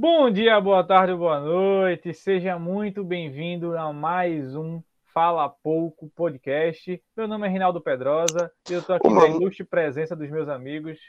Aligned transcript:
Bom 0.00 0.30
dia, 0.30 0.60
boa 0.60 0.84
tarde, 0.84 1.12
boa 1.12 1.40
noite. 1.40 2.14
Seja 2.14 2.56
muito 2.56 3.02
bem-vindo 3.02 3.76
a 3.76 3.92
mais 3.92 4.54
um 4.54 4.80
Fala 5.06 5.48
Pouco 5.48 6.08
podcast. 6.10 7.02
Meu 7.16 7.26
nome 7.26 7.48
é 7.48 7.50
Rinaldo 7.50 7.80
Pedrosa 7.80 8.48
e 8.70 8.74
eu 8.74 8.78
estou 8.78 8.94
aqui 8.94 9.08
Uma... 9.08 9.22
na 9.22 9.34
ilustre 9.34 9.64
presença 9.64 10.14
dos 10.14 10.30
meus 10.30 10.48
amigos 10.48 11.00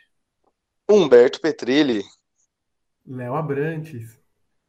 Humberto 0.89 1.39
Petrilli, 1.39 2.01
Léo 3.05 3.35
Abrantes. 3.35 4.19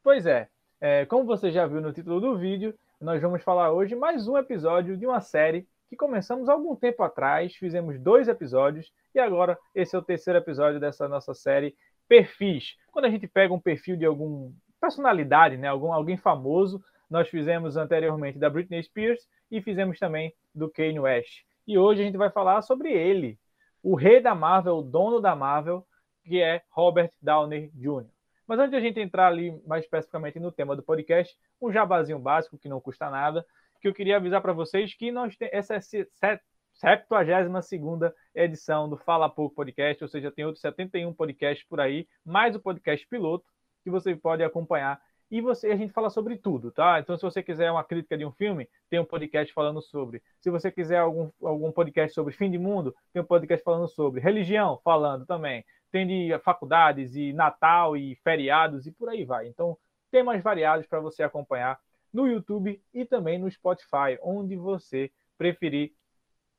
Pois 0.03 0.27
é, 0.27 0.51
é, 0.83 1.07
como 1.07 1.25
você 1.25 1.51
já 1.51 1.67
viu 1.67 1.81
no 1.81 1.91
título 1.91 2.21
do 2.21 2.37
vídeo, 2.37 2.75
nós 3.01 3.23
vamos 3.23 3.43
falar 3.43 3.73
hoje 3.73 3.95
mais 3.95 4.29
um 4.29 4.37
episódio 4.37 4.99
de 4.99 5.07
uma 5.07 5.23
série 5.23 5.67
que 5.89 5.97
começamos 5.97 6.47
há 6.47 6.53
algum 6.53 6.77
tempo 6.77 7.03
atrás, 7.03 7.55
fizemos 7.55 7.99
dois 7.99 8.29
episódios 8.29 8.93
e 9.15 9.19
agora 9.19 9.59
esse 9.75 9.97
é 9.97 9.99
o 9.99 10.03
terceiro 10.03 10.39
episódio 10.39 10.79
dessa 10.79 11.09
nossa 11.09 11.33
série 11.33 11.75
perfis. 12.11 12.77
Quando 12.91 13.05
a 13.05 13.09
gente 13.09 13.29
pega 13.29 13.55
um 13.55 13.61
perfil 13.61 13.97
de 13.97 14.05
algum 14.05 14.53
personalidade, 14.81 15.57
né, 15.57 15.69
algum 15.69 15.93
alguém 15.93 16.17
famoso, 16.17 16.83
nós 17.09 17.29
fizemos 17.29 17.77
anteriormente 17.77 18.37
da 18.37 18.51
Britney 18.51 18.83
Spears 18.83 19.29
e 19.49 19.63
fizemos 19.63 19.97
também 19.97 20.35
do 20.53 20.69
Kanye 20.69 20.99
West. 20.99 21.45
E 21.69 21.79
hoje 21.79 22.03
a 22.03 22.05
gente 22.05 22.17
vai 22.17 22.29
falar 22.29 22.63
sobre 22.63 22.93
ele, 22.93 23.39
o 23.81 23.95
rei 23.95 24.21
da 24.21 24.35
Marvel, 24.35 24.79
o 24.79 24.83
dono 24.83 25.21
da 25.21 25.37
Marvel, 25.37 25.87
que 26.25 26.43
é 26.43 26.63
Robert 26.71 27.13
Downey 27.23 27.71
Jr. 27.75 28.07
Mas 28.45 28.59
antes 28.59 28.73
de 28.73 28.77
a 28.77 28.81
gente 28.81 28.99
entrar 28.99 29.29
ali 29.29 29.57
mais 29.65 29.85
especificamente 29.85 30.41
no 30.41 30.51
tema 30.51 30.75
do 30.75 30.83
podcast, 30.83 31.39
um 31.63 31.71
jabazinho 31.71 32.19
básico 32.19 32.59
que 32.59 32.69
não 32.69 32.81
custa 32.81 33.09
nada, 33.09 33.47
que 33.81 33.87
eu 33.87 33.95
queria 33.95 34.17
avisar 34.17 34.43
para 34.43 34.53
vocês 34.53 34.93
que 34.95 35.13
nós 35.13 35.37
tem, 35.37 35.49
essa 35.53 35.79
72 36.81 38.11
edição 38.35 38.89
do 38.89 38.97
Fala 38.97 39.29
Pouco 39.29 39.55
Podcast, 39.55 40.03
ou 40.03 40.09
seja, 40.09 40.33
tem 40.33 40.47
outros 40.47 40.63
71 40.63 41.13
podcasts 41.13 41.67
por 41.69 41.79
aí, 41.79 42.09
mais 42.25 42.57
o 42.57 42.61
podcast 42.61 43.07
piloto, 43.07 43.45
que 43.85 43.91
você 43.91 44.17
pode 44.17 44.43
acompanhar. 44.43 44.99
E 45.31 45.43
você, 45.43 45.71
a 45.71 45.77
gente 45.77 45.93
fala 45.93 46.09
sobre 46.09 46.39
tudo, 46.39 46.73
tá? 46.73 46.99
Então, 46.99 47.19
se 47.19 47.23
você 47.23 47.43
quiser 47.43 47.71
uma 47.71 47.85
crítica 47.85 48.17
de 48.17 48.25
um 48.25 48.33
filme, 48.33 48.67
tem 48.89 48.99
um 48.99 49.05
podcast 49.05 49.53
falando 49.53 49.83
sobre. 49.83 50.23
Se 50.41 50.49
você 50.49 50.73
quiser 50.73 51.01
algum, 51.01 51.31
algum 51.43 51.71
podcast 51.71 52.15
sobre 52.15 52.33
fim 52.33 52.51
de 52.51 52.59
mundo, 52.59 52.95
tem 53.13 53.21
um 53.21 53.27
podcast 53.27 53.63
falando 53.63 53.87
sobre. 53.87 54.23
Religião, 54.23 54.81
falando 54.83 55.27
também. 55.27 55.63
Tem 55.93 56.07
de 56.07 56.37
faculdades 56.39 57.15
e 57.15 57.33
Natal 57.35 57.95
e 57.95 58.17
feriados 58.25 58.87
e 58.87 58.91
por 58.91 59.11
aí 59.11 59.25
vai. 59.25 59.47
Então, 59.47 59.77
temas 60.11 60.43
variados 60.43 60.87
para 60.87 60.99
você 60.99 61.23
acompanhar 61.23 61.79
no 62.11 62.27
YouTube 62.27 62.83
e 62.95 63.05
também 63.05 63.39
no 63.39 63.51
Spotify, 63.51 64.19
onde 64.23 64.57
você 64.57 65.13
preferir 65.37 65.93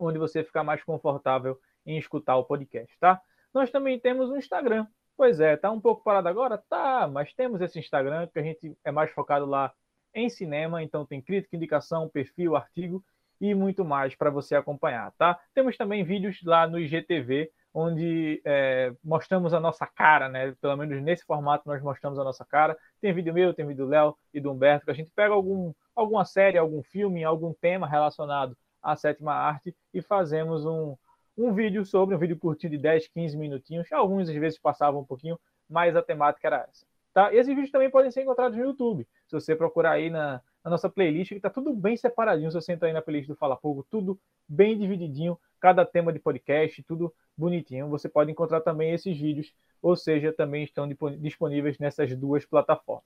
onde 0.01 0.17
você 0.17 0.43
ficar 0.43 0.63
mais 0.63 0.83
confortável 0.83 1.59
em 1.85 1.97
escutar 1.97 2.35
o 2.37 2.43
podcast, 2.43 2.97
tá? 2.99 3.21
Nós 3.53 3.69
também 3.69 3.99
temos 3.99 4.29
um 4.29 4.37
Instagram. 4.37 4.87
Pois 5.15 5.39
é, 5.39 5.55
tá 5.55 5.69
um 5.69 5.79
pouco 5.79 6.03
parado 6.03 6.27
agora? 6.27 6.57
Tá, 6.57 7.07
mas 7.07 7.33
temos 7.33 7.61
esse 7.61 7.77
Instagram 7.77 8.27
que 8.27 8.39
a 8.39 8.43
gente 8.43 8.75
é 8.83 8.91
mais 8.91 9.11
focado 9.11 9.45
lá 9.45 9.71
em 10.13 10.29
cinema, 10.29 10.81
então 10.81 11.05
tem 11.05 11.21
crítica, 11.21 11.55
indicação, 11.55 12.09
perfil, 12.09 12.55
artigo 12.55 13.03
e 13.39 13.53
muito 13.53 13.85
mais 13.85 14.15
para 14.15 14.29
você 14.29 14.55
acompanhar, 14.55 15.11
tá? 15.13 15.39
Temos 15.53 15.77
também 15.77 16.03
vídeos 16.03 16.41
lá 16.43 16.67
no 16.67 16.79
IGTV, 16.79 17.51
onde 17.73 18.41
é, 18.43 18.93
mostramos 19.03 19.53
a 19.53 19.59
nossa 19.59 19.85
cara, 19.85 20.27
né? 20.27 20.55
Pelo 20.59 20.75
menos 20.77 21.01
nesse 21.01 21.23
formato 21.25 21.67
nós 21.67 21.81
mostramos 21.81 22.19
a 22.19 22.23
nossa 22.23 22.45
cara. 22.45 22.77
Tem 22.99 23.13
vídeo 23.13 23.33
meu, 23.33 23.53
tem 23.53 23.65
vídeo 23.65 23.85
do 23.85 23.89
Léo 23.89 24.15
e 24.33 24.39
do 24.39 24.51
Humberto, 24.51 24.85
que 24.85 24.91
a 24.91 24.95
gente 24.95 25.11
pega 25.11 25.33
algum, 25.33 25.73
alguma 25.95 26.25
série, 26.25 26.57
algum 26.57 26.83
filme, 26.83 27.23
algum 27.23 27.53
tema 27.53 27.87
relacionado 27.87 28.57
a 28.81 28.95
sétima 28.95 29.33
arte 29.33 29.75
e 29.93 30.01
fazemos 30.01 30.65
um, 30.65 30.95
um 31.37 31.53
vídeo 31.53 31.85
sobre, 31.85 32.15
um 32.15 32.19
vídeo 32.19 32.37
curtinho 32.37 32.71
de 32.71 32.77
10, 32.77 33.07
15 33.07 33.37
minutinhos. 33.37 33.91
Alguns 33.91 34.29
às 34.29 34.35
vezes 34.35 34.59
passavam 34.59 35.01
um 35.01 35.05
pouquinho, 35.05 35.39
mas 35.69 35.95
a 35.95 36.01
temática 36.01 36.47
era 36.47 36.67
essa. 36.69 36.85
Tá? 37.13 37.33
E 37.33 37.37
esses 37.37 37.53
vídeos 37.53 37.71
também 37.71 37.89
podem 37.89 38.11
ser 38.11 38.21
encontrados 38.21 38.57
no 38.57 38.63
YouTube. 38.63 39.07
Se 39.27 39.33
você 39.33 39.55
procurar 39.55 39.91
aí 39.91 40.09
na, 40.09 40.41
na 40.63 40.71
nossa 40.71 40.89
playlist, 40.89 41.29
que 41.29 41.35
está 41.35 41.49
tudo 41.49 41.73
bem 41.73 41.97
separadinho. 41.97 42.51
Se 42.51 42.55
você 42.55 42.73
entrar 42.73 42.87
aí 42.87 42.93
na 42.93 43.01
playlist 43.01 43.27
do 43.27 43.35
Fala 43.35 43.57
Pouco, 43.57 43.85
tudo 43.89 44.19
bem 44.47 44.77
divididinho, 44.77 45.37
cada 45.59 45.85
tema 45.85 46.13
de 46.13 46.19
podcast, 46.19 46.81
tudo 46.83 47.13
bonitinho. 47.37 47.89
Você 47.89 48.07
pode 48.07 48.31
encontrar 48.31 48.61
também 48.61 48.93
esses 48.93 49.17
vídeos, 49.17 49.53
ou 49.81 49.95
seja, 49.95 50.31
também 50.31 50.63
estão 50.63 50.87
disponíveis 51.19 51.77
nessas 51.79 52.15
duas 52.15 52.45
plataformas. 52.45 53.03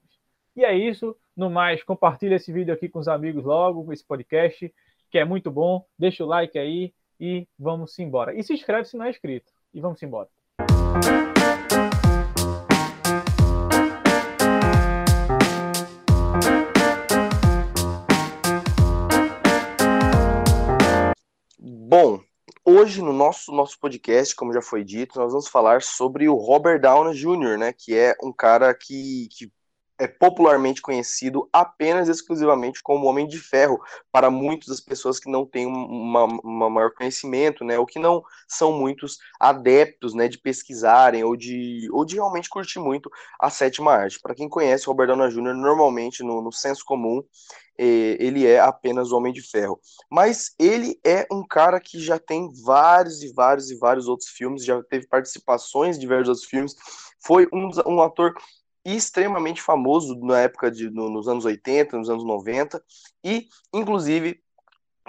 E 0.56 0.64
é 0.64 0.74
isso. 0.74 1.16
No 1.36 1.50
mais, 1.50 1.84
compartilhe 1.84 2.36
esse 2.36 2.52
vídeo 2.52 2.74
aqui 2.74 2.88
com 2.88 3.00
os 3.00 3.08
amigos 3.08 3.44
logo, 3.44 3.92
esse 3.92 4.06
podcast 4.06 4.74
que 5.10 5.18
é 5.18 5.26
muito 5.26 5.52
bom. 5.52 5.86
Deixa 5.98 6.24
o 6.24 6.28
like 6.28 6.58
aí 6.58 6.94
e 7.20 7.48
vamos 7.58 7.98
embora. 8.00 8.34
E 8.34 8.44
se 8.44 8.54
inscreve 8.54 8.86
se 8.86 8.98
não 8.98 9.06
é 9.06 9.10
inscrito. 9.10 9.52
E 9.74 9.80
vamos 9.80 10.02
embora. 10.02 10.30
Bom, 21.60 22.20
hoje 22.66 23.02
no 23.02 23.14
nosso, 23.14 23.52
nosso 23.52 23.80
podcast, 23.80 24.36
como 24.36 24.52
já 24.52 24.62
foi 24.62 24.84
dito, 24.84 25.20
nós 25.20 25.32
vamos 25.32 25.48
falar 25.48 25.82
sobre 25.82 26.28
o 26.28 26.36
Robert 26.36 26.82
Downey 26.82 27.14
Jr., 27.14 27.58
né, 27.58 27.72
que 27.72 27.96
é 27.96 28.16
um 28.22 28.34
cara 28.34 28.74
que, 28.74 29.30
que 29.32 29.52
é 29.98 30.08
popularmente 30.08 30.82
conhecido 30.82 31.50
apenas 31.54 32.10
exclusivamente 32.10 32.82
como 32.84 33.08
Homem 33.08 33.28
de 33.28 33.40
Ferro 33.40 33.80
para 34.12 34.30
muitas 34.30 34.68
das 34.68 34.82
pessoas 34.82 35.20
que 35.20 35.30
não 35.30 35.46
têm 35.46 35.66
uma, 35.66 36.28
maior 36.70 36.92
conhecimento, 36.92 37.64
né, 37.64 37.80
ou 37.80 37.86
que 37.86 38.00
não 38.00 38.24
são 38.48 38.74
muitos 38.74 39.18
adeptos, 39.40 40.14
né, 40.14 40.28
de 40.28 40.38
pesquisarem 40.38 41.24
ou 41.24 41.36
de, 41.36 41.88
ou 41.92 42.04
de 42.04 42.16
realmente 42.16 42.50
curtir 42.50 42.80
muito 42.80 43.10
a 43.40 43.50
sétima 43.50 43.94
arte. 43.94 44.20
Para 44.20 44.36
quem 44.36 44.50
conhece 44.50 44.88
Robert 44.88 45.08
Downey 45.08 45.30
Jr., 45.30 45.54
normalmente 45.54 46.24
no, 46.24 46.42
no 46.42 46.52
senso 46.52 46.84
comum 46.84 47.24
eh, 47.78 48.18
ele 48.20 48.46
é 48.46 48.60
apenas 48.60 49.12
Homem 49.12 49.34
de 49.34 49.42
Ferro, 49.42 49.80
mas 50.10 50.54
ele 50.58 51.00
é 51.06 51.26
um 51.32 51.46
cara 51.46 51.80
que 51.80 52.00
já 52.00 52.18
tem 52.18 52.50
vários 52.64 53.22
e 53.22 53.34
vários 53.34 53.70
e 53.70 53.78
vários 53.78 54.08
outros 54.08 54.30
filmes, 54.30 54.64
já 54.64 54.82
teve 54.84 55.08
participações 55.08 55.98
em 55.98 56.00
diversos 56.00 56.30
outros 56.30 56.48
filmes, 56.48 56.76
foi 57.26 57.48
um, 57.52 57.70
um 57.88 58.02
ator 58.02 58.34
extremamente 58.86 59.62
famoso 59.62 60.16
na 60.20 60.42
época 60.42 60.70
de 60.70 60.90
no, 60.90 61.10
nos 61.10 61.28
anos 61.28 61.46
80, 61.46 61.98
nos 61.98 62.10
anos 62.10 62.24
90, 62.24 62.82
e 63.24 63.48
inclusive 63.74 64.40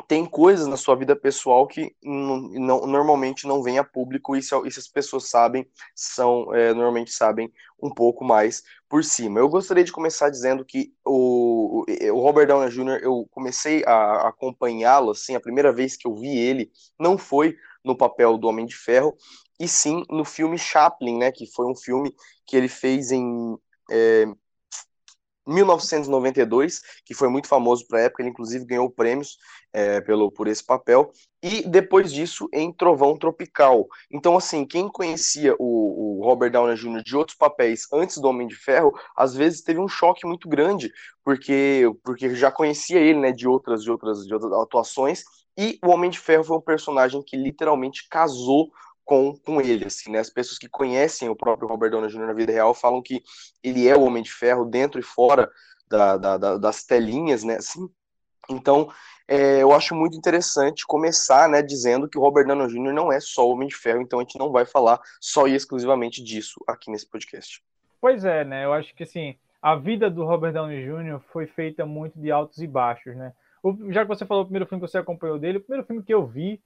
tem 0.06 0.26
coisas 0.26 0.66
na 0.66 0.76
sua 0.76 0.94
vida 0.94 1.16
pessoal 1.16 1.66
que 1.66 1.94
não, 2.02 2.86
normalmente 2.86 3.46
não 3.46 3.62
vem 3.62 3.78
a 3.78 3.84
público 3.84 4.36
e 4.36 4.42
se, 4.42 4.54
e 4.66 4.70
se 4.70 4.78
as 4.78 4.88
pessoas 4.88 5.28
sabem, 5.28 5.66
são 5.94 6.54
é, 6.54 6.72
normalmente 6.74 7.10
sabem 7.10 7.50
um 7.82 7.90
pouco 7.90 8.24
mais 8.24 8.62
por 8.88 9.02
cima. 9.02 9.40
Eu 9.40 9.48
gostaria 9.48 9.84
de 9.84 9.92
começar 9.92 10.28
dizendo 10.28 10.64
que 10.64 10.92
o, 11.04 11.84
o 12.12 12.20
Robert 12.20 12.46
Downey 12.46 12.68
Jr. 12.68 13.00
eu 13.02 13.26
comecei 13.30 13.82
a 13.86 14.28
acompanhá-lo 14.28 15.10
assim, 15.10 15.34
a 15.34 15.40
primeira 15.40 15.72
vez 15.72 15.96
que 15.96 16.06
eu 16.06 16.14
vi 16.14 16.36
ele 16.36 16.70
não 16.98 17.16
foi 17.16 17.56
no 17.84 17.96
papel 17.96 18.36
do 18.36 18.48
Homem 18.48 18.66
de 18.66 18.76
Ferro, 18.76 19.16
e 19.58 19.66
sim 19.66 20.04
no 20.10 20.24
filme 20.24 20.58
Chaplin, 20.58 21.18
né, 21.18 21.32
que 21.32 21.46
foi 21.46 21.66
um 21.66 21.74
filme 21.74 22.14
que 22.44 22.56
ele 22.56 22.68
fez 22.68 23.10
em 23.12 23.56
é, 23.90 24.26
1992, 25.46 26.80
que 27.04 27.14
foi 27.14 27.28
muito 27.28 27.46
famoso 27.46 27.86
para 27.86 28.00
a 28.00 28.02
época, 28.02 28.22
ele 28.22 28.30
inclusive 28.30 28.64
ganhou 28.64 28.90
prêmios 28.90 29.38
é, 29.72 30.00
pelo, 30.00 30.30
por 30.30 30.48
esse 30.48 30.64
papel, 30.64 31.12
e 31.42 31.62
depois 31.68 32.12
disso 32.12 32.48
em 32.52 32.72
Trovão 32.72 33.16
Tropical. 33.16 33.86
Então, 34.10 34.36
assim, 34.36 34.66
quem 34.66 34.88
conhecia 34.88 35.54
o, 35.58 36.20
o, 36.20 36.24
Robert 36.24 36.50
Downey 36.50 36.74
Jr. 36.74 37.02
de 37.02 37.16
outros 37.16 37.36
papéis 37.36 37.86
antes 37.92 38.18
do 38.18 38.28
Homem 38.28 38.48
de 38.48 38.56
Ferro, 38.56 38.92
às 39.16 39.34
vezes 39.34 39.62
teve 39.62 39.78
um 39.78 39.86
choque 39.86 40.26
muito 40.26 40.48
grande, 40.48 40.92
porque, 41.22 41.84
porque 42.02 42.34
já 42.34 42.50
conhecia 42.50 42.98
ele 42.98 43.20
né, 43.20 43.30
de, 43.30 43.46
outras, 43.46 43.84
de, 43.84 43.90
outras, 43.90 44.26
de 44.26 44.34
outras 44.34 44.52
atuações, 44.52 45.22
e 45.56 45.78
o 45.82 45.90
Homem 45.90 46.10
de 46.10 46.18
Ferro 46.18 46.44
foi 46.44 46.56
um 46.56 46.60
personagem 46.60 47.22
que 47.22 47.36
literalmente 47.36 48.08
casou 48.10 48.70
com, 49.06 49.36
com 49.36 49.60
ele, 49.60 49.86
assim, 49.86 50.10
né? 50.10 50.18
As 50.18 50.28
pessoas 50.28 50.58
que 50.58 50.68
conhecem 50.68 51.28
o 51.28 51.36
próprio 51.36 51.68
Robert 51.68 51.92
Downey 51.92 52.10
Jr. 52.10 52.26
na 52.26 52.32
vida 52.32 52.52
real 52.52 52.74
falam 52.74 53.00
que 53.00 53.22
ele 53.62 53.88
é 53.88 53.96
o 53.96 54.02
Homem 54.02 54.22
de 54.22 54.32
Ferro 54.32 54.64
dentro 54.64 54.98
e 54.98 55.02
fora 55.02 55.48
da, 55.88 56.16
da, 56.16 56.36
da, 56.36 56.58
das 56.58 56.82
telinhas, 56.82 57.44
né? 57.44 57.54
Assim, 57.54 57.88
então, 58.50 58.90
é, 59.28 59.62
eu 59.62 59.72
acho 59.72 59.94
muito 59.94 60.16
interessante 60.16 60.84
começar, 60.84 61.48
né, 61.48 61.62
dizendo 61.62 62.08
que 62.08 62.18
o 62.18 62.20
Robert 62.20 62.46
Downey 62.46 62.66
Jr. 62.66 62.92
não 62.92 63.12
é 63.12 63.20
só 63.20 63.46
o 63.46 63.52
Homem 63.52 63.68
de 63.68 63.76
Ferro, 63.76 64.02
então 64.02 64.18
a 64.18 64.22
gente 64.22 64.38
não 64.38 64.50
vai 64.50 64.64
falar 64.64 65.00
só 65.20 65.46
e 65.46 65.54
exclusivamente 65.54 66.22
disso 66.22 66.62
aqui 66.66 66.90
nesse 66.90 67.08
podcast. 67.08 67.62
Pois 68.00 68.24
é, 68.24 68.44
né? 68.44 68.64
Eu 68.64 68.72
acho 68.72 68.92
que 68.92 69.04
assim, 69.04 69.36
a 69.62 69.76
vida 69.76 70.10
do 70.10 70.24
Robert 70.24 70.52
Downey 70.52 70.84
Jr. 70.84 71.20
foi 71.32 71.46
feita 71.46 71.86
muito 71.86 72.18
de 72.18 72.32
altos 72.32 72.58
e 72.58 72.66
baixos, 72.66 73.14
né? 73.14 73.32
O, 73.62 73.92
já 73.92 74.02
que 74.02 74.08
você 74.08 74.26
falou 74.26 74.42
o 74.42 74.46
primeiro 74.46 74.66
filme 74.66 74.84
que 74.84 74.90
você 74.90 74.98
acompanhou 74.98 75.38
dele, 75.38 75.58
o 75.58 75.62
primeiro 75.62 75.86
filme 75.86 76.02
que 76.02 76.12
eu 76.12 76.26
vi 76.26 76.60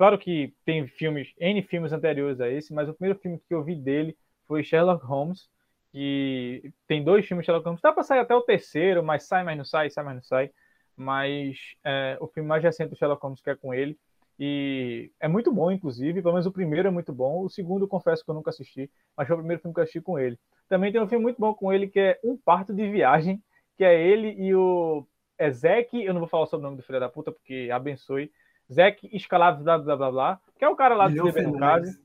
Claro 0.00 0.18
que 0.18 0.54
tem 0.64 0.86
filmes, 0.88 1.28
N 1.38 1.62
filmes 1.62 1.92
anteriores 1.92 2.40
a 2.40 2.48
esse, 2.48 2.72
mas 2.72 2.88
o 2.88 2.94
primeiro 2.94 3.20
filme 3.20 3.38
que 3.46 3.52
eu 3.52 3.62
vi 3.62 3.76
dele 3.76 4.16
foi 4.48 4.64
Sherlock 4.64 5.04
Holmes, 5.04 5.50
que 5.92 6.72
tem 6.86 7.04
dois 7.04 7.26
filmes 7.26 7.44
Sherlock 7.44 7.66
Holmes. 7.66 7.82
Dá 7.82 7.92
para 7.92 8.02
sair 8.02 8.20
até 8.20 8.34
o 8.34 8.40
terceiro, 8.40 9.02
mas 9.02 9.24
sai, 9.24 9.44
mas 9.44 9.58
não 9.58 9.64
sai, 9.66 9.90
sai, 9.90 10.02
mas 10.02 10.14
não 10.14 10.22
sai. 10.22 10.50
Mas 10.96 11.58
é, 11.84 12.16
o 12.18 12.26
filme 12.28 12.48
mais 12.48 12.62
recente 12.62 12.88
do 12.88 12.96
Sherlock 12.96 13.22
Holmes 13.22 13.42
que 13.42 13.50
é 13.50 13.54
com 13.54 13.74
ele. 13.74 13.98
E 14.38 15.12
é 15.20 15.28
muito 15.28 15.52
bom, 15.52 15.70
inclusive. 15.70 16.22
Pelo 16.22 16.32
menos 16.32 16.46
o 16.46 16.52
primeiro 16.52 16.88
é 16.88 16.90
muito 16.90 17.12
bom. 17.12 17.44
O 17.44 17.50
segundo, 17.50 17.86
confesso 17.86 18.24
que 18.24 18.30
eu 18.30 18.34
nunca 18.34 18.48
assisti, 18.48 18.90
mas 19.14 19.26
foi 19.28 19.36
o 19.36 19.40
primeiro 19.40 19.60
filme 19.60 19.74
que 19.74 19.80
eu 19.80 19.84
assisti 19.84 20.00
com 20.00 20.18
ele. 20.18 20.38
Também 20.66 20.90
tem 20.90 21.02
um 21.02 21.08
filme 21.08 21.24
muito 21.24 21.38
bom 21.38 21.52
com 21.52 21.70
ele 21.70 21.86
que 21.86 22.00
é 22.00 22.18
Um 22.24 22.38
Parto 22.38 22.72
de 22.72 22.90
Viagem, 22.90 23.38
que 23.76 23.84
é 23.84 24.02
ele 24.02 24.30
e 24.30 24.54
o 24.54 25.06
Ezek, 25.38 26.02
eu 26.02 26.14
não 26.14 26.20
vou 26.20 26.28
falar 26.28 26.46
sobre 26.46 26.64
o 26.64 26.70
nome 26.70 26.78
do 26.78 26.82
filho 26.82 27.00
da 27.00 27.08
puta, 27.10 27.30
porque 27.30 27.68
abençoe. 27.70 28.32
Zeke 28.72 29.08
Escalado, 29.12 29.62
blá, 29.64 29.78
blá, 29.78 29.96
blá, 29.96 30.10
blá, 30.10 30.40
que 30.58 30.64
é 30.64 30.68
o 30.68 30.76
cara 30.76 30.94
lá 30.94 31.08
do 31.08 31.24
Bebê 31.24 31.42
no 31.42 31.58
Case. 31.58 32.00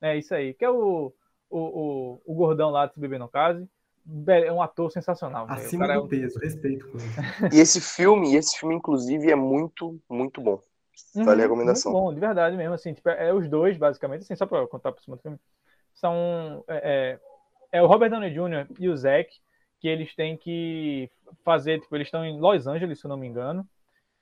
É 0.00 0.16
isso 0.16 0.34
aí, 0.34 0.54
que 0.54 0.64
é 0.64 0.70
o, 0.70 1.12
o, 1.48 1.58
o, 1.58 2.22
o 2.24 2.34
gordão 2.34 2.70
lá 2.70 2.86
do 2.86 3.00
Bebê 3.00 3.18
no 3.18 3.28
Case. 3.28 3.68
É 4.26 4.52
um 4.52 4.62
ator 4.62 4.90
sensacional. 4.90 5.46
Acima 5.48 5.86
do 5.86 5.92
é 5.92 5.98
um... 5.98 6.08
peso, 6.08 6.38
respeito 6.38 6.88
com 6.90 6.98
ele. 6.98 7.54
E 7.54 7.60
esse 7.60 7.80
filme, 7.80 8.34
esse 8.34 8.58
filme, 8.58 8.74
inclusive, 8.74 9.30
é 9.30 9.36
muito, 9.36 10.00
muito 10.08 10.40
bom. 10.40 10.58
Uhum, 11.14 11.24
vale 11.24 11.42
a 11.42 11.44
recomendação. 11.44 11.92
Muito 11.92 12.04
bom, 12.04 12.14
de 12.14 12.20
verdade 12.20 12.56
mesmo. 12.56 12.74
Assim, 12.74 12.92
tipo, 12.92 13.08
é, 13.08 13.28
é 13.28 13.34
os 13.34 13.48
dois, 13.48 13.76
basicamente, 13.76 14.22
assim, 14.22 14.34
só 14.34 14.46
pra 14.46 14.66
contar 14.66 14.92
por 14.92 15.02
cima 15.02 15.16
do 15.16 15.22
filme. 15.22 15.38
São. 15.94 16.64
É, 16.66 17.18
é, 17.72 17.78
é 17.78 17.82
o 17.82 17.86
Robert 17.86 18.10
Downey 18.10 18.30
Jr. 18.30 18.66
e 18.78 18.88
o 18.88 18.96
Zack, 18.96 19.30
que 19.78 19.86
eles 19.86 20.14
têm 20.14 20.36
que 20.36 21.10
fazer, 21.44 21.80
tipo, 21.80 21.94
eles 21.94 22.08
estão 22.08 22.24
em 22.24 22.38
Los 22.40 22.66
Angeles, 22.66 22.98
se 22.98 23.06
eu 23.06 23.08
não 23.08 23.16
me 23.16 23.26
engano. 23.26 23.66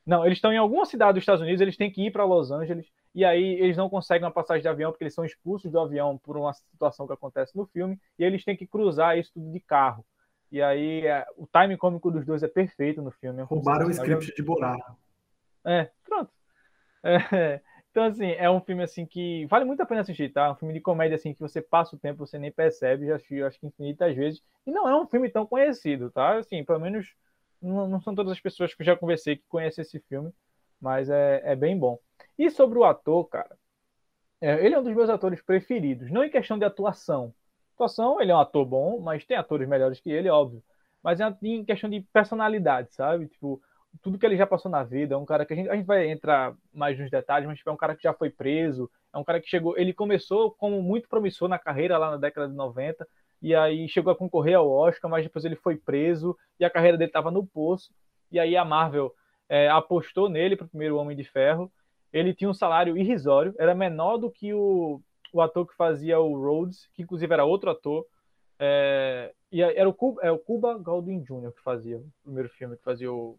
Não, 0.09 0.25
eles 0.25 0.39
estão 0.39 0.51
em 0.51 0.57
alguma 0.57 0.87
cidade 0.87 1.13
dos 1.13 1.23
Estados 1.23 1.43
Unidos, 1.43 1.61
eles 1.61 1.77
têm 1.77 1.91
que 1.91 2.07
ir 2.07 2.11
para 2.11 2.25
Los 2.25 2.51
Angeles, 2.51 2.91
e 3.15 3.27
aí 3.27 3.61
eles 3.61 3.77
não 3.77 3.91
conseguem 3.91 4.25
uma 4.25 4.33
passagem 4.33 4.63
de 4.63 4.69
avião 4.69 4.91
porque 4.91 5.05
eles 5.05 5.13
são 5.13 5.23
expulsos 5.23 5.71
do 5.71 5.79
avião 5.79 6.17
por 6.17 6.35
uma 6.35 6.51
situação 6.55 7.07
que 7.07 7.13
acontece 7.13 7.55
no 7.55 7.67
filme, 7.67 8.01
e 8.19 8.25
eles 8.25 8.43
têm 8.43 8.57
que 8.57 8.67
cruzar 8.67 9.19
isso 9.19 9.31
tudo 9.35 9.53
de 9.53 9.61
carro. 9.61 10.03
E 10.51 10.63
aí 10.63 11.07
é, 11.07 11.27
o 11.37 11.47
time 11.47 11.77
cômico 11.77 12.11
dos 12.11 12.25
dois 12.25 12.43
é 12.43 12.49
perfeito 12.49 13.03
no 13.03 13.11
filme. 13.11 13.43
É 13.43 13.45
Roubaram 13.45 13.87
o 13.87 13.91
script 13.91 14.35
de 14.35 14.43
Borá. 14.43 14.79
É, 15.63 15.91
pronto. 16.07 16.33
É, 17.03 17.61
então, 17.91 18.05
assim, 18.05 18.31
é 18.31 18.51
um 18.51 18.63
filme 18.63 18.83
assim 18.83 19.05
que 19.05 19.45
vale 19.45 19.67
muito 19.67 19.83
a 19.83 19.87
pena 19.87 20.01
assistir, 20.01 20.33
tá? 20.33 20.51
Um 20.51 20.55
filme 20.55 20.73
de 20.73 20.81
comédia 20.81 21.17
assim 21.17 21.35
que 21.35 21.41
você 21.41 21.61
passa 21.61 21.95
o 21.95 21.99
tempo, 21.99 22.27
você 22.27 22.39
nem 22.39 22.51
percebe, 22.51 23.09
já 23.09 23.17
assisti, 23.17 23.43
acho 23.43 23.61
que 23.61 23.67
infinitas 23.67 24.17
vezes. 24.17 24.43
E 24.67 24.71
não 24.71 24.89
é 24.89 24.99
um 24.99 25.07
filme 25.07 25.29
tão 25.29 25.45
conhecido, 25.45 26.11
tá? 26.11 26.39
Assim, 26.39 26.65
pelo 26.65 26.81
menos 26.81 27.15
não, 27.61 28.01
são 28.01 28.15
todas 28.15 28.33
as 28.33 28.41
pessoas 28.41 28.75
que 28.75 28.83
eu 28.83 28.87
já 28.87 28.97
conversei 28.97 29.37
que 29.37 29.45
conhecem 29.49 29.83
esse 29.83 30.01
filme, 30.01 30.33
mas 30.81 31.11
é, 31.11 31.43
é 31.45 31.57
bem 31.57 31.79
bom. 31.79 31.99
E 32.39 32.51
sobre 32.51 32.79
o 32.79 32.85
ator, 32.85 33.29
cara, 33.29 33.57
é, 34.41 34.65
ele 34.65 34.75
é 34.75 34.79
um 34.79 34.83
dos 34.85 34.95
meus 34.95 35.11
atores 35.11 35.43
preferidos, 35.43 36.11
não 36.11 36.25
em 36.25 36.31
questão 36.31 36.59
de 36.59 36.65
atuação. 36.65 37.35
Atuação, 37.75 38.21
ele 38.21 38.31
é 38.33 38.35
um 38.35 38.41
ator 38.41 38.65
bom, 38.65 39.01
mas 39.01 39.25
tem 39.25 39.37
atores 39.37 39.69
melhores 39.69 40.01
que 40.01 40.11
ele, 40.11 40.29
óbvio. 40.29 40.63
Mas 41.03 41.21
é 41.21 41.37
em 41.43 41.65
questão 41.65 41.89
de 41.89 42.01
personalidade, 42.13 42.93
sabe? 42.95 43.29
Tipo, 43.29 43.61
tudo 44.03 44.19
que 44.19 44.27
ele 44.27 44.37
já 44.37 44.47
passou 44.47 44.71
na 44.71 44.83
vida, 44.85 45.15
é 45.15 45.19
um 45.19 45.25
cara 45.25 45.45
que 45.47 45.53
a 45.53 45.57
gente, 45.57 45.69
a 45.69 45.77
gente 45.77 45.87
vai 45.87 46.09
entrar 46.11 46.55
mais 46.73 46.99
nos 46.99 47.11
detalhes, 47.11 47.47
mas 47.49 47.59
tipo, 47.59 47.71
é 47.71 47.73
um 47.73 47.77
cara 47.77 47.97
que 47.97 48.03
já 48.03 48.13
foi 48.13 48.31
preso, 48.31 48.91
é 49.13 49.19
um 49.19 49.25
cara 49.25 49.41
que 49.41 49.49
chegou, 49.49 49.77
ele 49.79 49.93
começou 49.93 50.51
como 50.53 50.83
muito 50.83 51.09
promissor 51.09 51.49
na 51.49 51.59
carreira 51.59 51.99
lá 51.99 52.11
na 52.11 52.17
década 52.17 52.49
de 52.49 52.55
90, 52.55 53.07
e 53.41 53.55
aí 53.55 53.89
chegou 53.89 54.13
a 54.13 54.17
concorrer 54.17 54.57
ao 54.57 54.71
Oscar, 54.71 55.11
mas 55.11 55.25
depois 55.25 55.45
ele 55.45 55.57
foi 55.57 55.77
preso 55.77 56.37
e 56.59 56.65
a 56.65 56.71
carreira 56.71 56.97
dele 56.97 57.09
estava 57.09 57.31
no 57.31 57.47
poço. 57.47 57.93
E 58.31 58.39
aí 58.39 58.57
a 58.57 58.65
Marvel 58.65 59.15
é, 59.49 59.69
apostou 59.69 60.29
nele 60.29 60.57
para 60.57 60.67
o 60.67 60.69
primeiro 60.69 60.97
Homem 60.97 61.17
de 61.17 61.25
Ferro. 61.25 61.71
Ele 62.13 62.35
tinha 62.35 62.51
um 62.51 62.55
salário 62.55 62.97
irrisório, 62.97 63.55
era 63.59 63.75
menor 63.75 64.17
do 64.17 64.31
que 64.31 64.53
o, 64.53 65.01
o 65.33 65.41
ator 65.41 65.67
que 65.67 65.77
fazia 65.77 66.19
o 66.19 66.35
Rhodes, 66.35 66.89
que 66.95 67.03
inclusive 67.03 67.33
era 67.33 67.45
outro 67.45 67.71
ator. 67.71 68.05
É, 68.59 69.33
e 69.53 69.63
era 69.63 69.89
o, 69.89 69.95
Cuba, 69.95 70.21
é 70.23 70.33
o 70.33 70.39
Cuba 70.39 70.79
Jr. 70.79 71.53
que 71.53 71.63
fazia 71.63 71.99
o 71.99 72.05
primeiro 72.25 72.49
filme, 72.49 72.77
que 72.77 72.83
fazia 72.83 73.13
o, 73.13 73.39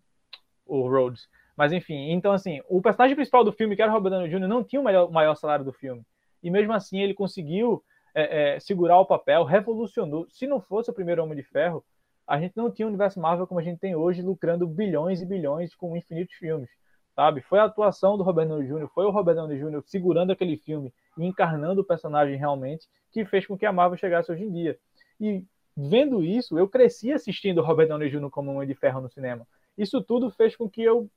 o 0.66 0.88
Rhodes. 0.88 1.28
Mas 1.58 1.74
enfim, 1.74 2.12
então 2.12 2.32
assim, 2.32 2.62
o 2.70 2.82
personagem 2.82 3.16
principal 3.16 3.44
do 3.44 3.52
filme, 3.52 3.76
que 3.76 3.82
era 3.82 3.92
o 3.92 3.94
Robert 3.94 4.12
Downey 4.12 4.30
Jr., 4.30 4.48
não 4.48 4.64
tinha 4.64 4.80
o 4.80 4.84
maior, 4.84 5.12
maior 5.12 5.36
salário 5.36 5.66
do 5.66 5.74
filme. 5.74 6.04
E 6.42 6.50
mesmo 6.50 6.72
assim 6.72 7.02
ele 7.02 7.14
conseguiu 7.14 7.84
é, 8.14 8.56
é, 8.56 8.60
segurar 8.60 9.00
o 9.00 9.06
papel, 9.06 9.44
revolucionou. 9.44 10.28
Se 10.30 10.48
não 10.48 10.60
fosse 10.60 10.90
o 10.90 10.94
primeiro 10.94 11.24
Homem 11.24 11.36
de 11.36 11.44
Ferro, 11.44 11.84
a 12.28 12.40
gente 12.40 12.56
não 12.56 12.70
tinha 12.70 12.86
o 12.86 12.90
universo 12.90 13.20
Marvel 13.20 13.48
como 13.48 13.60
a 13.60 13.64
gente 13.64 13.80
tem 13.80 13.96
hoje, 13.96 14.22
lucrando 14.22 14.68
bilhões 14.68 15.22
e 15.22 15.26
bilhões 15.26 15.74
com 15.74 15.98
infinitos 15.98 16.36
filmes, 16.36 16.70
sabe? 17.16 17.42
Foi 17.42 17.58
a 17.60 17.64
atuação 17.64 18.18
do 18.18 18.24
Robert 18.24 18.48
Downey 18.48 18.68
Jr., 18.68 18.88
foi 18.94 19.06
o 19.06 19.10
Robert 19.10 19.36
Downey 19.36 19.58
Jr. 19.58 19.82
segurando 19.86 20.32
aquele 20.32 20.56
filme 20.58 20.94
e 21.18 21.26
encarnando 21.26 21.82
o 21.82 21.84
personagem 21.84 22.38
realmente, 22.38 22.88
que 23.12 23.26
fez 23.26 23.48
com 23.48 23.58
que 23.58 23.66
a 23.66 23.74
Marvel 23.74 23.98
chegasse 23.98 24.32
hoje 24.32 24.44
em 24.44 24.52
dia. 24.52 24.78
E 25.20 25.44
vendo 25.76 26.24
isso, 26.24 26.58
eu 26.58 26.68
cresci 26.68 27.12
assistindo 27.12 27.60
o 27.60 27.64
Robert 27.64 27.88
Downey 27.88 28.10
Jr. 28.10 28.30
como 28.30 28.52
Homem 28.52 28.68
de 28.68 28.76
Ferro 28.76 29.02
no 29.02 29.10
cinema. 29.10 29.48
Isso 29.76 30.02
tudo 30.02 30.30
fez 30.30 30.56
com 30.56 30.70
que 30.70 30.84
eu 30.84 31.10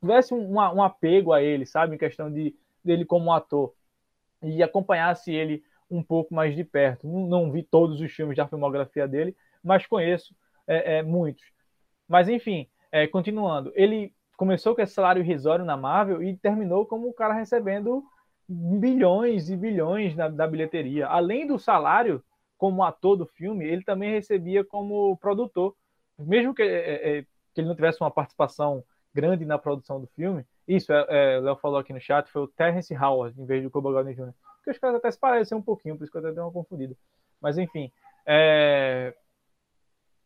tivesse 0.00 0.32
um, 0.32 0.54
um 0.54 0.82
apego 0.82 1.32
a 1.32 1.42
ele, 1.42 1.66
sabe? 1.66 1.94
Em 1.94 1.98
questão 1.98 2.32
de 2.32 2.54
dele 2.84 3.04
como 3.04 3.26
um 3.26 3.32
ator. 3.32 3.74
E 4.42 4.62
acompanhasse 4.62 5.32
ele 5.32 5.62
um 5.90 6.02
pouco 6.02 6.34
mais 6.34 6.54
de 6.54 6.64
perto. 6.64 7.06
Não, 7.06 7.26
não 7.26 7.50
vi 7.50 7.62
todos 7.62 8.00
os 8.00 8.12
filmes 8.12 8.36
da 8.36 8.48
filmografia 8.48 9.06
dele, 9.06 9.36
mas 9.62 9.86
conheço 9.86 10.34
é, 10.66 10.98
é, 10.98 11.02
muitos. 11.02 11.44
Mas 12.08 12.28
enfim, 12.28 12.68
é, 12.90 13.06
continuando, 13.06 13.72
ele 13.74 14.12
começou 14.36 14.74
com 14.74 14.82
esse 14.82 14.92
salário 14.92 15.22
irrisório 15.22 15.64
na 15.64 15.76
Marvel 15.76 16.22
e 16.22 16.36
terminou 16.36 16.86
como 16.86 17.08
o 17.08 17.14
cara 17.14 17.34
recebendo 17.34 18.04
bilhões 18.48 19.48
e 19.48 19.56
bilhões 19.56 20.14
da, 20.14 20.28
da 20.28 20.46
bilheteria. 20.46 21.06
Além 21.06 21.46
do 21.46 21.58
salário 21.58 22.22
como 22.58 22.82
ator 22.82 23.16
do 23.16 23.26
filme, 23.26 23.64
ele 23.66 23.82
também 23.82 24.10
recebia 24.10 24.64
como 24.64 25.16
produtor. 25.18 25.74
Mesmo 26.18 26.54
que, 26.54 26.62
é, 26.62 27.18
é, 27.18 27.22
que 27.22 27.60
ele 27.60 27.68
não 27.68 27.74
tivesse 27.74 28.00
uma 28.00 28.10
participação 28.10 28.84
grande 29.14 29.44
na 29.44 29.58
produção 29.58 30.00
do 30.00 30.06
filme, 30.08 30.44
isso, 30.66 30.92
é, 30.92 31.06
é, 31.08 31.40
Léo 31.40 31.56
falou 31.56 31.78
aqui 31.78 31.92
no 31.92 32.00
chat, 32.00 32.28
foi 32.30 32.42
o 32.42 32.48
Terrence 32.48 32.94
Howard, 32.94 33.40
em 33.40 33.44
vez 33.44 33.62
do 33.62 33.70
Cuba 33.70 33.92
Gooding 33.92 34.14
Jr 34.14 34.34
porque 34.64 34.70
os 34.70 34.78
caras 34.78 34.96
até 34.96 35.10
se 35.10 35.18
parecem 35.18 35.56
um 35.56 35.62
pouquinho, 35.62 35.96
por 35.96 36.04
isso 36.04 36.10
que 36.10 36.16
eu 36.16 36.22
até 36.22 36.32
dei 36.32 36.42
uma 36.42 36.50
confundida. 36.50 36.96
Mas 37.40 37.58
enfim, 37.58 37.92
é... 38.26 39.14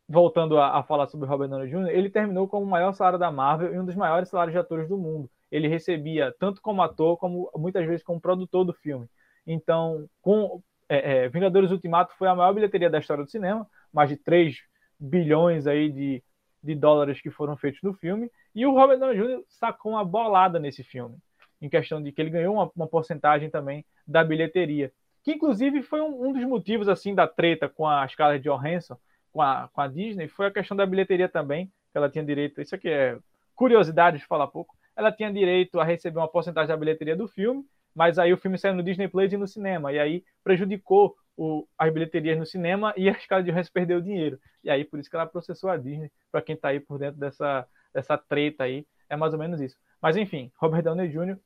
voltando 0.08 0.58
a, 0.58 0.78
a, 0.78 0.82
falar 0.84 1.08
sobre 1.08 1.28
Robert 1.28 1.48
Downey 1.48 1.68
Jr., 1.68 1.88
ele 1.88 2.08
terminou 2.08 2.46
como 2.46 2.64
o 2.64 2.70
maior 2.70 2.92
salário 2.92 3.18
da 3.18 3.32
Marvel 3.32 3.74
e 3.74 3.78
um 3.78 3.84
dos 3.84 3.96
maiores 3.96 4.28
salários 4.28 4.52
de 4.52 4.58
atores 4.58 4.88
do 4.88 4.96
mundo. 4.96 5.28
Ele 5.50 5.66
recebia 5.66 6.32
tanto 6.38 6.62
como 6.62 6.82
ator, 6.82 7.16
como 7.16 7.50
muitas 7.56 7.84
vezes 7.84 8.04
como 8.04 8.20
produtor 8.20 8.64
do 8.64 8.72
filme. 8.72 9.08
Então, 9.44 10.08
com 10.22 10.62
é, 10.88 11.24
é, 11.24 11.28
Vingadores 11.28 11.72
Ultimato 11.72 12.14
foi 12.16 12.28
a 12.28 12.34
maior 12.34 12.52
bilheteria 12.52 12.88
da 12.88 13.00
história 13.00 13.24
do 13.24 13.30
cinema, 13.30 13.68
mais 13.92 14.08
de 14.08 14.16
3 14.16 14.56
bilhões 15.00 15.66
aí 15.66 15.90
de, 15.90 16.22
de 16.62 16.74
dólares 16.76 17.20
que 17.20 17.30
foram 17.30 17.56
feitos 17.56 17.82
no 17.82 17.92
filme, 17.94 18.30
e 18.54 18.64
o 18.66 18.72
Robert 18.72 18.98
Downey 18.98 19.16
Jr. 19.16 19.42
sacou 19.48 19.92
uma 19.92 20.04
bolada 20.04 20.60
nesse 20.60 20.84
filme 20.84 21.16
em 21.60 21.68
questão 21.68 22.02
de 22.02 22.12
que 22.12 22.20
ele 22.20 22.30
ganhou 22.30 22.54
uma, 22.54 22.70
uma 22.74 22.86
porcentagem 22.86 23.50
também 23.50 23.84
da 24.06 24.22
bilheteria. 24.22 24.92
Que 25.22 25.32
inclusive 25.32 25.82
foi 25.82 26.00
um, 26.00 26.28
um, 26.28 26.32
dos 26.32 26.44
motivos 26.44 26.88
assim 26.88 27.14
da 27.14 27.26
treta 27.26 27.68
com 27.68 27.86
a 27.86 28.06
Scarlett 28.08 28.42
Johansson, 28.42 28.96
com 29.32 29.42
a, 29.42 29.68
com 29.72 29.80
a 29.80 29.88
Disney, 29.88 30.28
foi 30.28 30.46
a 30.46 30.50
questão 30.50 30.76
da 30.76 30.86
bilheteria 30.86 31.28
também, 31.28 31.66
que 31.66 31.98
ela 31.98 32.08
tinha 32.08 32.24
direito, 32.24 32.60
isso 32.60 32.74
aqui 32.74 32.88
é 32.88 33.18
curiosidade 33.54 34.18
de 34.18 34.26
falar 34.26 34.46
pouco, 34.46 34.74
ela 34.96 35.12
tinha 35.12 35.32
direito 35.32 35.78
a 35.78 35.84
receber 35.84 36.18
uma 36.18 36.28
porcentagem 36.28 36.68
da 36.68 36.76
bilheteria 36.76 37.16
do 37.16 37.28
filme, 37.28 37.64
mas 37.94 38.18
aí 38.18 38.32
o 38.32 38.36
filme 38.36 38.56
saiu 38.58 38.74
no 38.74 38.82
Disney 38.82 39.08
Plus 39.08 39.32
e 39.32 39.36
no 39.36 39.46
cinema, 39.46 39.92
e 39.92 39.98
aí 39.98 40.24
prejudicou 40.42 41.16
o, 41.36 41.66
as 41.78 41.92
bilheterias 41.92 42.36
no 42.36 42.44
cinema 42.44 42.92
e 42.96 43.08
a 43.08 43.14
Scarlett 43.14 43.50
Johansson 43.50 43.70
perdeu 43.72 44.00
dinheiro. 44.00 44.40
E 44.64 44.68
aí 44.68 44.84
por 44.84 44.98
isso 44.98 45.08
que 45.08 45.14
ela 45.14 45.26
processou 45.26 45.70
a 45.70 45.76
Disney, 45.76 46.10
para 46.32 46.42
quem 46.42 46.56
está 46.56 46.68
aí 46.68 46.80
por 46.80 46.98
dentro 46.98 47.18
dessa, 47.18 47.66
dessa 47.94 48.18
treta 48.18 48.64
aí, 48.64 48.86
é 49.08 49.16
mais 49.16 49.32
ou 49.32 49.38
menos 49.38 49.60
isso. 49.60 49.76
Mas 50.02 50.16
enfim, 50.16 50.50
Robert 50.56 50.82
Downey 50.82 51.08
Jr. 51.08 51.38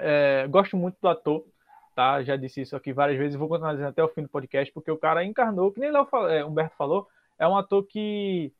É, 0.00 0.46
gosto 0.48 0.76
muito 0.76 0.96
do 1.00 1.08
ator, 1.08 1.44
tá? 1.94 2.22
Já 2.22 2.36
disse 2.36 2.60
isso 2.62 2.76
aqui 2.76 2.92
várias 2.92 3.18
vezes, 3.18 3.36
vou 3.36 3.48
continuar 3.48 3.72
dizendo 3.72 3.90
até 3.90 4.02
o 4.02 4.08
fim 4.08 4.22
do 4.22 4.28
podcast, 4.28 4.72
porque 4.72 4.90
o 4.90 4.98
cara 4.98 5.24
encarnou, 5.24 5.72
que 5.72 5.80
nem 5.80 5.90
Léo, 5.90 6.08
é, 6.28 6.44
Humberto 6.44 6.76
falou, 6.76 7.06
é 7.38 7.46
um 7.46 7.56
ator 7.56 7.84
que 7.84 8.52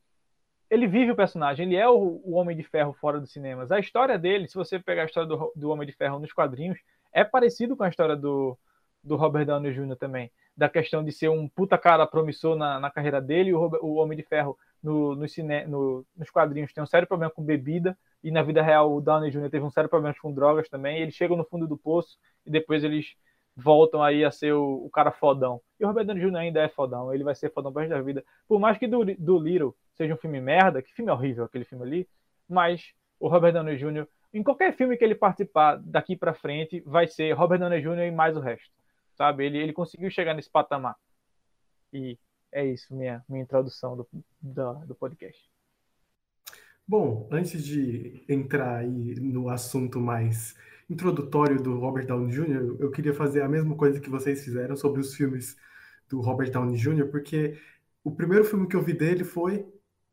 ele 0.70 0.86
vive 0.86 1.10
o 1.10 1.16
personagem, 1.16 1.66
ele 1.66 1.76
é 1.76 1.88
o, 1.88 2.20
o, 2.24 2.34
Homem 2.34 2.56
de 2.56 2.62
Ferro 2.62 2.92
fora 2.92 3.20
dos 3.20 3.32
cinemas. 3.32 3.72
A 3.72 3.80
história 3.80 4.16
dele, 4.18 4.46
se 4.46 4.54
você 4.54 4.78
pegar 4.78 5.02
a 5.02 5.06
história 5.06 5.28
do, 5.28 5.52
do 5.56 5.70
Homem 5.70 5.86
de 5.86 5.92
Ferro 5.92 6.20
nos 6.20 6.32
quadrinhos, 6.32 6.78
é 7.12 7.24
parecido 7.24 7.76
com 7.76 7.82
a 7.82 7.88
história 7.88 8.14
do, 8.14 8.56
do 9.02 9.16
Robert 9.16 9.44
Downey 9.44 9.72
Jr. 9.72 9.96
também. 9.96 10.30
Da 10.56 10.68
questão 10.68 11.02
de 11.02 11.10
ser 11.10 11.28
um 11.28 11.48
puta 11.48 11.76
cara 11.76 12.06
promissor 12.06 12.56
na, 12.56 12.78
na 12.78 12.90
carreira 12.90 13.20
dele, 13.20 13.52
o, 13.52 13.60
o 13.82 13.94
Homem 13.96 14.16
de 14.16 14.22
Ferro 14.22 14.56
no, 14.80 15.16
no, 15.16 15.28
cine, 15.28 15.66
no, 15.66 16.06
nos 16.16 16.30
quadrinhos 16.30 16.72
tem 16.72 16.82
um 16.82 16.86
sério 16.86 17.08
problema 17.08 17.32
com 17.32 17.42
bebida, 17.42 17.98
e 18.22 18.30
na 18.30 18.42
vida 18.42 18.62
real 18.62 18.92
o 18.94 19.00
Downey 19.00 19.30
Jr. 19.30 19.50
teve 19.50 19.64
um 19.64 19.70
sério 19.70 19.88
problema 19.88 20.14
com 20.20 20.32
drogas 20.32 20.68
também. 20.68 21.00
Eles 21.00 21.14
chegam 21.14 21.36
no 21.36 21.44
fundo 21.44 21.66
do 21.66 21.76
poço 21.76 22.18
e 22.44 22.50
depois 22.50 22.84
eles 22.84 23.14
voltam 23.56 24.02
aí 24.02 24.24
a 24.24 24.30
ser 24.30 24.52
o, 24.52 24.84
o 24.84 24.90
cara 24.90 25.10
fodão. 25.10 25.60
E 25.78 25.84
o 25.84 25.88
Robert 25.88 26.04
Downey 26.04 26.24
Jr. 26.24 26.36
ainda 26.36 26.60
é 26.60 26.68
fodão, 26.68 27.12
ele 27.12 27.24
vai 27.24 27.34
ser 27.34 27.52
fodão 27.52 27.72
para 27.72 27.88
da 27.88 28.00
vida. 28.00 28.24
Por 28.46 28.58
mais 28.58 28.78
que 28.78 28.86
do, 28.86 29.04
do 29.04 29.38
Little 29.38 29.74
seja 29.94 30.14
um 30.14 30.18
filme 30.18 30.40
merda, 30.40 30.82
que 30.82 30.92
filme 30.94 31.10
horrível 31.10 31.44
aquele 31.44 31.64
filme 31.64 31.84
ali, 31.84 32.08
mas 32.48 32.92
o 33.18 33.28
Robert 33.28 33.52
Downey 33.52 33.76
Jr., 33.76 34.06
em 34.32 34.42
qualquer 34.42 34.74
filme 34.76 34.96
que 34.96 35.04
ele 35.04 35.14
participar 35.14 35.76
daqui 35.76 36.16
para 36.16 36.32
frente, 36.32 36.80
vai 36.86 37.08
ser 37.08 37.32
Robert 37.32 37.58
Downey 37.58 37.80
Jr. 37.82 38.06
e 38.06 38.10
mais 38.10 38.36
o 38.36 38.40
resto. 38.40 38.70
Sabe? 39.14 39.44
Ele, 39.44 39.58
ele 39.58 39.72
conseguiu 39.72 40.08
chegar 40.10 40.34
nesse 40.34 40.48
patamar. 40.48 40.96
E 41.92 42.16
é 42.52 42.64
isso, 42.64 42.94
minha, 42.94 43.24
minha 43.28 43.42
introdução 43.42 43.96
do, 43.96 44.08
do, 44.40 44.74
do 44.86 44.94
podcast. 44.94 45.49
Bom, 46.90 47.28
antes 47.30 47.64
de 47.64 48.24
entrar 48.28 48.78
aí 48.78 49.14
no 49.20 49.48
assunto 49.48 50.00
mais 50.00 50.56
introdutório 50.90 51.62
do 51.62 51.78
Robert 51.78 52.04
Downey 52.04 52.32
Jr., 52.32 52.78
eu 52.80 52.90
queria 52.90 53.14
fazer 53.14 53.42
a 53.42 53.48
mesma 53.48 53.76
coisa 53.76 54.00
que 54.00 54.10
vocês 54.10 54.42
fizeram 54.42 54.74
sobre 54.74 55.00
os 55.00 55.14
filmes 55.14 55.56
do 56.08 56.20
Robert 56.20 56.50
Downey 56.50 56.76
Jr., 56.76 57.06
porque 57.06 57.56
o 58.02 58.10
primeiro 58.10 58.44
filme 58.44 58.66
que 58.66 58.74
eu 58.74 58.82
vi 58.82 58.92
dele 58.92 59.22
foi 59.22 59.64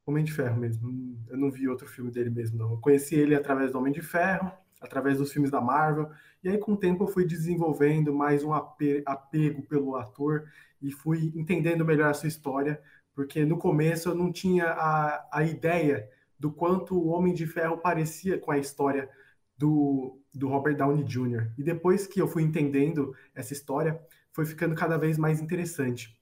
Homem 0.06 0.24
de 0.24 0.32
Ferro 0.32 0.60
mesmo. 0.60 1.18
Eu 1.28 1.36
não 1.36 1.50
vi 1.50 1.68
outro 1.68 1.88
filme 1.88 2.12
dele 2.12 2.30
mesmo, 2.30 2.60
não. 2.60 2.74
Eu 2.74 2.78
conheci 2.78 3.16
ele 3.16 3.34
através 3.34 3.72
do 3.72 3.80
Homem 3.80 3.92
de 3.92 4.04
Ferro, 4.04 4.52
através 4.80 5.18
dos 5.18 5.32
filmes 5.32 5.50
da 5.50 5.60
Marvel. 5.60 6.12
E 6.44 6.50
aí, 6.50 6.60
com 6.60 6.74
o 6.74 6.78
tempo, 6.78 7.06
eu 7.06 7.08
fui 7.08 7.26
desenvolvendo 7.26 8.14
mais 8.14 8.44
um 8.44 8.54
apego 8.54 9.64
pelo 9.64 9.96
ator 9.96 10.46
e 10.80 10.92
fui 10.92 11.34
entendendo 11.36 11.84
melhor 11.84 12.12
a 12.12 12.14
sua 12.14 12.28
história, 12.28 12.80
porque 13.16 13.44
no 13.46 13.58
começo 13.58 14.10
eu 14.10 14.14
não 14.14 14.32
tinha 14.32 14.68
a, 14.68 15.28
a 15.34 15.44
ideia 15.44 16.08
do 16.40 16.52
quanto 16.52 16.96
o 16.96 17.08
Homem 17.08 17.34
de 17.34 17.46
Ferro 17.46 17.78
parecia 17.78 18.38
com 18.38 18.52
a 18.52 18.58
história 18.58 19.10
do, 19.58 20.20
do 20.34 20.48
Robert 20.48 20.76
Downey 20.76 21.04
Jr. 21.04 21.52
E 21.58 21.64
depois 21.64 22.06
que 22.06 22.22
eu 22.22 22.28
fui 22.28 22.44
entendendo 22.44 23.16
essa 23.34 23.54
história, 23.54 24.00
foi 24.32 24.46
ficando 24.46 24.76
cada 24.76 24.98
vez 24.98 25.18
mais 25.18 25.42
interessante. 25.42 26.16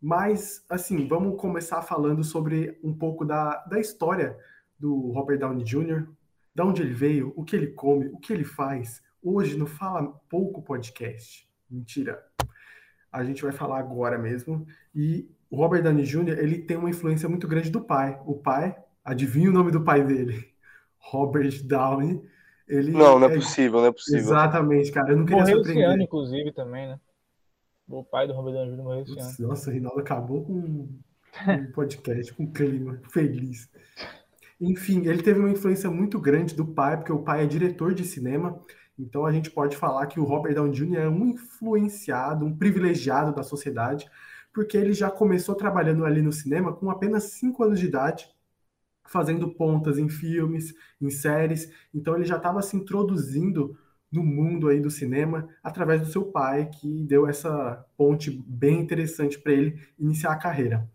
Mas, 0.00 0.64
assim, 0.68 1.08
vamos 1.08 1.40
começar 1.40 1.82
falando 1.82 2.22
sobre 2.22 2.78
um 2.84 2.94
pouco 2.94 3.24
da, 3.24 3.56
da 3.64 3.80
história 3.80 4.36
do 4.78 5.10
Robert 5.12 5.38
Downey 5.38 5.64
Jr., 5.64 6.06
de 6.54 6.62
onde 6.62 6.82
ele 6.82 6.94
veio, 6.94 7.32
o 7.36 7.44
que 7.44 7.56
ele 7.56 7.68
come, 7.68 8.06
o 8.08 8.18
que 8.18 8.32
ele 8.32 8.44
faz. 8.44 9.02
Hoje 9.22 9.56
no 9.56 9.66
Fala 9.66 10.06
Pouco 10.28 10.62
Podcast. 10.62 11.48
Mentira. 11.68 12.22
A 13.10 13.24
gente 13.24 13.42
vai 13.42 13.52
falar 13.52 13.78
agora 13.78 14.18
mesmo. 14.18 14.66
E 14.94 15.28
o 15.50 15.56
Robert 15.56 15.82
Downey 15.82 16.04
Jr., 16.04 16.38
ele 16.38 16.58
tem 16.58 16.76
uma 16.76 16.90
influência 16.90 17.28
muito 17.28 17.48
grande 17.48 17.70
do 17.70 17.80
pai. 17.80 18.20
O 18.26 18.36
pai, 18.36 18.76
adivinha 19.08 19.50
o 19.50 19.52
nome 19.52 19.70
do 19.70 19.82
pai 19.82 20.04
dele? 20.04 20.44
Robert 20.98 21.62
Downey 21.64 22.22
ele 22.68 22.92
não, 22.92 23.18
não 23.18 23.28
é, 23.28 23.32
é, 23.32 23.34
possível, 23.34 23.80
não 23.80 23.86
é 23.86 23.92
possível. 23.92 24.20
Exatamente, 24.20 24.92
cara. 24.92 25.12
Eu 25.12 25.16
não 25.16 25.24
queria 25.24 25.40
morreu 25.40 25.56
surpreender. 25.56 25.84
esse 25.84 25.94
ano, 25.94 26.02
inclusive, 26.02 26.52
também, 26.52 26.86
né? 26.86 27.00
O 27.88 28.04
pai 28.04 28.26
do 28.26 28.34
Robert 28.34 28.52
Downey 28.52 28.72
Jr. 28.72 28.82
morreu 28.82 29.02
esse 29.02 29.18
ano. 29.18 29.48
Nossa, 29.48 29.70
o 29.70 29.72
Rinaldo 29.72 30.00
acabou 30.00 30.44
com 30.44 30.52
um 30.52 31.00
podcast, 31.72 32.34
com 32.34 32.42
um 32.42 32.52
clima 32.52 33.00
feliz. 33.10 33.70
Enfim, 34.60 35.06
ele 35.06 35.22
teve 35.22 35.40
uma 35.40 35.50
influência 35.50 35.90
muito 35.90 36.20
grande 36.20 36.54
do 36.54 36.66
pai, 36.66 36.98
porque 36.98 37.12
o 37.12 37.22
pai 37.22 37.44
é 37.44 37.46
diretor 37.46 37.94
de 37.94 38.04
cinema. 38.04 38.60
Então 38.98 39.24
a 39.24 39.32
gente 39.32 39.50
pode 39.50 39.74
falar 39.74 40.06
que 40.06 40.20
o 40.20 40.24
Robert 40.24 40.54
Downey 40.54 40.72
Jr. 40.72 40.98
é 40.98 41.08
um 41.08 41.24
influenciado, 41.24 42.44
um 42.44 42.54
privilegiado 42.54 43.34
da 43.34 43.42
sociedade, 43.42 44.06
porque 44.52 44.76
ele 44.76 44.92
já 44.92 45.10
começou 45.10 45.54
trabalhando 45.54 46.04
ali 46.04 46.20
no 46.20 46.32
cinema 46.32 46.74
com 46.74 46.90
apenas 46.90 47.24
5 47.24 47.64
anos 47.64 47.80
de 47.80 47.86
idade 47.86 48.28
fazendo 49.08 49.48
pontas 49.48 49.98
em 49.98 50.08
filmes, 50.08 50.74
em 51.00 51.10
séries. 51.10 51.72
Então 51.92 52.14
ele 52.14 52.24
já 52.24 52.36
estava 52.36 52.62
se 52.62 52.76
introduzindo 52.76 53.76
no 54.10 54.22
mundo 54.24 54.68
aí 54.68 54.80
do 54.80 54.90
cinema 54.90 55.48
através 55.62 56.00
do 56.00 56.06
seu 56.06 56.24
pai, 56.24 56.66
que 56.66 57.04
deu 57.04 57.26
essa 57.26 57.84
ponte 57.96 58.30
bem 58.46 58.80
interessante 58.80 59.38
para 59.38 59.52
ele 59.52 59.80
iniciar 59.98 60.32
a 60.32 60.38
carreira. 60.38 60.88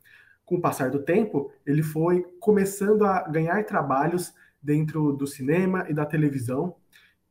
Com 0.46 0.55
o 0.55 0.62
passar 0.62 0.89
do 0.89 1.00
tempo, 1.00 1.51
ele 1.65 1.84
foi 1.84 2.24
começando 2.39 3.05
a 3.05 3.27
ganhar 3.27 3.65
trabalhos 3.65 4.34
dentro 4.62 5.12
do 5.13 5.27
cinema 5.27 5.86
e 5.89 5.93
da 5.93 6.05
televisão, 6.05 6.75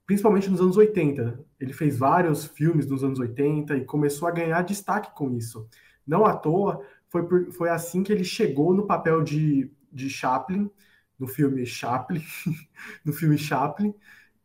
principalmente 0.07 0.51
nos 0.51 0.61
anos 0.61 0.77
80. 0.77 1.39
Ele 1.59 1.73
fez 1.73 1.99
vários 1.99 2.45
filmes 2.45 2.87
nos 2.87 3.05
anos 3.05 3.19
80 3.19 3.77
e 3.77 3.85
começou 3.85 4.29
a 4.29 4.33
ganhar 4.33 4.62
destaque 4.62 5.15
com 5.15 5.31
isso. 5.31 5.67
Não 6.07 6.25
à 6.25 6.35
toa, 6.37 6.85
foi, 7.09 7.27
por, 7.27 7.53
foi 7.53 7.69
assim 7.69 8.03
que 8.03 8.12
ele 8.12 8.25
chegou 8.25 8.75
no 8.75 8.87
papel 8.87 9.23
de 9.23 9.71
de 9.93 10.09
Chaplin, 10.09 10.71
no 11.19 11.27
filme 11.27 11.65
Chaplin, 11.67 12.23
no 13.05 13.13
filme 13.13 13.39
Chaplin, 13.39 13.95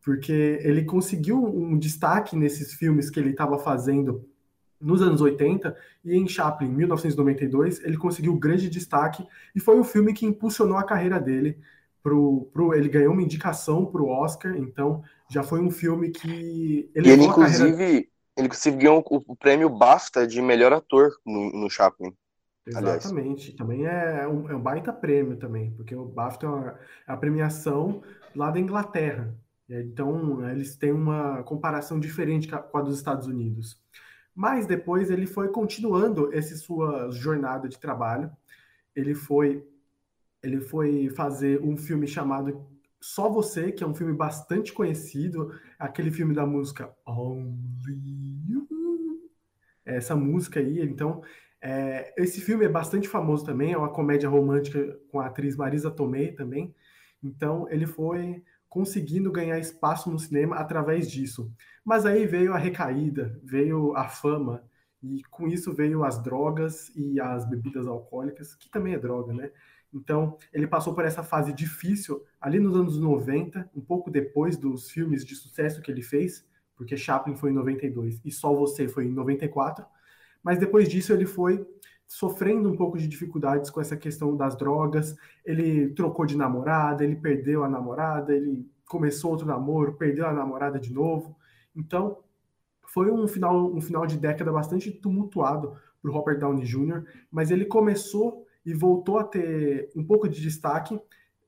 porque 0.04 0.60
ele 0.62 0.84
conseguiu 0.84 1.44
um 1.44 1.78
destaque 1.78 2.36
nesses 2.36 2.72
filmes 2.74 3.10
que 3.10 3.18
ele 3.18 3.30
estava 3.30 3.58
fazendo 3.58 4.28
nos 4.80 5.02
anos 5.02 5.20
80 5.20 5.76
e 6.04 6.16
em 6.16 6.28
Chaplin, 6.28 6.68
1992, 6.68 7.82
ele 7.84 7.96
conseguiu 7.96 8.36
grande 8.36 8.70
destaque 8.70 9.26
e 9.54 9.60
foi 9.60 9.78
o 9.78 9.84
filme 9.84 10.12
que 10.12 10.24
impulsionou 10.24 10.78
a 10.78 10.84
carreira 10.84 11.20
dele. 11.20 11.58
Pro, 12.00 12.48
pro, 12.52 12.72
ele 12.72 12.88
ganhou 12.88 13.12
uma 13.12 13.22
indicação 13.22 13.84
para 13.84 14.00
o 14.00 14.08
Oscar, 14.08 14.56
então 14.56 15.02
já 15.28 15.42
foi 15.42 15.60
um 15.60 15.70
filme 15.70 16.10
que 16.10 16.88
ele, 16.94 17.10
ele 17.10 17.24
inclusive 17.24 17.76
carreira... 17.76 18.06
ele 18.36 18.46
inclusive 18.46 18.76
ganhou 18.76 19.04
o, 19.10 19.24
o 19.26 19.36
prêmio 19.36 19.68
BAFTA 19.68 20.26
de 20.26 20.40
melhor 20.40 20.72
ator 20.72 21.10
no, 21.26 21.50
no 21.50 21.68
Chaplin. 21.68 22.14
Exatamente. 22.68 23.50
Aliás. 23.50 23.56
Também 23.56 23.86
é 23.86 24.28
um, 24.28 24.50
é 24.50 24.54
um 24.54 24.60
baita 24.60 24.92
prêmio 24.92 25.36
também, 25.36 25.72
porque 25.72 25.94
o 25.94 26.04
BAFTA 26.04 26.46
é, 26.46 26.48
uma, 26.48 26.68
é 27.08 27.12
a 27.12 27.16
premiação 27.16 28.02
lá 28.34 28.50
da 28.50 28.60
Inglaterra. 28.60 29.34
Então, 29.68 30.48
eles 30.48 30.76
têm 30.76 30.92
uma 30.92 31.42
comparação 31.42 32.00
diferente 32.00 32.48
com 32.48 32.78
a 32.78 32.82
dos 32.82 32.96
Estados 32.96 33.26
Unidos. 33.26 33.80
Mas 34.34 34.66
depois 34.66 35.10
ele 35.10 35.26
foi 35.26 35.48
continuando 35.48 36.32
essa 36.32 36.56
sua 36.56 37.10
jornada 37.10 37.68
de 37.68 37.78
trabalho. 37.78 38.30
Ele 38.94 39.14
foi 39.14 39.66
ele 40.42 40.60
foi 40.60 41.10
fazer 41.10 41.60
um 41.62 41.76
filme 41.76 42.06
chamado 42.06 42.64
Só 43.00 43.28
Você, 43.28 43.72
que 43.72 43.82
é 43.82 43.86
um 43.86 43.94
filme 43.94 44.12
bastante 44.12 44.72
conhecido, 44.72 45.52
aquele 45.76 46.12
filme 46.12 46.34
da 46.34 46.46
música 46.46 46.94
Only 47.04 48.40
You. 48.48 48.68
Essa 49.84 50.14
música 50.14 50.60
aí, 50.60 50.80
então, 50.80 51.22
é, 51.60 52.14
esse 52.16 52.40
filme 52.40 52.64
é 52.64 52.68
bastante 52.68 53.08
famoso 53.08 53.44
também, 53.44 53.72
é 53.72 53.78
uma 53.78 53.92
comédia 53.92 54.28
romântica 54.28 54.98
com 55.10 55.20
a 55.20 55.26
atriz 55.26 55.56
Marisa 55.56 55.90
Tomei 55.90 56.32
também. 56.32 56.74
Então 57.22 57.68
ele 57.70 57.86
foi 57.86 58.42
conseguindo 58.68 59.32
ganhar 59.32 59.58
espaço 59.58 60.10
no 60.10 60.18
cinema 60.18 60.56
através 60.56 61.10
disso. 61.10 61.52
Mas 61.84 62.04
aí 62.06 62.26
veio 62.26 62.52
a 62.52 62.58
recaída, 62.58 63.40
veio 63.42 63.96
a 63.96 64.08
fama, 64.08 64.62
e 65.02 65.22
com 65.30 65.46
isso 65.46 65.72
veio 65.72 66.04
as 66.04 66.22
drogas 66.22 66.90
e 66.94 67.20
as 67.20 67.48
bebidas 67.48 67.86
alcoólicas, 67.86 68.54
que 68.54 68.70
também 68.70 68.94
é 68.94 68.98
droga, 68.98 69.32
né? 69.32 69.50
Então, 69.92 70.36
ele 70.52 70.66
passou 70.66 70.94
por 70.94 71.04
essa 71.04 71.22
fase 71.22 71.52
difícil 71.52 72.22
ali 72.40 72.58
nos 72.60 72.76
anos 72.76 73.00
90, 73.00 73.70
um 73.74 73.80
pouco 73.80 74.10
depois 74.10 74.56
dos 74.56 74.90
filmes 74.90 75.24
de 75.24 75.34
sucesso 75.34 75.80
que 75.80 75.90
ele 75.90 76.02
fez, 76.02 76.46
porque 76.76 76.96
Chaplin 76.96 77.36
foi 77.36 77.50
em 77.50 77.54
92 77.54 78.20
e 78.24 78.30
Só 78.30 78.52
Você 78.54 78.86
foi 78.86 79.06
em 79.06 79.12
94 79.12 79.86
mas 80.42 80.58
depois 80.58 80.88
disso 80.88 81.12
ele 81.12 81.26
foi 81.26 81.66
sofrendo 82.06 82.70
um 82.70 82.76
pouco 82.76 82.96
de 82.96 83.06
dificuldades 83.06 83.70
com 83.70 83.80
essa 83.80 83.96
questão 83.96 84.34
das 84.34 84.56
drogas. 84.56 85.14
Ele 85.44 85.90
trocou 85.90 86.24
de 86.24 86.36
namorada, 86.36 87.04
ele 87.04 87.16
perdeu 87.16 87.62
a 87.62 87.68
namorada, 87.68 88.34
ele 88.34 88.66
começou 88.86 89.32
outro 89.32 89.46
namoro, 89.46 89.92
perdeu 89.92 90.26
a 90.26 90.32
namorada 90.32 90.80
de 90.80 90.92
novo. 90.92 91.36
Então, 91.76 92.18
foi 92.86 93.10
um 93.10 93.28
final, 93.28 93.70
um 93.72 93.80
final 93.80 94.06
de 94.06 94.16
década 94.16 94.50
bastante 94.50 94.90
tumultuado 94.90 95.76
para 96.00 96.10
o 96.10 96.14
Robert 96.14 96.38
Downey 96.38 96.64
Jr., 96.64 97.04
mas 97.30 97.50
ele 97.50 97.66
começou 97.66 98.46
e 98.64 98.72
voltou 98.72 99.18
a 99.18 99.24
ter 99.24 99.90
um 99.94 100.02
pouco 100.02 100.28
de 100.28 100.40
destaque 100.40 100.98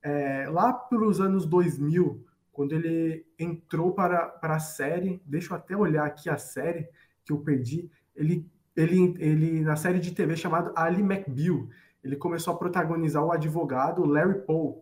é, 0.03 0.47
lá 0.49 0.71
pelos 0.71 1.19
anos 1.19 1.45
2000, 1.45 2.23
quando 2.51 2.73
ele 2.73 3.25
entrou 3.39 3.91
para, 3.93 4.27
para 4.27 4.55
a 4.55 4.59
série. 4.59 5.21
Deixa 5.25 5.53
eu 5.53 5.57
até 5.57 5.75
olhar 5.75 6.05
aqui 6.05 6.29
a 6.29 6.37
série 6.37 6.87
que 7.25 7.33
eu 7.33 7.39
perdi. 7.39 7.89
Ele 8.15 8.47
ele, 8.75 9.15
ele 9.19 9.61
na 9.61 9.75
série 9.75 9.99
de 9.99 10.11
TV 10.11 10.35
chamada 10.35 10.71
Ali 10.75 11.01
McBeal, 11.01 11.67
ele 12.03 12.15
começou 12.15 12.53
a 12.53 12.57
protagonizar 12.57 13.23
o 13.23 13.31
advogado 13.31 14.05
Larry 14.05 14.41
Poe. 14.45 14.75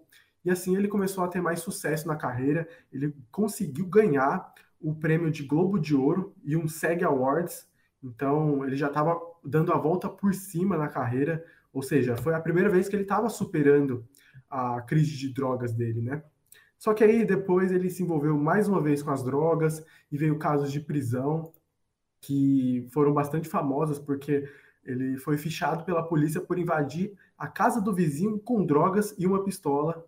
E 0.44 0.50
assim 0.50 0.76
ele 0.76 0.88
começou 0.88 1.24
a 1.24 1.28
ter 1.28 1.42
mais 1.42 1.60
sucesso 1.60 2.08
na 2.08 2.16
carreira. 2.16 2.68
Ele 2.92 3.14
conseguiu 3.32 3.86
ganhar 3.86 4.54
o 4.80 4.96
prêmio 4.96 5.30
de 5.30 5.44
Globo 5.44 5.78
de 5.78 5.96
Ouro 5.96 6.34
e 6.44 6.56
um 6.56 6.68
SEG 6.68 7.04
Awards. 7.04 7.68
Então 8.02 8.66
ele 8.66 8.78
já 8.78 8.88
estava 8.88 9.20
dando 9.44 9.74
a 9.74 9.78
volta 9.78 10.08
por 10.08 10.34
cima 10.34 10.78
na 10.78 10.88
carreira. 10.88 11.44
Ou 11.74 11.82
seja, 11.82 12.16
foi 12.16 12.34
a 12.34 12.40
primeira 12.40 12.70
vez 12.70 12.88
que 12.88 12.96
ele 12.96 13.04
estava 13.04 13.30
superando 13.30 14.06
a 14.50 14.82
crise 14.82 15.16
de 15.18 15.34
drogas 15.34 15.74
dele, 15.74 16.02
né? 16.02 16.24
Só 16.78 16.94
que 16.94 17.04
aí 17.04 17.26
depois 17.26 17.72
ele 17.72 17.90
se 17.90 18.02
envolveu 18.02 18.38
mais 18.38 18.68
uma 18.70 18.82
vez 18.82 19.04
com 19.04 19.12
as 19.12 19.22
drogas 19.22 19.84
e 20.10 20.18
veio 20.18 20.40
casos 20.40 20.72
de 20.72 20.80
prisão 20.80 21.52
que 22.22 22.88
foram 22.92 23.14
bastante 23.14 23.48
famosas 23.48 24.00
porque 24.00 24.48
ele 24.84 25.18
foi 25.18 25.38
fichado 25.38 25.84
pela 25.84 26.04
polícia 26.04 26.42
por 26.42 26.58
invadir 26.58 27.14
a 27.38 27.48
casa 27.48 27.82
do 27.82 27.94
vizinho 27.94 28.40
com 28.40 28.66
drogas 28.66 29.14
e 29.18 29.26
uma 29.26 29.44
pistola. 29.44 30.06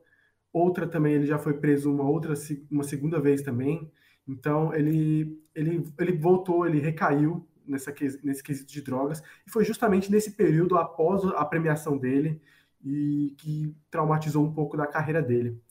Outra 0.52 0.88
também 0.88 1.14
ele 1.14 1.26
já 1.26 1.38
foi 1.38 1.54
preso 1.54 1.92
uma 1.92 2.04
outra 2.04 2.34
uma 2.70 2.84
segunda 2.84 3.20
vez 3.20 3.42
também. 3.42 3.92
Então 4.28 4.74
ele 4.74 5.40
ele, 5.54 5.84
ele 6.00 6.18
voltou, 6.18 6.66
ele 6.66 6.80
recaiu 6.80 7.48
nessa 7.66 7.94
nesse 8.24 8.44
quesito 8.44 8.72
de 8.72 8.82
drogas 8.82 9.22
e 9.46 9.52
foi 9.52 9.64
justamente 9.64 10.12
nesse 10.12 10.32
período 10.32 10.78
após 10.78 11.24
a 11.26 11.46
premiação 11.46 11.98
dele 11.98 12.42
e 12.84 13.36
que 13.38 13.76
traumatizou 13.90 14.46
um 14.46 14.54
pouco 14.54 14.76
da 14.76 14.88
carreira 14.88 15.22
dele. 15.22 15.62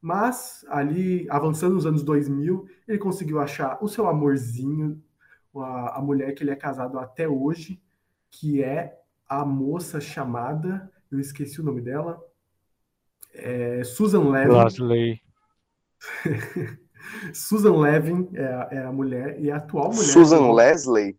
Mas 0.00 0.64
ali, 0.68 1.26
avançando 1.28 1.74
nos 1.74 1.86
anos 1.86 2.02
2000, 2.04 2.68
ele 2.86 2.98
conseguiu 2.98 3.40
achar 3.40 3.78
o 3.82 3.88
seu 3.88 4.06
amorzinho 4.06 5.02
a, 5.62 5.96
a 5.96 6.00
mulher 6.00 6.34
que 6.34 6.42
ele 6.42 6.50
é 6.50 6.56
casado 6.56 6.98
até 6.98 7.28
hoje, 7.28 7.80
que 8.30 8.62
é 8.62 8.98
a 9.28 9.44
moça 9.44 10.00
chamada, 10.00 10.90
eu 11.10 11.18
esqueci 11.18 11.60
o 11.60 11.64
nome 11.64 11.80
dela, 11.80 12.20
é 13.34 13.84
Susan 13.84 14.28
Levin. 14.30 14.52
Leslie. 14.52 15.22
Susan 17.32 17.76
Levin 17.76 18.28
é 18.34 18.44
a, 18.44 18.68
é 18.70 18.84
a, 18.84 18.92
mulher 18.92 19.40
e 19.40 19.50
a 19.50 19.56
atual 19.56 19.90
mulher. 19.90 20.04
Susan 20.04 20.52
Leslie. 20.52 21.18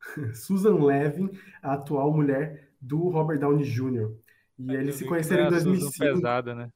Susan 0.34 0.84
Levin, 0.84 1.30
a 1.62 1.74
atual 1.74 2.12
mulher 2.12 2.70
do 2.80 3.08
Robert 3.08 3.38
Downey 3.38 3.64
Jr. 3.64 4.12
E 4.58 4.72
eles 4.72 4.96
se 4.96 5.04
conheceram 5.04 5.46
em 5.46 5.50
2005. 5.50 5.98
Pesada, 5.98 6.54
né? 6.54 6.70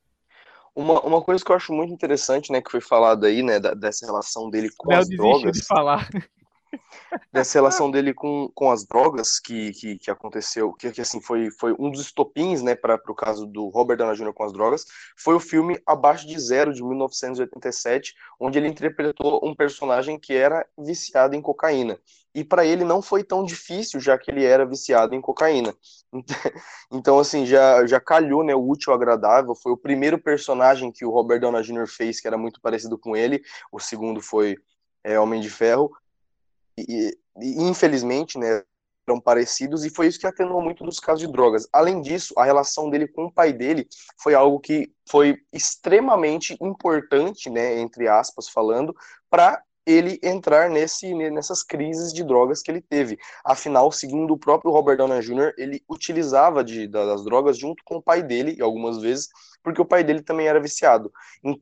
Uma, 0.74 1.00
uma 1.00 1.22
coisa 1.22 1.44
que 1.44 1.50
eu 1.50 1.56
acho 1.56 1.72
muito 1.72 1.92
interessante, 1.92 2.52
né, 2.52 2.60
que 2.60 2.70
foi 2.70 2.80
falado 2.80 3.26
aí, 3.26 3.42
né, 3.42 3.58
da, 3.58 3.74
dessa 3.74 4.06
relação 4.06 4.48
dele 4.48 4.70
com 4.76 4.90
Léo 4.90 5.00
as 5.00 5.08
drogas. 5.08 5.56
de 5.56 5.64
falar. 5.64 6.08
Dessa 7.32 7.58
relação 7.58 7.90
dele 7.90 8.14
com, 8.14 8.50
com 8.54 8.70
as 8.70 8.86
drogas 8.86 9.38
que, 9.38 9.72
que, 9.72 9.98
que 9.98 10.10
aconteceu, 10.10 10.72
que, 10.72 10.90
que, 10.90 11.00
assim 11.00 11.20
foi, 11.20 11.50
foi 11.50 11.74
um 11.78 11.90
dos 11.90 12.02
estopins, 12.02 12.62
né, 12.62 12.74
para 12.74 13.00
o 13.08 13.14
caso 13.14 13.46
do 13.46 13.68
Robert 13.68 13.96
Downey 13.96 14.16
Jr. 14.16 14.32
com 14.32 14.44
as 14.44 14.52
drogas, 14.52 14.84
foi 15.16 15.34
o 15.34 15.40
filme 15.40 15.80
Abaixo 15.86 16.26
de 16.26 16.38
Zero 16.38 16.72
de 16.72 16.82
1987, 16.82 18.14
onde 18.38 18.58
ele 18.58 18.68
interpretou 18.68 19.40
um 19.42 19.54
personagem 19.54 20.18
que 20.18 20.34
era 20.34 20.66
viciado 20.78 21.34
em 21.34 21.42
cocaína 21.42 21.98
e 22.34 22.44
para 22.44 22.64
ele 22.64 22.84
não 22.84 23.02
foi 23.02 23.24
tão 23.24 23.44
difícil, 23.44 24.00
já 24.00 24.16
que 24.16 24.30
ele 24.30 24.44
era 24.44 24.64
viciado 24.64 25.14
em 25.14 25.20
cocaína. 25.20 25.74
Então, 26.92 27.20
assim, 27.20 27.46
já, 27.46 27.86
já 27.86 28.00
calhou, 28.00 28.42
né, 28.42 28.52
o 28.52 28.68
útil 28.68 28.92
agradável, 28.92 29.54
foi 29.54 29.70
o 29.70 29.76
primeiro 29.76 30.18
personagem 30.18 30.90
que 30.90 31.04
o 31.04 31.10
Robert 31.10 31.40
Downey 31.40 31.62
Jr. 31.62 31.86
fez, 31.86 32.20
que 32.20 32.26
era 32.26 32.36
muito 32.36 32.60
parecido 32.60 32.98
com 32.98 33.16
ele, 33.16 33.40
o 33.70 33.78
segundo 33.78 34.20
foi 34.20 34.56
é, 35.04 35.18
Homem 35.20 35.40
de 35.40 35.48
Ferro, 35.48 35.90
e, 36.88 37.18
e 37.40 37.62
infelizmente, 37.62 38.38
né, 38.38 38.62
eram 39.08 39.20
parecidos, 39.20 39.84
e 39.84 39.90
foi 39.90 40.06
isso 40.06 40.20
que 40.20 40.26
atenuou 40.26 40.62
muito 40.62 40.84
dos 40.84 41.00
casos 41.00 41.26
de 41.26 41.32
drogas. 41.32 41.66
Além 41.72 42.00
disso, 42.00 42.32
a 42.36 42.44
relação 42.44 42.88
dele 42.88 43.08
com 43.08 43.24
o 43.24 43.32
pai 43.32 43.52
dele 43.52 43.88
foi 44.16 44.34
algo 44.34 44.60
que 44.60 44.92
foi 45.08 45.36
extremamente 45.52 46.56
importante, 46.60 47.50
né, 47.50 47.80
entre 47.80 48.06
aspas, 48.06 48.48
falando, 48.48 48.94
para 49.28 49.62
ele 49.86 50.20
entrar 50.22 50.70
nesse, 50.70 51.12
nessas 51.30 51.62
crises 51.62 52.12
de 52.12 52.22
drogas 52.22 52.62
que 52.62 52.70
ele 52.70 52.80
teve. 52.82 53.18
Afinal, 53.44 53.90
segundo 53.90 54.34
o 54.34 54.38
próprio 54.38 54.70
Robert 54.70 54.96
Downey 54.96 55.20
Jr., 55.20 55.52
ele 55.56 55.82
utilizava 55.88 56.62
de, 56.62 56.86
das 56.86 57.24
drogas 57.24 57.58
junto 57.58 57.82
com 57.84 57.96
o 57.96 58.02
pai 58.02 58.22
dele, 58.22 58.60
algumas 58.60 58.98
vezes, 58.98 59.28
porque 59.62 59.80
o 59.80 59.84
pai 59.84 60.02
dele 60.02 60.22
também 60.22 60.46
era 60.46 60.60
viciado. 60.60 61.12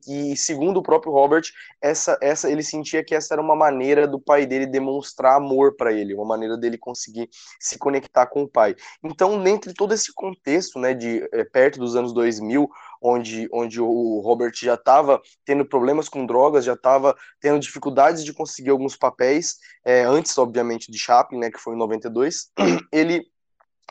E, 0.07 0.35
segundo 0.35 0.77
o 0.77 0.83
próprio 0.83 1.11
Robert, 1.11 1.43
essa, 1.81 2.17
essa 2.21 2.49
ele 2.49 2.63
sentia 2.63 3.03
que 3.03 3.15
essa 3.15 3.33
era 3.33 3.41
uma 3.41 3.55
maneira 3.55 4.07
do 4.07 4.19
pai 4.19 4.45
dele 4.45 4.65
demonstrar 4.65 5.35
amor 5.35 5.75
para 5.75 5.91
ele, 5.91 6.13
uma 6.13 6.25
maneira 6.25 6.57
dele 6.57 6.77
conseguir 6.77 7.29
se 7.59 7.77
conectar 7.77 8.25
com 8.27 8.43
o 8.43 8.47
pai. 8.47 8.75
Então, 9.03 9.41
dentro 9.41 9.69
de 9.69 9.75
todo 9.75 9.93
esse 9.93 10.13
contexto, 10.13 10.79
né, 10.79 10.93
de 10.93 11.27
é, 11.33 11.43
perto 11.43 11.79
dos 11.79 11.95
anos 11.95 12.13
2000, 12.13 12.69
onde, 13.01 13.47
onde 13.51 13.81
o 13.81 14.19
Robert 14.19 14.51
já 14.55 14.73
estava 14.73 15.21
tendo 15.45 15.65
problemas 15.65 16.09
com 16.09 16.25
drogas, 16.25 16.65
já 16.65 16.73
estava 16.73 17.15
tendo 17.39 17.59
dificuldades 17.59 18.23
de 18.23 18.33
conseguir 18.33 18.69
alguns 18.69 18.95
papéis, 18.95 19.57
é, 19.85 20.03
antes, 20.03 20.37
obviamente, 20.37 20.91
de 20.91 20.97
Chaplin, 20.97 21.39
né, 21.39 21.51
que 21.51 21.59
foi 21.59 21.75
em 21.75 21.77
92, 21.77 22.51
ele 22.91 23.25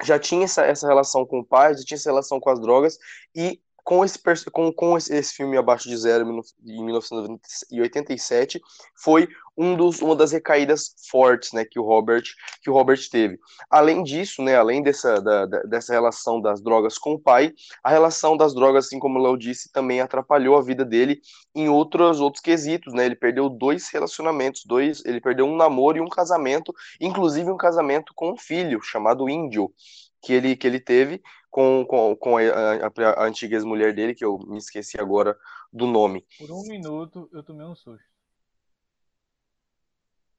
já 0.02 0.18
tinha 0.18 0.44
essa, 0.44 0.64
essa 0.64 0.86
relação 0.86 1.26
com 1.26 1.40
o 1.40 1.44
pai, 1.44 1.74
já 1.74 1.84
tinha 1.84 1.96
essa 1.96 2.10
relação 2.10 2.38
com 2.38 2.50
as 2.50 2.60
drogas, 2.60 2.98
e 3.34 3.60
com 3.88 4.04
esse, 4.04 4.20
com, 4.52 4.70
com 4.70 4.98
esse, 4.98 5.32
filme 5.32 5.56
Abaixo 5.56 5.88
de 5.88 5.96
Zero, 5.96 6.22
em 6.62 6.84
1987, 6.84 8.60
foi 8.94 9.26
um 9.56 9.74
dos, 9.74 10.02
uma 10.02 10.14
das 10.14 10.30
recaídas 10.30 10.94
fortes 11.10 11.54
né, 11.54 11.64
que, 11.64 11.80
o 11.80 11.82
Robert, 11.82 12.24
que 12.62 12.68
o 12.68 12.74
Robert 12.74 13.00
teve. 13.10 13.38
Além 13.70 14.02
disso, 14.02 14.42
né, 14.42 14.56
além 14.56 14.82
dessa, 14.82 15.22
da, 15.22 15.46
dessa 15.46 15.94
relação 15.94 16.38
das 16.38 16.60
drogas 16.60 16.98
com 16.98 17.14
o 17.14 17.18
pai, 17.18 17.54
a 17.82 17.88
relação 17.88 18.36
das 18.36 18.54
drogas, 18.54 18.84
assim 18.84 18.98
como 18.98 19.18
o 19.18 19.22
Léo 19.22 19.38
disse, 19.38 19.72
também 19.72 20.02
atrapalhou 20.02 20.58
a 20.58 20.62
vida 20.62 20.84
dele 20.84 21.22
em 21.54 21.70
outros, 21.70 22.20
outros 22.20 22.42
quesitos. 22.42 22.92
Né? 22.92 23.06
Ele 23.06 23.16
perdeu 23.16 23.48
dois 23.48 23.88
relacionamentos, 23.88 24.66
dois, 24.66 25.02
ele 25.06 25.18
perdeu 25.18 25.46
um 25.46 25.56
namoro 25.56 25.96
e 25.96 26.00
um 26.02 26.10
casamento, 26.10 26.74
inclusive 27.00 27.50
um 27.50 27.56
casamento 27.56 28.12
com 28.14 28.32
um 28.32 28.36
filho 28.36 28.82
chamado 28.82 29.30
Índio 29.30 29.72
que 30.20 30.32
ele, 30.32 30.56
que 30.56 30.66
ele 30.66 30.80
teve 30.80 31.22
com, 31.50 31.84
com, 31.86 32.16
com 32.16 32.36
a, 32.36 32.42
a, 32.42 33.22
a 33.22 33.26
antiga 33.26 33.56
ex-mulher 33.56 33.94
dele, 33.94 34.14
que 34.14 34.24
eu 34.24 34.38
me 34.38 34.58
esqueci 34.58 35.00
agora 35.00 35.36
do 35.72 35.86
nome. 35.86 36.26
Por 36.38 36.50
um 36.50 36.62
minuto 36.62 37.28
eu 37.32 37.42
tomei 37.42 37.66
um 37.66 37.74
susto. 37.74 38.06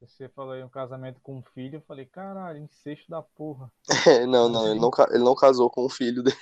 Você 0.00 0.28
falou 0.30 0.52
aí 0.52 0.64
um 0.64 0.68
casamento 0.68 1.20
com 1.20 1.36
um 1.38 1.42
filho, 1.42 1.76
eu 1.76 1.82
falei, 1.82 2.06
caralho, 2.06 2.58
incesto 2.58 3.10
da 3.10 3.20
porra. 3.20 3.70
É, 4.06 4.24
não, 4.26 4.48
não, 4.48 4.66
ele 4.70 4.80
não, 4.80 4.90
ele 5.10 5.22
não 5.24 5.34
casou 5.34 5.68
com 5.68 5.84
o 5.84 5.90
filho 5.90 6.22
dele. 6.22 6.36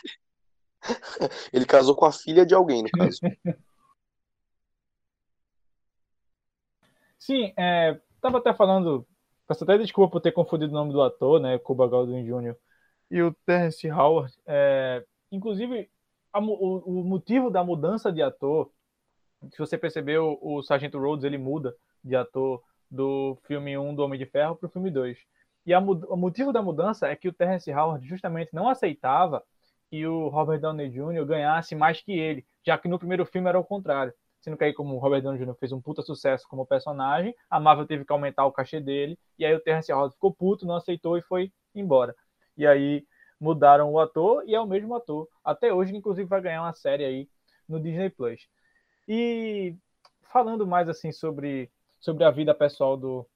Ele 1.52 1.66
casou 1.66 1.96
com 1.96 2.04
a 2.04 2.12
filha 2.12 2.46
de 2.46 2.54
alguém, 2.54 2.84
no 2.84 2.88
caso. 2.90 3.18
Sim, 7.18 7.52
é, 7.58 8.00
tava 8.20 8.38
até 8.38 8.54
falando, 8.54 9.04
peço 9.48 9.64
até 9.64 9.76
desculpa 9.76 10.12
por 10.12 10.20
ter 10.20 10.30
confundido 10.30 10.70
o 10.70 10.74
nome 10.76 10.92
do 10.92 11.02
ator, 11.02 11.40
né, 11.40 11.58
Cuba 11.58 11.88
Gooding 11.88 12.24
Jr 12.24 12.56
e 13.10 13.22
o 13.22 13.32
Terence 13.46 13.88
Howard. 13.90 14.34
É, 14.46 15.04
inclusive, 15.30 15.90
a, 16.32 16.40
o, 16.40 16.78
o, 17.00 17.04
motivo 17.04 17.50
da 17.50 17.64
mudança 17.64 18.12
de 18.12 18.22
ator, 18.22 18.70
se 19.50 19.58
você 19.58 19.78
percebeu, 19.78 20.38
o 20.42 20.62
Sargento 20.62 20.98
Rhodes 20.98 21.24
ele 21.24 21.38
muda 21.38 21.74
de 22.04 22.16
ator 22.16 22.62
do 22.90 23.36
filme 23.46 23.76
1 23.76 23.94
do 23.94 24.02
Homem 24.02 24.18
de 24.18 24.26
Ferro 24.26 24.56
para 24.56 24.66
o 24.66 24.70
filme 24.70 24.90
2. 24.90 25.18
E 25.66 25.74
a, 25.74 25.80
o 25.80 26.16
motivo 26.16 26.52
da 26.52 26.62
mudança 26.62 27.08
é 27.08 27.16
que 27.16 27.28
o 27.28 27.32
Terence 27.32 27.70
Howard 27.72 28.06
justamente 28.06 28.54
não 28.54 28.68
aceitava 28.68 29.42
que 29.90 30.06
o 30.06 30.28
Robert 30.28 30.60
Downey 30.60 30.90
Jr. 30.90 31.24
ganhasse 31.24 31.74
mais 31.74 32.00
que 32.00 32.12
ele, 32.12 32.46
já 32.64 32.76
que 32.76 32.88
no 32.88 32.98
primeiro 32.98 33.24
filme 33.24 33.48
era 33.48 33.58
o 33.58 33.64
contrário. 33.64 34.12
Sendo 34.40 34.56
que 34.56 34.64
aí, 34.64 34.72
como 34.72 34.94
o 34.94 34.98
Robert 34.98 35.22
Downey 35.22 35.44
Jr. 35.44 35.54
fez 35.58 35.72
um 35.72 35.80
puta 35.80 36.00
sucesso 36.02 36.46
como 36.48 36.66
personagem, 36.66 37.34
a 37.50 37.58
Marvel 37.58 37.86
teve 37.86 38.04
que 38.04 38.12
aumentar 38.12 38.46
o 38.46 38.52
cachê 38.52 38.80
dele, 38.80 39.18
e 39.38 39.44
aí 39.44 39.54
o 39.54 39.60
Terence 39.60 39.92
Howard 39.92 40.14
ficou 40.14 40.32
puto, 40.32 40.64
não 40.64 40.76
aceitou 40.76 41.18
e 41.18 41.22
foi 41.22 41.50
embora 41.74 42.14
e 42.58 42.66
aí 42.66 43.06
mudaram 43.40 43.90
o 43.92 44.00
ator 44.00 44.42
e 44.46 44.54
é 44.54 44.60
o 44.60 44.66
mesmo 44.66 44.94
ator. 44.94 45.28
Até 45.44 45.72
hoje, 45.72 45.96
inclusive, 45.96 46.28
vai 46.28 46.40
ganhar 46.40 46.62
uma 46.62 46.74
série 46.74 47.04
aí 47.04 47.28
no 47.68 47.80
Disney 47.80 48.10
Plus. 48.10 48.48
E 49.06 49.74
falando 50.24 50.66
mais 50.66 50.88
assim 50.88 51.12
sobre, 51.12 51.70
sobre 52.00 52.24
a 52.24 52.30
vida 52.30 52.54
pessoal 52.54 52.96
do, 52.96 53.26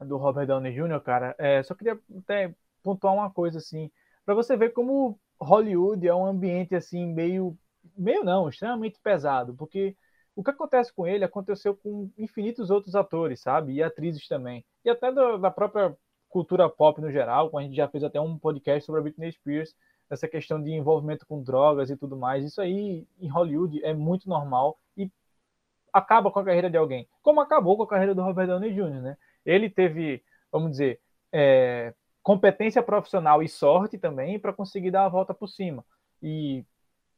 do 0.00 0.16
Robert 0.16 0.46
Downey 0.46 0.74
Jr., 0.74 1.00
cara, 1.00 1.34
é, 1.38 1.62
só 1.62 1.74
queria 1.74 1.98
até 2.18 2.54
pontuar 2.82 3.14
uma 3.14 3.30
coisa 3.30 3.58
assim, 3.58 3.90
para 4.24 4.34
você 4.34 4.56
ver 4.56 4.70
como 4.70 5.18
Hollywood 5.40 6.06
é 6.06 6.14
um 6.14 6.26
ambiente 6.26 6.74
assim 6.74 7.06
meio 7.06 7.56
meio 7.96 8.22
não, 8.24 8.48
extremamente 8.48 8.98
pesado, 9.00 9.54
porque 9.54 9.96
o 10.34 10.42
que 10.44 10.50
acontece 10.50 10.92
com 10.92 11.06
ele 11.06 11.24
aconteceu 11.24 11.76
com 11.76 12.10
infinitos 12.16 12.70
outros 12.70 12.94
atores, 12.94 13.40
sabe? 13.40 13.74
E 13.74 13.82
atrizes 13.82 14.28
também. 14.28 14.64
E 14.84 14.90
até 14.90 15.10
da, 15.10 15.36
da 15.36 15.50
própria 15.50 15.96
cultura 16.28 16.68
pop 16.68 17.00
no 17.00 17.10
geral, 17.10 17.50
a 17.56 17.62
gente 17.62 17.76
já 17.76 17.88
fez 17.88 18.04
até 18.04 18.20
um 18.20 18.38
podcast 18.38 18.84
sobre 18.84 19.00
a 19.00 19.02
Britney 19.02 19.32
Spears, 19.32 19.74
essa 20.10 20.28
questão 20.28 20.62
de 20.62 20.70
envolvimento 20.70 21.26
com 21.26 21.42
drogas 21.42 21.90
e 21.90 21.96
tudo 21.96 22.16
mais. 22.16 22.44
Isso 22.44 22.60
aí 22.60 23.06
em 23.20 23.28
Hollywood 23.28 23.82
é 23.84 23.92
muito 23.92 24.28
normal 24.28 24.78
e 24.96 25.10
acaba 25.92 26.30
com 26.30 26.38
a 26.38 26.44
carreira 26.44 26.70
de 26.70 26.76
alguém, 26.76 27.08
como 27.22 27.40
acabou 27.40 27.76
com 27.76 27.82
a 27.82 27.88
carreira 27.88 28.14
do 28.14 28.22
Robert 28.22 28.46
Downey 28.46 28.72
Jr., 28.72 29.00
né? 29.00 29.16
Ele 29.44 29.70
teve, 29.70 30.22
vamos 30.52 30.72
dizer, 30.72 31.00
é, 31.32 31.94
competência 32.22 32.82
profissional 32.82 33.42
e 33.42 33.48
sorte 33.48 33.98
também 33.98 34.38
para 34.38 34.52
conseguir 34.52 34.90
dar 34.90 35.06
a 35.06 35.08
volta 35.08 35.32
por 35.32 35.48
cima. 35.48 35.84
E 36.22 36.64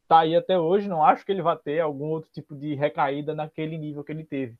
tá 0.07 0.19
aí 0.19 0.35
até 0.35 0.57
hoje, 0.57 0.87
não 0.87 1.03
acho 1.03 1.25
que 1.25 1.31
ele 1.31 1.41
vai 1.41 1.57
ter 1.57 1.79
algum 1.79 2.05
outro 2.05 2.29
tipo 2.31 2.55
de 2.55 2.75
recaída 2.75 3.33
naquele 3.33 3.77
nível 3.77 4.03
que 4.03 4.11
ele 4.11 4.23
teve 4.23 4.57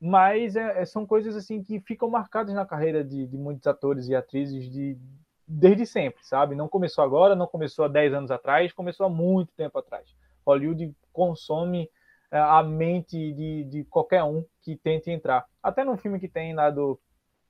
mas 0.00 0.56
é, 0.56 0.82
é, 0.82 0.84
são 0.84 1.06
coisas 1.06 1.36
assim 1.36 1.62
que 1.62 1.80
ficam 1.80 2.08
marcadas 2.08 2.54
na 2.54 2.66
carreira 2.66 3.02
de, 3.04 3.26
de, 3.26 3.36
muitos 3.36 3.66
atores 3.66 4.08
e 4.08 4.14
atrizes 4.14 4.70
de, 4.70 4.98
desde 5.46 5.86
sempre, 5.86 6.24
sabe? 6.24 6.54
Não 6.54 6.68
começou 6.68 7.02
agora, 7.02 7.34
não 7.34 7.46
começou 7.46 7.84
há 7.84 7.88
10 7.88 8.14
anos 8.14 8.30
atrás, 8.30 8.72
começou 8.72 9.06
há 9.06 9.08
muito 9.08 9.52
tempo 9.54 9.78
atrás. 9.78 10.14
Hollywood 10.46 10.94
consome 11.12 11.88
é, 12.30 12.38
a 12.38 12.62
mente 12.62 13.32
de, 13.32 13.64
de 13.64 13.84
qualquer 13.84 14.22
um 14.24 14.44
que 14.62 14.76
tente 14.76 15.10
entrar. 15.10 15.46
Até 15.62 15.84
no 15.84 15.96
filme 15.96 16.20
que 16.20 16.28
tem 16.28 16.54
lá 16.54 16.70
do, 16.70 17.00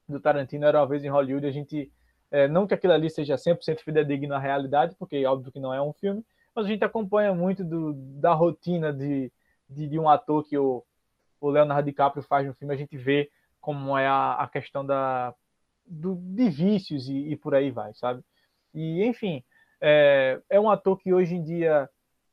do 0.09 0.21
Tarantino, 0.21 0.67
Era 0.67 0.81
Uma 0.81 0.87
Vez 0.87 1.05
em 1.05 1.09
Hollywood, 1.09 1.47
a 1.47 1.51
gente... 1.51 1.91
É, 2.31 2.49
não 2.49 2.67
que 2.67 2.75
aquilo 2.75 2.93
ali 2.93 3.09
seja 3.09 3.37
100% 3.37 3.81
fidedigno 3.81 4.35
à 4.35 4.39
realidade, 4.39 4.97
porque 4.99 5.25
óbvio 5.25 5.53
que 5.53 5.61
não 5.61 5.73
é 5.73 5.81
um 5.81 5.93
filme, 5.93 6.25
mas 6.55 6.67
a 6.67 6.69
gente 6.69 6.85
acompanha 6.85 7.33
muito 7.33 7.65
do, 7.65 7.93
da 7.95 8.33
rotina 8.33 8.93
de, 8.93 9.31
de, 9.69 9.89
de 9.89 9.99
um 9.99 10.09
ator 10.09 10.45
que 10.45 10.57
o 11.45 11.51
Leonardo 11.51 11.85
DiCaprio 11.85 12.23
faz 12.23 12.47
no 12.47 12.55
filme, 12.55 12.73
a 12.73 12.77
gente 12.77 12.97
vê 12.97 13.31
como 13.61 13.97
é 13.97 14.07
a, 14.07 14.33
a 14.35 14.49
questão 14.49 14.85
da, 14.85 15.35
do, 15.87 16.15
de 16.17 16.49
vícios 16.49 17.09
e, 17.09 17.33
e, 17.33 17.37
por 17.37 17.55
aí 17.55 17.71
vai, 17.71 17.93
sabe? 17.95 18.23
E, 18.73 19.05
enfim, 19.05 19.45
é, 19.81 20.41
é 20.49 20.59
um 20.59 20.71
ator 20.71 20.99
que 20.99 21.13
hoje 21.13 21.35
em 21.35 21.43
dia 21.43 21.89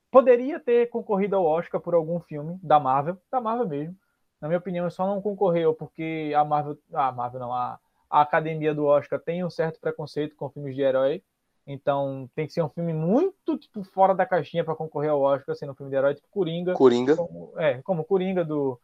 poderia 0.10 0.60
ter 0.60 0.90
concorrido 0.90 1.36
ao 1.36 1.46
Oscar 1.46 1.82
por 1.82 1.94
algum 1.94 2.20
filme 2.22 2.58
da 2.64 2.80
Marvel, 2.80 3.18
da 3.30 3.42
Marvel 3.42 3.68
mesmo. 3.68 3.96
Na 4.40 4.48
minha 4.48 4.58
opinião, 4.58 4.90
só 4.90 5.06
não 5.06 5.22
concorreu 5.22 5.74
porque 5.74 6.34
a 6.36 6.44
Marvel, 6.44 6.78
a 6.94 7.12
Marvel 7.12 7.40
não, 7.42 7.54
a, 7.54 7.80
a 8.10 8.22
academia 8.22 8.74
do 8.74 8.86
Oscar 8.86 9.20
tem 9.20 9.44
um 9.44 9.50
certo 9.50 9.80
preconceito 9.80 10.36
com 10.36 10.50
filmes 10.50 10.76
de 10.76 10.82
herói. 10.82 11.22
Então 11.68 12.30
tem 12.34 12.48
que 12.48 12.54
ser 12.54 12.64
um 12.64 12.70
filme 12.70 12.94
muito 12.94 13.58
tipo 13.58 13.84
fora 13.84 14.16
da 14.16 14.26
caixinha 14.26 14.64
para 14.64 14.76
concorrer 14.76 15.12
ao 15.12 15.22
Oscar, 15.22 15.56
sendo 15.56 15.74
um 15.74 15.76
filme 15.76 15.92
de 15.92 15.98
herói 15.98 16.16
tipo 16.16 16.28
Coringa. 16.30 16.74
Coringa. 16.74 17.16
Como, 17.16 17.54
é, 17.58 17.82
como 17.84 18.04
Coringa 18.04 18.44
do 18.44 18.80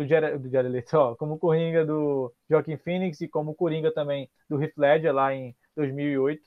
do 0.00 0.06
Jared, 0.06 0.38
do 0.38 0.48
Jared 0.48 0.72
Leto, 0.72 0.96
ó, 0.96 1.14
como 1.14 1.38
Coringa 1.38 1.84
do 1.84 2.32
Joaquin 2.48 2.78
Phoenix 2.78 3.20
e 3.20 3.28
como 3.28 3.54
Coringa 3.54 3.92
também 3.92 4.30
do 4.48 4.62
Heath 4.62 4.76
Ledger 4.76 5.12
lá 5.12 5.34
em 5.34 5.54
2008. 5.76 6.42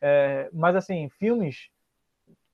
É, 0.00 0.48
mas, 0.52 0.74
assim, 0.74 1.08
filmes, 1.18 1.68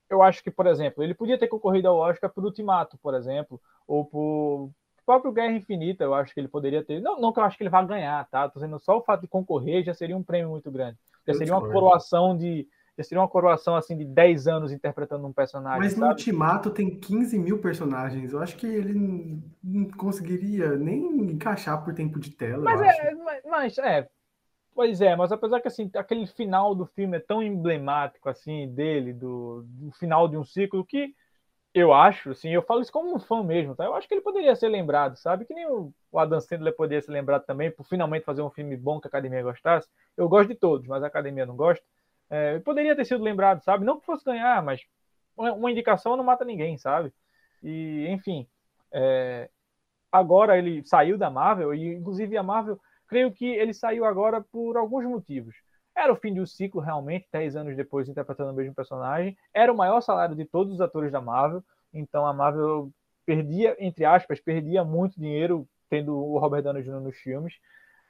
eu 0.09 0.21
acho 0.21 0.43
que, 0.43 0.51
por 0.51 0.67
exemplo, 0.67 1.03
ele 1.03 1.13
podia 1.13 1.37
ter 1.37 1.47
concorrido 1.47 1.87
ao 1.87 1.97
Oscar 1.97 2.29
por 2.29 2.43
Ultimato, 2.43 2.97
por 2.97 3.13
exemplo, 3.13 3.61
ou 3.87 4.05
por 4.05 4.71
próprio 5.05 5.31
Guerra 5.31 5.53
Infinita, 5.53 6.03
eu 6.03 6.13
acho 6.13 6.33
que 6.33 6.39
ele 6.39 6.47
poderia 6.47 6.83
ter. 6.83 7.01
Não, 7.01 7.19
não 7.19 7.33
que 7.33 7.39
eu 7.39 7.43
acho 7.43 7.57
que 7.57 7.63
ele 7.63 7.69
vá 7.69 7.83
ganhar, 7.83 8.27
tá? 8.29 8.47
Tô 8.47 8.59
dizendo 8.59 8.79
só 8.79 8.97
o 8.97 9.01
fato 9.01 9.21
de 9.21 9.27
concorrer 9.27 9.83
já 9.83 9.93
seria 9.93 10.15
um 10.15 10.23
prêmio 10.23 10.49
muito 10.49 10.71
grande. 10.71 10.97
Já 11.27 11.33
seria 11.33 11.53
uma 11.53 11.69
coroação 11.69 12.37
de. 12.37 12.67
Já 13.01 13.09
seria 13.09 13.21
uma 13.21 13.27
coroação 13.27 13.75
assim 13.75 13.97
de 13.97 14.05
10 14.05 14.47
anos 14.47 14.71
interpretando 14.71 15.25
um 15.25 15.33
personagem. 15.33 15.79
Mas 15.79 15.95
no 15.95 16.07
Ultimato 16.07 16.69
tem 16.69 16.99
15 16.99 17.37
mil 17.37 17.59
personagens. 17.59 18.33
Eu 18.33 18.41
acho 18.41 18.55
que 18.55 18.67
ele 18.67 19.41
não 19.63 19.85
conseguiria 19.91 20.75
nem 20.77 21.03
encaixar 21.31 21.83
por 21.83 21.93
tempo 21.93 22.19
de 22.19 22.31
tela. 22.31 22.63
Mas 22.63 22.81
é, 22.81 23.15
mas, 23.15 23.41
mas, 23.45 23.77
é. 23.77 24.09
Pois 24.73 25.01
é, 25.01 25.15
mas 25.15 25.31
apesar 25.31 25.59
que 25.59 25.67
assim, 25.67 25.89
aquele 25.95 26.25
final 26.25 26.73
do 26.73 26.85
filme 26.85 27.17
é 27.17 27.19
tão 27.19 27.43
emblemático 27.43 28.29
assim 28.29 28.69
dele, 28.73 29.11
do, 29.11 29.63
do 29.65 29.91
final 29.91 30.29
de 30.29 30.37
um 30.37 30.45
ciclo, 30.45 30.85
que 30.85 31.13
eu 31.73 31.93
acho, 31.93 32.31
assim, 32.31 32.49
eu 32.49 32.61
falo 32.61 32.81
isso 32.81 32.91
como 32.91 33.15
um 33.15 33.19
fã 33.19 33.43
mesmo, 33.43 33.75
tá? 33.75 33.85
Eu 33.85 33.95
acho 33.95 34.07
que 34.07 34.13
ele 34.13 34.21
poderia 34.21 34.55
ser 34.55 34.67
lembrado, 34.67 35.15
sabe? 35.15 35.45
Que 35.45 35.53
nem 35.53 35.67
o, 35.67 35.93
Adam 36.13 36.39
Sandler 36.41 36.75
poderia 36.75 37.01
ser 37.01 37.11
lembrado 37.11 37.45
também 37.45 37.71
por 37.71 37.85
finalmente 37.85 38.25
fazer 38.25 38.41
um 38.41 38.49
filme 38.49 38.75
bom 38.75 38.99
que 38.99 39.07
a 39.07 39.09
academia 39.09 39.41
gostasse. 39.41 39.87
Eu 40.17 40.27
gosto 40.27 40.49
de 40.49 40.55
todos, 40.55 40.85
mas 40.87 41.01
a 41.03 41.07
academia 41.07 41.45
não 41.45 41.55
gosta. 41.55 41.83
É, 42.31 42.59
poderia 42.59 42.95
ter 42.95 43.03
sido 43.03 43.21
lembrado, 43.21 43.61
sabe? 43.61 43.83
Não 43.83 43.99
que 43.99 44.05
fosse 44.05 44.23
ganhar, 44.23 44.63
mas 44.63 44.81
uma 45.35 45.69
indicação 45.69 46.15
não 46.15 46.23
mata 46.23 46.45
ninguém, 46.45 46.77
sabe? 46.77 47.13
E, 47.61 48.07
enfim, 48.09 48.47
é, 48.91 49.49
agora 50.09 50.57
ele 50.57 50.81
saiu 50.83 51.17
da 51.17 51.29
Marvel, 51.29 51.73
e 51.73 51.93
inclusive 51.93 52.37
a 52.37 52.43
Marvel, 52.43 52.79
creio 53.05 53.33
que 53.33 53.45
ele 53.45 53.73
saiu 53.73 54.05
agora 54.05 54.41
por 54.41 54.77
alguns 54.77 55.03
motivos. 55.03 55.53
Era 55.93 56.13
o 56.13 56.15
fim 56.15 56.33
de 56.33 56.39
um 56.39 56.45
ciclo, 56.45 56.79
realmente, 56.79 57.27
10 57.31 57.57
anos 57.57 57.75
depois 57.75 58.07
interpretando 58.07 58.51
o 58.51 58.55
mesmo 58.55 58.73
personagem. 58.73 59.37
Era 59.53 59.71
o 59.71 59.75
maior 59.75 59.99
salário 59.99 60.33
de 60.33 60.45
todos 60.45 60.73
os 60.73 60.81
atores 60.81 61.11
da 61.11 61.19
Marvel. 61.19 61.61
Então 61.93 62.25
a 62.25 62.33
Marvel 62.33 62.89
perdia, 63.25 63.75
entre 63.77 64.05
aspas, 64.05 64.39
perdia 64.39 64.85
muito 64.85 65.19
dinheiro 65.19 65.67
tendo 65.89 66.15
o 66.15 66.39
Robert 66.39 66.63
Downey 66.63 66.81
Jr. 66.81 67.01
nos 67.01 67.17
filmes. 67.17 67.55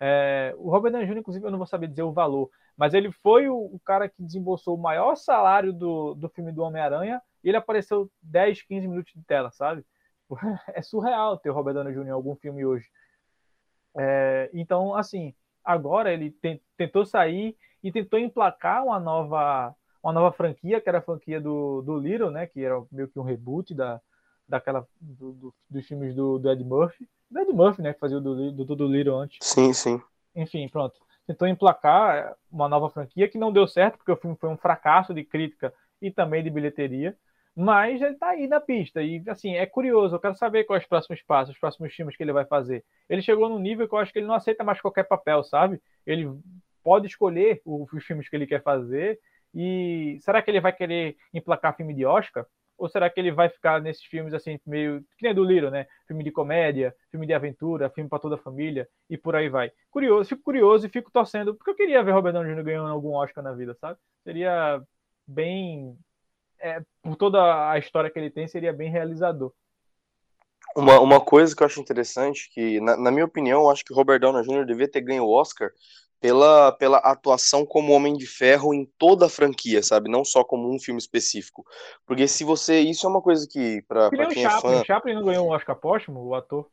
É, 0.03 0.53
o 0.57 0.71
Robert 0.71 0.91
Downey 0.91 1.07
Jr., 1.07 1.19
inclusive, 1.19 1.45
eu 1.45 1.51
não 1.51 1.59
vou 1.59 1.67
saber 1.67 1.87
dizer 1.87 2.01
o 2.01 2.11
valor, 2.11 2.49
mas 2.75 2.95
ele 2.95 3.11
foi 3.11 3.47
o, 3.47 3.55
o 3.55 3.79
cara 3.85 4.09
que 4.09 4.23
desembolsou 4.23 4.75
o 4.75 4.81
maior 4.81 5.15
salário 5.15 5.71
do, 5.71 6.15
do 6.15 6.27
filme 6.27 6.51
do 6.51 6.63
Homem-Aranha 6.63 7.21
e 7.43 7.49
ele 7.49 7.57
apareceu 7.57 8.11
10, 8.23 8.63
15 8.63 8.87
minutos 8.87 9.13
de 9.13 9.23
tela, 9.23 9.51
sabe? 9.51 9.85
É 10.73 10.81
surreal 10.81 11.37
ter 11.37 11.51
o 11.51 11.53
Robert 11.53 11.75
Downey 11.75 11.93
Jr. 11.93 12.07
em 12.07 12.09
algum 12.09 12.35
filme 12.35 12.65
hoje. 12.65 12.87
É, 13.95 14.49
então, 14.53 14.95
assim, 14.95 15.35
agora 15.63 16.11
ele 16.11 16.35
tentou 16.77 17.05
sair 17.05 17.55
e 17.83 17.91
tentou 17.91 18.19
emplacar 18.19 18.83
uma 18.83 18.99
nova, 18.99 19.75
uma 20.01 20.13
nova 20.13 20.31
franquia, 20.31 20.79
que 20.79 20.89
era 20.89 20.99
a 20.99 21.01
franquia 21.01 21.39
do, 21.39 21.81
do 21.81 21.97
Little, 21.97 22.31
né? 22.31 22.47
Que 22.47 22.63
era 22.63 22.81
meio 22.91 23.07
que 23.07 23.19
um 23.19 23.23
reboot 23.23 23.75
da, 23.75 24.01
daquela, 24.47 24.87
do, 24.99 25.33
do, 25.33 25.55
dos 25.69 25.87
filmes 25.87 26.15
do, 26.15 26.39
do, 26.39 26.51
Ed 26.51 26.63
Murphy. 26.63 27.07
Do 27.31 27.39
Ed 27.39 27.53
Murphy, 27.53 27.81
né? 27.81 27.93
Que 27.93 27.99
fazia 27.99 28.17
o 28.17 28.21
do, 28.21 28.51
do, 28.51 28.75
do 28.75 28.87
Little 28.87 29.15
antes. 29.15 29.37
Sim, 29.41 29.71
sim. 29.73 30.01
Enfim, 30.35 30.67
pronto. 30.67 30.99
Tentou 31.25 31.47
emplacar 31.47 32.35
uma 32.51 32.67
nova 32.67 32.89
franquia 32.89 33.29
que 33.29 33.37
não 33.37 33.53
deu 33.53 33.65
certo, 33.65 33.97
porque 33.97 34.11
o 34.11 34.17
filme 34.17 34.35
foi 34.35 34.49
um 34.49 34.57
fracasso 34.57 35.13
de 35.13 35.23
crítica 35.23 35.73
e 36.01 36.11
também 36.11 36.43
de 36.43 36.49
bilheteria. 36.49 37.15
Mas 37.55 38.01
ele 38.01 38.15
tá 38.15 38.29
aí 38.29 38.47
na 38.47 38.59
pista. 38.59 39.01
E, 39.01 39.23
assim, 39.27 39.55
é 39.55 39.65
curioso. 39.65 40.15
Eu 40.15 40.19
quero 40.19 40.35
saber 40.35 40.65
quais 40.65 40.83
os 40.83 40.89
próximos 40.89 41.21
passos, 41.21 41.53
os 41.53 41.59
próximos 41.59 41.93
filmes 41.93 42.17
que 42.17 42.23
ele 42.23 42.33
vai 42.33 42.45
fazer. 42.45 42.83
Ele 43.09 43.21
chegou 43.21 43.47
num 43.47 43.59
nível 43.59 43.87
que 43.87 43.95
eu 43.95 43.99
acho 43.99 44.11
que 44.11 44.19
ele 44.19 44.27
não 44.27 44.35
aceita 44.35 44.63
mais 44.63 44.81
qualquer 44.81 45.03
papel, 45.03 45.43
sabe? 45.43 45.81
Ele 46.05 46.29
pode 46.83 47.07
escolher 47.07 47.61
os 47.65 48.03
filmes 48.03 48.27
que 48.27 48.35
ele 48.35 48.47
quer 48.47 48.61
fazer. 48.61 49.19
E 49.53 50.17
será 50.21 50.41
que 50.41 50.49
ele 50.49 50.61
vai 50.61 50.73
querer 50.73 51.17
emplacar 51.33 51.75
filme 51.75 51.93
de 51.93 52.05
Oscar? 52.05 52.45
Ou 52.81 52.89
será 52.89 53.11
que 53.11 53.19
ele 53.19 53.31
vai 53.31 53.47
ficar 53.47 53.79
nesses 53.79 54.03
filmes 54.03 54.33
assim, 54.33 54.59
meio. 54.65 55.05
Que 55.15 55.23
nem 55.23 55.35
do 55.35 55.43
Liro, 55.43 55.69
né? 55.69 55.85
Filme 56.07 56.23
de 56.23 56.31
comédia, 56.31 56.95
filme 57.11 57.27
de 57.27 57.33
aventura, 57.33 57.91
filme 57.91 58.09
para 58.09 58.17
toda 58.17 58.33
a 58.33 58.39
família 58.39 58.89
e 59.07 59.15
por 59.15 59.35
aí 59.35 59.49
vai. 59.49 59.71
Curioso, 59.91 60.29
fico 60.29 60.41
curioso 60.41 60.87
e 60.87 60.89
fico 60.89 61.11
torcendo, 61.11 61.53
porque 61.53 61.69
eu 61.69 61.75
queria 61.75 62.03
ver 62.03 62.11
Robert 62.11 62.33
Downey 62.33 62.55
Jr. 62.55 62.63
ganhando 62.63 62.89
algum 62.89 63.13
Oscar 63.13 63.43
na 63.43 63.53
vida, 63.53 63.75
sabe? 63.79 63.99
Seria 64.23 64.81
bem. 65.27 65.95
É, 66.59 66.81
por 67.03 67.15
toda 67.15 67.69
a 67.69 67.77
história 67.77 68.09
que 68.09 68.17
ele 68.17 68.31
tem, 68.31 68.47
seria 68.47 68.73
bem 68.73 68.89
realizador. 68.89 69.53
Uma, 70.75 70.99
uma 70.99 71.21
coisa 71.21 71.55
que 71.55 71.61
eu 71.61 71.67
acho 71.67 71.79
interessante, 71.79 72.49
que, 72.51 72.81
na, 72.81 72.97
na 72.97 73.11
minha 73.11 73.25
opinião, 73.25 73.61
eu 73.61 73.69
acho 73.69 73.85
que 73.85 73.93
Robert 73.93 74.19
Downey 74.19 74.41
Jr. 74.41 74.65
devia 74.65 74.89
ter 74.89 75.01
ganho 75.01 75.23
o 75.23 75.31
Oscar 75.31 75.69
pela, 76.21 76.71
pela 76.71 76.99
atuação 76.99 77.65
como 77.65 77.91
Homem 77.91 78.15
de 78.15 78.27
Ferro 78.27 78.73
em 78.75 78.85
toda 78.97 79.25
a 79.25 79.29
franquia, 79.29 79.81
sabe? 79.81 80.09
Não 80.09 80.23
só 80.23 80.43
como 80.43 80.73
um 80.73 80.79
filme 80.79 80.99
específico. 80.99 81.65
Porque 82.05 82.27
se 82.27 82.43
você. 82.43 82.79
Isso 82.79 83.07
é 83.07 83.09
uma 83.09 83.21
coisa 83.21 83.47
que, 83.49 83.81
para 83.87 84.09
quem 84.11 84.43
Chaplin, 84.43 84.45
é 84.45 84.61
fã. 84.61 84.81
O 84.81 84.85
Chaplin 84.85 85.15
não 85.15 85.25
ganhou 85.25 85.47
um 85.47 85.51
Oscar 85.51 85.75
póstumo, 85.75 86.23
o 86.23 86.35
ator? 86.35 86.69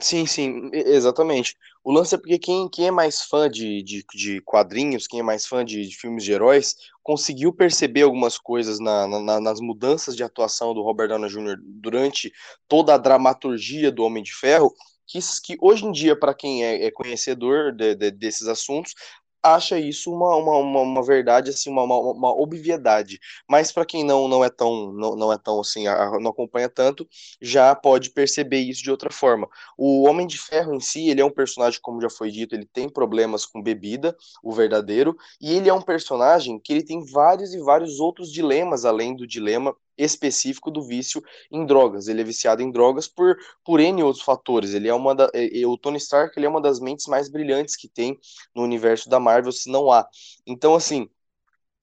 Sim, 0.00 0.26
sim, 0.26 0.70
exatamente. 0.72 1.56
O 1.82 1.92
lance 1.92 2.16
é 2.16 2.18
porque 2.18 2.36
quem, 2.36 2.68
quem 2.68 2.88
é 2.88 2.90
mais 2.90 3.22
fã 3.22 3.48
de, 3.48 3.80
de, 3.80 4.04
de 4.12 4.40
quadrinhos, 4.40 5.06
quem 5.06 5.20
é 5.20 5.22
mais 5.22 5.46
fã 5.46 5.64
de, 5.64 5.86
de 5.86 5.96
filmes 5.96 6.24
de 6.24 6.32
heróis, 6.32 6.74
conseguiu 7.00 7.52
perceber 7.52 8.02
algumas 8.02 8.36
coisas 8.36 8.80
na, 8.80 9.06
na, 9.06 9.40
nas 9.40 9.60
mudanças 9.60 10.16
de 10.16 10.24
atuação 10.24 10.74
do 10.74 10.82
Robert 10.82 11.08
Downey 11.08 11.30
Jr. 11.30 11.56
durante 11.62 12.32
toda 12.66 12.92
a 12.92 12.98
dramaturgia 12.98 13.92
do 13.92 14.02
Homem 14.02 14.22
de 14.22 14.34
Ferro, 14.34 14.74
que, 15.06 15.18
que 15.42 15.56
hoje 15.60 15.84
em 15.84 15.92
dia, 15.92 16.18
para 16.18 16.34
quem 16.34 16.64
é, 16.64 16.86
é 16.86 16.90
conhecedor 16.90 17.72
de, 17.72 17.94
de, 17.94 18.10
desses 18.10 18.46
assuntos, 18.48 18.94
acha 19.44 19.78
isso 19.78 20.10
uma, 20.10 20.34
uma, 20.36 20.56
uma, 20.56 20.80
uma 20.80 21.02
verdade, 21.02 21.50
assim, 21.50 21.70
uma, 21.70 21.82
uma, 21.82 21.98
uma 22.12 22.32
obviedade. 22.32 23.20
Mas 23.48 23.70
para 23.70 23.84
quem 23.84 24.02
não, 24.02 24.26
não 24.26 24.42
é 24.42 24.48
tão, 24.48 24.90
não, 24.92 25.14
não 25.14 25.32
é 25.32 25.36
tão 25.38 25.60
assim, 25.60 25.84
não 26.20 26.30
acompanha 26.30 26.68
tanto, 26.68 27.06
já 27.40 27.74
pode 27.74 28.10
perceber 28.10 28.60
isso 28.60 28.82
de 28.82 28.90
outra 28.90 29.12
forma. 29.12 29.48
O 29.76 30.04
Homem 30.08 30.26
de 30.26 30.38
Ferro 30.38 30.74
em 30.74 30.80
si, 30.80 31.08
ele 31.10 31.20
é 31.20 31.24
um 31.24 31.30
personagem, 31.30 31.78
como 31.82 32.00
já 32.00 32.08
foi 32.08 32.30
dito, 32.30 32.54
ele 32.54 32.66
tem 32.66 32.88
problemas 32.88 33.44
com 33.44 33.62
bebida, 33.62 34.16
o 34.42 34.52
verdadeiro, 34.52 35.14
e 35.40 35.52
ele 35.54 35.68
é 35.68 35.74
um 35.74 35.82
personagem 35.82 36.58
que 36.58 36.72
ele 36.72 36.82
tem 36.82 37.04
vários 37.04 37.52
e 37.52 37.60
vários 37.60 38.00
outros 38.00 38.32
dilemas, 38.32 38.84
além 38.86 39.14
do 39.14 39.26
dilema 39.26 39.76
específico 39.96 40.70
do 40.70 40.82
vício 40.82 41.22
em 41.50 41.64
drogas. 41.64 42.08
Ele 42.08 42.20
é 42.20 42.24
viciado 42.24 42.62
em 42.62 42.70
drogas 42.70 43.06
por, 43.08 43.36
por 43.64 43.80
N 43.80 44.02
outros 44.02 44.24
fatores. 44.24 44.74
Ele 44.74 44.88
é 44.88 44.94
uma 44.94 45.14
da, 45.14 45.30
o 45.66 45.78
Tony 45.78 45.98
Stark 45.98 46.38
ele 46.38 46.46
é 46.46 46.48
uma 46.48 46.60
das 46.60 46.80
mentes 46.80 47.06
mais 47.06 47.28
brilhantes 47.28 47.76
que 47.76 47.88
tem 47.88 48.18
no 48.54 48.62
universo 48.62 49.08
da 49.08 49.20
Marvel, 49.20 49.52
se 49.52 49.70
não 49.70 49.90
há. 49.90 50.08
Então, 50.46 50.74
assim, 50.74 51.08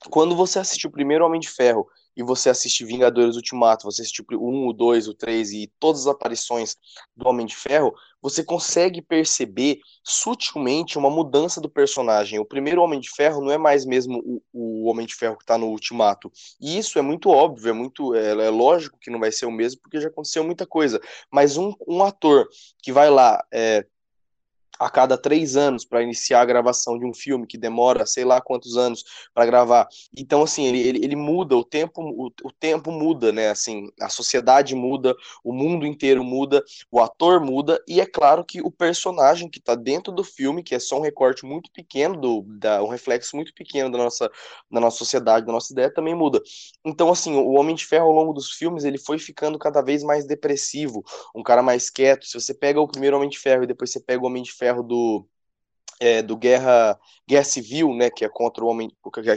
quando 0.10 0.36
você 0.36 0.60
assistiu 0.60 0.90
o 0.90 0.94
primeiro 0.94 1.26
Homem 1.26 1.40
de 1.40 1.50
Ferro 1.50 1.88
e 2.16 2.24
você 2.24 2.50
assiste 2.50 2.86
Vingadores 2.86 3.36
Ultimato, 3.36 3.86
você 3.86 4.02
assiste 4.02 4.22
o 4.22 4.50
1, 4.50 4.68
o 4.68 4.74
2, 4.74 5.08
o 5.08 5.14
3 5.14 5.52
e 5.54 5.72
todas 5.80 6.02
as 6.02 6.08
aparições 6.08 6.76
do 7.16 7.28
Homem 7.28 7.46
de 7.46 7.56
Ferro, 7.56 7.94
você 8.22 8.44
consegue 8.44 9.02
perceber 9.02 9.80
sutilmente 10.04 10.98
uma 10.98 11.10
mudança 11.10 11.60
do 11.60 11.70
personagem. 11.70 12.40
O 12.40 12.46
primeiro 12.46 12.82
Homem 12.82 13.00
de 13.00 13.10
Ferro 13.10 13.42
não 13.42 13.52
é 13.52 13.58
mais 13.58 13.86
mesmo 13.86 14.20
o, 14.20 14.42
o 14.54 14.90
Homem 14.90 15.06
de 15.06 15.16
Ferro 15.16 15.38
que 15.38 15.44
está 15.44 15.58
no 15.58 15.68
Ultimato. 15.68 16.32
E 16.60 16.78
isso 16.78 17.00
é 17.00 17.02
muito 17.02 17.30
óbvio, 17.30 17.70
é 17.70 17.74
muito 17.74 18.14
é, 18.14 18.32
é, 18.32 18.50
lógico 18.50 19.00
que 19.00 19.10
não 19.10 19.20
vai 19.20 19.32
ser 19.32 19.46
o 19.46 19.52
mesmo, 19.52 19.82
porque 19.82 20.00
já 20.00 20.10
aconteceu 20.10 20.44
muita 20.44 20.68
coisa. 20.68 21.02
Mas 21.32 21.58
um, 21.58 21.74
um 21.88 22.04
ator 22.04 22.48
que 22.82 22.92
vai 22.92 23.10
lá. 23.10 23.44
É, 23.52 23.86
a 24.82 24.90
cada 24.90 25.16
três 25.16 25.56
anos 25.56 25.86
para 25.86 26.02
iniciar 26.02 26.42
a 26.42 26.46
gravação 26.46 26.98
de 26.98 27.06
um 27.06 27.14
filme 27.14 27.46
que 27.46 27.56
demora 27.56 28.04
sei 28.08 28.26
lá 28.26 28.42
quantos 28.42 28.78
anos 28.78 29.04
para 29.32 29.46
gravar. 29.46 29.88
Então, 30.18 30.42
assim, 30.42 30.66
ele, 30.66 30.80
ele, 30.80 31.06
ele, 31.06 31.16
muda, 31.16 31.56
o 31.56 31.64
tempo, 31.64 32.02
o, 32.02 32.32
o 32.44 32.52
tempo 32.52 32.92
muda, 32.92 33.32
né? 33.32 33.52
Assim, 33.52 33.90
a 34.02 34.10
sociedade 34.10 34.74
muda, 34.74 35.16
o 35.44 35.54
mundo 35.54 35.86
inteiro 35.86 36.24
muda, 36.24 36.64
o 36.92 37.00
ator 37.00 37.40
muda, 37.40 37.80
e 37.88 38.02
é 38.02 38.08
claro 38.08 38.44
que 38.44 38.60
o 38.60 38.72
personagem 38.72 39.48
que 39.48 39.60
está 39.60 39.76
dentro 39.76 40.12
do 40.12 40.24
filme, 40.24 40.64
que 40.64 40.74
é 40.74 40.80
só 40.80 40.98
um 40.98 41.02
recorte 41.02 41.46
muito 41.46 41.72
pequeno, 41.72 42.20
do, 42.20 42.42
da, 42.48 42.84
um 42.84 42.88
reflexo 42.88 43.36
muito 43.36 43.54
pequeno 43.54 43.92
da 43.92 44.00
nossa, 44.00 44.32
da 44.72 44.80
nossa 44.80 44.98
sociedade, 44.98 45.46
da 45.46 45.52
nossa 45.52 45.72
ideia, 45.72 45.94
também 45.94 46.16
muda. 46.16 46.42
Então, 46.84 47.12
assim, 47.12 47.36
o 47.36 47.52
Homem 47.52 47.76
de 47.76 47.86
Ferro 47.86 48.08
ao 48.08 48.14
longo 48.14 48.34
dos 48.34 48.52
filmes, 48.52 48.84
ele 48.84 48.98
foi 48.98 49.20
ficando 49.20 49.60
cada 49.60 49.82
vez 49.82 50.04
mais 50.04 50.26
depressivo, 50.26 51.04
um 51.36 51.44
cara 51.44 51.62
mais 51.62 51.92
quieto. 51.92 52.26
Se 52.26 52.40
você 52.40 52.54
pega 52.54 52.82
o 52.82 52.88
primeiro 52.88 53.16
Homem 53.16 53.30
de 53.30 53.38
Ferro 53.38 53.64
e 53.64 53.68
depois 53.68 53.92
você 53.92 54.00
pega 54.00 54.24
o 54.24 54.26
Homem 54.26 54.42
de 54.42 54.52
Ferro 54.52 54.71
ferro 54.72 54.84
do, 54.84 55.28
é, 56.00 56.22
do 56.22 56.38
Guerra, 56.38 56.98
Guerra 57.28 57.44
Civil, 57.44 57.94
né, 57.94 58.10
que 58.10 58.26
é 58.26 58.30
contra 58.30 58.64
o 58.64 58.68
homem, 58.68 58.90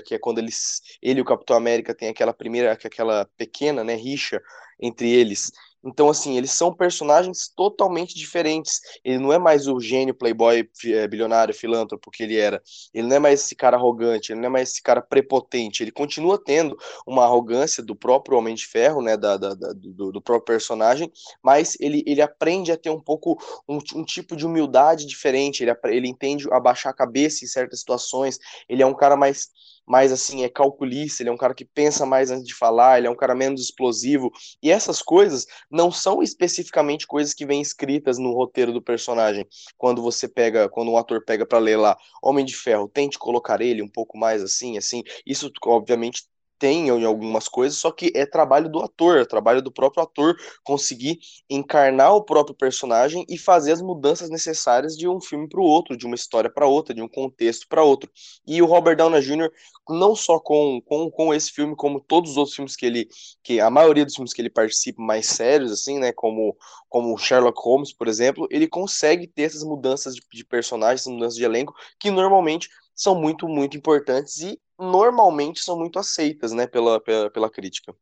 que 0.04 0.14
é 0.14 0.18
quando 0.18 0.38
eles, 0.38 0.80
ele 1.02 1.20
e 1.20 1.22
o 1.22 1.24
Capitão 1.24 1.56
América 1.56 1.94
tem 1.94 2.08
aquela 2.08 2.32
primeira, 2.32 2.72
aquela 2.72 3.26
pequena, 3.36 3.82
né, 3.82 3.94
rixa 3.94 4.40
entre 4.80 5.10
eles. 5.10 5.50
Então, 5.84 6.08
assim, 6.08 6.36
eles 6.36 6.50
são 6.52 6.72
personagens 6.72 7.48
totalmente 7.54 8.14
diferentes. 8.14 8.80
Ele 9.04 9.18
não 9.18 9.32
é 9.32 9.38
mais 9.38 9.68
o 9.68 9.78
gênio 9.78 10.14
playboy 10.14 10.68
é, 10.86 11.06
bilionário, 11.06 11.54
filântropo 11.54 12.10
que 12.10 12.22
ele 12.22 12.38
era. 12.38 12.62
Ele 12.92 13.06
não 13.06 13.16
é 13.16 13.18
mais 13.18 13.40
esse 13.40 13.54
cara 13.54 13.76
arrogante, 13.76 14.32
ele 14.32 14.40
não 14.40 14.46
é 14.46 14.50
mais 14.50 14.70
esse 14.70 14.82
cara 14.82 15.02
prepotente. 15.02 15.82
Ele 15.82 15.92
continua 15.92 16.42
tendo 16.42 16.76
uma 17.06 17.24
arrogância 17.24 17.82
do 17.82 17.94
próprio 17.94 18.38
Homem 18.38 18.54
de 18.54 18.66
Ferro, 18.66 19.02
né, 19.02 19.16
da, 19.16 19.36
da, 19.36 19.54
da 19.54 19.72
do, 19.74 20.12
do, 20.12 20.22
próprio 20.22 20.54
personagem, 20.54 21.12
mas 21.42 21.76
ele, 21.78 22.02
ele 22.06 22.22
aprende 22.22 22.72
a 22.72 22.76
ter 22.76 22.90
um 22.90 23.00
pouco 23.00 23.38
um, 23.68 23.78
um 23.94 24.04
tipo 24.04 24.34
de 24.34 24.46
humildade 24.46 25.06
diferente. 25.06 25.62
Ele, 25.62 25.72
ele 25.84 26.08
entende 26.08 26.48
abaixar 26.52 26.92
a 26.92 26.96
cabeça 26.96 27.44
em 27.44 27.48
certas 27.48 27.80
situações. 27.80 28.38
Ele 28.68 28.82
é 28.82 28.86
um 28.86 28.94
cara 28.94 29.16
mais 29.16 29.50
mais 29.86 30.12
assim, 30.12 30.44
é 30.44 30.48
calculista, 30.48 31.22
ele 31.22 31.30
é 31.30 31.32
um 31.32 31.36
cara 31.36 31.54
que 31.54 31.64
pensa 31.64 32.06
mais 32.06 32.30
antes 32.30 32.46
de 32.46 32.54
falar, 32.54 32.98
ele 32.98 33.06
é 33.06 33.10
um 33.10 33.16
cara 33.16 33.34
menos 33.34 33.60
explosivo. 33.60 34.30
E 34.62 34.70
essas 34.70 35.02
coisas 35.02 35.46
não 35.70 35.90
são 35.90 36.22
especificamente 36.22 37.06
coisas 37.06 37.34
que 37.34 37.46
vêm 37.46 37.60
escritas 37.60 38.18
no 38.18 38.32
roteiro 38.32 38.72
do 38.72 38.82
personagem. 38.82 39.46
Quando 39.76 40.02
você 40.02 40.28
pega, 40.28 40.68
quando 40.68 40.90
um 40.90 40.96
ator 40.96 41.24
pega 41.24 41.46
para 41.46 41.58
ler 41.58 41.76
lá 41.76 41.96
Homem 42.22 42.44
de 42.44 42.56
Ferro, 42.56 42.88
tente 42.88 43.18
colocar 43.18 43.60
ele 43.60 43.82
um 43.82 43.88
pouco 43.88 44.16
mais 44.18 44.42
assim, 44.42 44.76
assim. 44.78 45.02
Isso 45.26 45.50
obviamente 45.66 46.24
tem 46.58 46.88
em 46.88 47.04
algumas 47.04 47.48
coisas, 47.48 47.78
só 47.78 47.90
que 47.90 48.12
é 48.14 48.24
trabalho 48.26 48.68
do 48.68 48.80
ator, 48.80 49.18
é 49.18 49.24
trabalho 49.24 49.60
do 49.62 49.72
próprio 49.72 50.02
ator 50.02 50.36
conseguir 50.62 51.18
encarnar 51.48 52.14
o 52.14 52.22
próprio 52.22 52.54
personagem 52.54 53.24
e 53.28 53.36
fazer 53.36 53.72
as 53.72 53.82
mudanças 53.82 54.30
necessárias 54.30 54.96
de 54.96 55.08
um 55.08 55.20
filme 55.20 55.48
para 55.48 55.60
o 55.60 55.64
outro, 55.64 55.96
de 55.96 56.06
uma 56.06 56.14
história 56.14 56.50
para 56.50 56.66
outra, 56.66 56.94
de 56.94 57.02
um 57.02 57.08
contexto 57.08 57.66
para 57.68 57.82
outro. 57.82 58.10
E 58.46 58.60
o 58.62 58.66
Robert 58.66 58.96
Downey 58.96 59.20
Jr., 59.20 59.50
não 59.88 60.16
só 60.16 60.38
com, 60.38 60.80
com, 60.84 61.10
com 61.10 61.34
esse 61.34 61.50
filme, 61.50 61.76
como 61.76 62.00
todos 62.00 62.32
os 62.32 62.36
outros 62.36 62.56
filmes 62.56 62.76
que 62.76 62.86
ele, 62.86 63.08
que 63.42 63.60
a 63.60 63.68
maioria 63.68 64.04
dos 64.04 64.14
filmes 64.14 64.32
que 64.32 64.40
ele 64.40 64.50
participa 64.50 65.02
mais 65.02 65.26
sérios, 65.26 65.72
assim, 65.72 65.98
né, 65.98 66.12
como, 66.12 66.56
como 66.88 67.16
Sherlock 67.18 67.60
Holmes, 67.62 67.92
por 67.92 68.08
exemplo, 68.08 68.46
ele 68.50 68.66
consegue 68.66 69.26
ter 69.26 69.42
essas 69.42 69.62
mudanças 69.62 70.14
de, 70.14 70.22
de 70.32 70.44
personagens, 70.44 71.06
mudanças 71.06 71.36
de 71.36 71.44
elenco, 71.44 71.74
que 71.98 72.10
normalmente 72.10 72.68
são 72.94 73.14
muito, 73.14 73.48
muito 73.48 73.76
importantes 73.76 74.38
e 74.40 74.60
normalmente 74.78 75.60
são 75.60 75.78
muito 75.78 75.98
aceitas 75.98 76.52
né, 76.52 76.66
pela, 76.66 77.00
pela, 77.00 77.30
pela 77.30 77.50
crítica. 77.50 77.94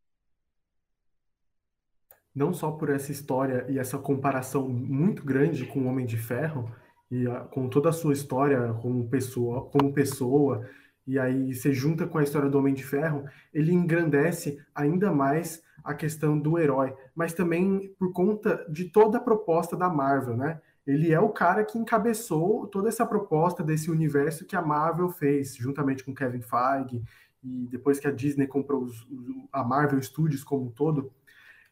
Não 2.35 2.53
só 2.53 2.71
por 2.71 2.91
essa 2.91 3.13
história 3.13 3.67
e 3.69 3.79
essa 3.79 3.99
comparação 3.99 4.69
muito 4.69 5.25
grande 5.25 5.67
com 5.67 5.81
o 5.81 5.87
Homem 5.87 6.07
de 6.07 6.17
Ferro, 6.17 6.71
e 7.13 7.27
a, 7.27 7.41
com 7.41 7.69
toda 7.69 7.91
a 7.91 7.93
sua 7.93 8.15
história 8.15 8.73
como 8.81 9.07
pessoa, 9.07 9.67
como 9.67 9.93
pessoa, 9.93 10.67
e 11.07 11.19
aí 11.19 11.55
você 11.55 11.71
junta 11.73 12.07
com 12.07 12.17
a 12.17 12.23
história 12.23 12.49
do 12.49 12.59
Homem 12.59 12.73
de 12.73 12.83
Ferro, 12.83 13.25
ele 13.53 13.71
engrandece 13.71 14.59
ainda 14.75 15.13
mais 15.13 15.63
a 15.85 15.93
questão 15.93 16.39
do 16.39 16.59
herói, 16.59 16.95
mas 17.15 17.35
também 17.35 17.95
por 17.99 18.13
conta 18.13 18.65
de 18.71 18.87
toda 18.87 19.19
a 19.19 19.21
proposta 19.21 19.77
da 19.77 19.91
Marvel, 19.91 20.37
né? 20.37 20.61
Ele 20.87 21.13
é 21.13 21.21
o 21.21 21.29
cara 21.29 21.65
que 21.65 21.79
encabeçou 21.79 22.67
toda 22.67 22.89
essa 22.89 23.07
proposta 23.07 23.63
desse 23.63 23.91
universo 23.91 24.45
que 24.45 24.57
a 24.57 24.63
Marvel 24.63 25.09
fez, 25.09 25.55
juntamente 25.55 26.05
com 26.05 26.15
Kevin 26.15 26.43
Feige, 26.43 27.03
e 27.43 27.67
depois 27.69 27.99
que 27.99 28.07
a 28.07 28.13
Disney 28.13 28.47
comprou 28.47 28.83
os, 28.83 29.07
a 29.53 29.65
Marvel 29.65 30.01
Studios 30.03 30.45
como 30.45 30.67
um 30.67 30.71
todo, 30.71 31.13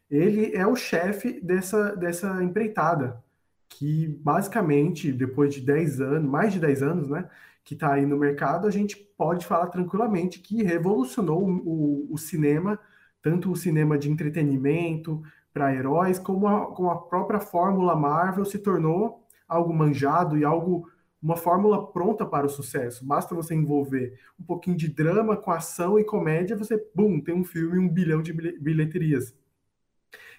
ele 0.09 0.55
é 0.55 0.67
o 0.67 0.75
chefe 0.75 1.39
dessa, 1.41 1.95
dessa 1.95 2.43
empreitada, 2.43 3.23
que 3.69 4.07
basicamente, 4.21 5.11
depois 5.11 5.53
de 5.53 5.61
10 5.61 6.01
anos, 6.01 6.29
mais 6.29 6.51
de 6.51 6.59
10 6.59 6.83
anos, 6.83 7.09
né, 7.09 7.29
que 7.63 7.73
está 7.73 7.93
aí 7.93 8.05
no 8.05 8.17
mercado, 8.17 8.67
a 8.67 8.71
gente 8.71 8.97
pode 9.17 9.45
falar 9.45 9.67
tranquilamente 9.67 10.39
que 10.39 10.63
revolucionou 10.63 11.41
o, 11.43 12.07
o, 12.09 12.13
o 12.13 12.17
cinema, 12.17 12.77
tanto 13.21 13.51
o 13.51 13.55
cinema 13.55 13.97
de 13.97 14.09
entretenimento, 14.09 15.21
para 15.53 15.73
heróis, 15.73 16.17
como 16.17 16.47
a, 16.47 16.67
como 16.67 16.89
a 16.89 17.01
própria 17.01 17.39
fórmula 17.39 17.95
Marvel 17.95 18.45
se 18.45 18.59
tornou 18.59 19.25
algo 19.47 19.73
manjado 19.73 20.37
e 20.37 20.45
algo 20.45 20.89
uma 21.21 21.37
fórmula 21.37 21.91
pronta 21.91 22.25
para 22.25 22.47
o 22.47 22.49
sucesso. 22.49 23.05
Basta 23.05 23.35
você 23.35 23.53
envolver 23.53 24.17
um 24.39 24.43
pouquinho 24.43 24.75
de 24.75 24.87
drama 24.87 25.37
com 25.37 25.51
ação 25.51 25.99
e 25.99 26.03
comédia, 26.03 26.57
você, 26.57 26.83
bum, 26.95 27.21
tem 27.21 27.35
um 27.35 27.43
filme 27.43 27.77
um 27.77 27.87
bilhão 27.87 28.21
de 28.21 28.33
bilheterias. 28.33 29.35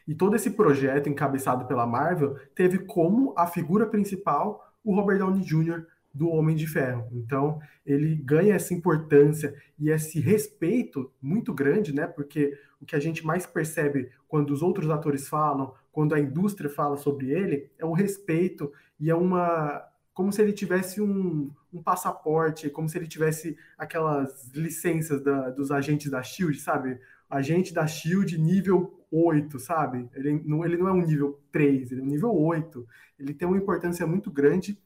E 0.09 0.15
todo 0.15 0.35
esse 0.35 0.51
projeto 0.51 1.09
encabeçado 1.09 1.67
pela 1.67 1.87
Marvel 1.87 2.37
teve 2.55 2.81
como 2.81 3.33
a 3.37 3.47
figura 3.47 3.87
principal 3.87 4.73
o 4.85 4.95
Robert 4.97 5.19
Downey 5.19 5.45
Jr., 5.45 5.87
do 6.15 6.29
Homem 6.29 6.55
de 6.55 6.67
Ferro. 6.67 7.09
Então, 7.13 7.61
ele 7.85 8.15
ganha 8.17 8.55
essa 8.55 8.75
importância 8.75 9.55
e 9.79 9.91
esse 9.91 10.21
respeito 10.21 11.11
muito 11.21 11.53
grande, 11.53 11.95
né? 11.95 12.07
Porque 12.07 12.59
o 12.81 12.85
que 12.85 12.97
a 12.97 13.01
gente 13.01 13.25
mais 13.25 13.47
percebe 13.47 14.11
quando 14.29 14.51
os 14.51 14.63
outros 14.63 14.91
atores 14.91 15.29
falam, 15.29 15.75
quando 15.91 16.15
a 16.15 16.21
indústria 16.21 16.71
fala 16.71 16.97
sobre 16.97 17.31
ele, 17.31 17.71
é 17.79 17.85
o 17.85 17.93
respeito 17.93 18.73
e 18.99 19.11
é 19.11 19.15
uma 19.15 19.89
como 20.15 20.31
se 20.31 20.43
ele 20.43 20.53
tivesse 20.53 21.01
um, 21.01 21.51
um 21.73 21.83
passaporte, 21.83 22.69
como 22.69 22.87
se 22.87 22.99
ele 22.99 23.07
tivesse 23.07 23.57
aquelas 23.79 24.51
licenças 24.55 25.23
da, 25.23 25.49
dos 25.49 25.71
agentes 25.71 26.11
da 26.11 26.23
Shield, 26.23 26.61
sabe? 26.61 27.01
Agente 27.31 27.73
da 27.73 27.87
Shield 27.87 28.39
nível 28.39 29.03
8, 29.11 29.59
sabe? 29.59 30.09
Ele 30.15 30.43
não, 30.45 30.65
ele 30.65 30.77
não 30.77 30.89
é 30.89 30.93
um 30.93 31.01
nível 31.01 31.41
3, 31.51 31.93
ele 31.93 32.01
é 32.03 32.05
um 32.05 32.09
nível 32.09 32.35
8. 32.35 32.87
Ele 33.19 33.33
tem 33.33 33.49
uma 33.49 33.57
importância 33.57 34.07
muito 34.07 34.31
grande 34.31 34.79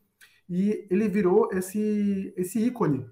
e 0.49 0.87
ele 0.91 1.09
virou 1.09 1.51
esse, 1.53 2.33
esse 2.37 2.59
ícone 2.59 3.07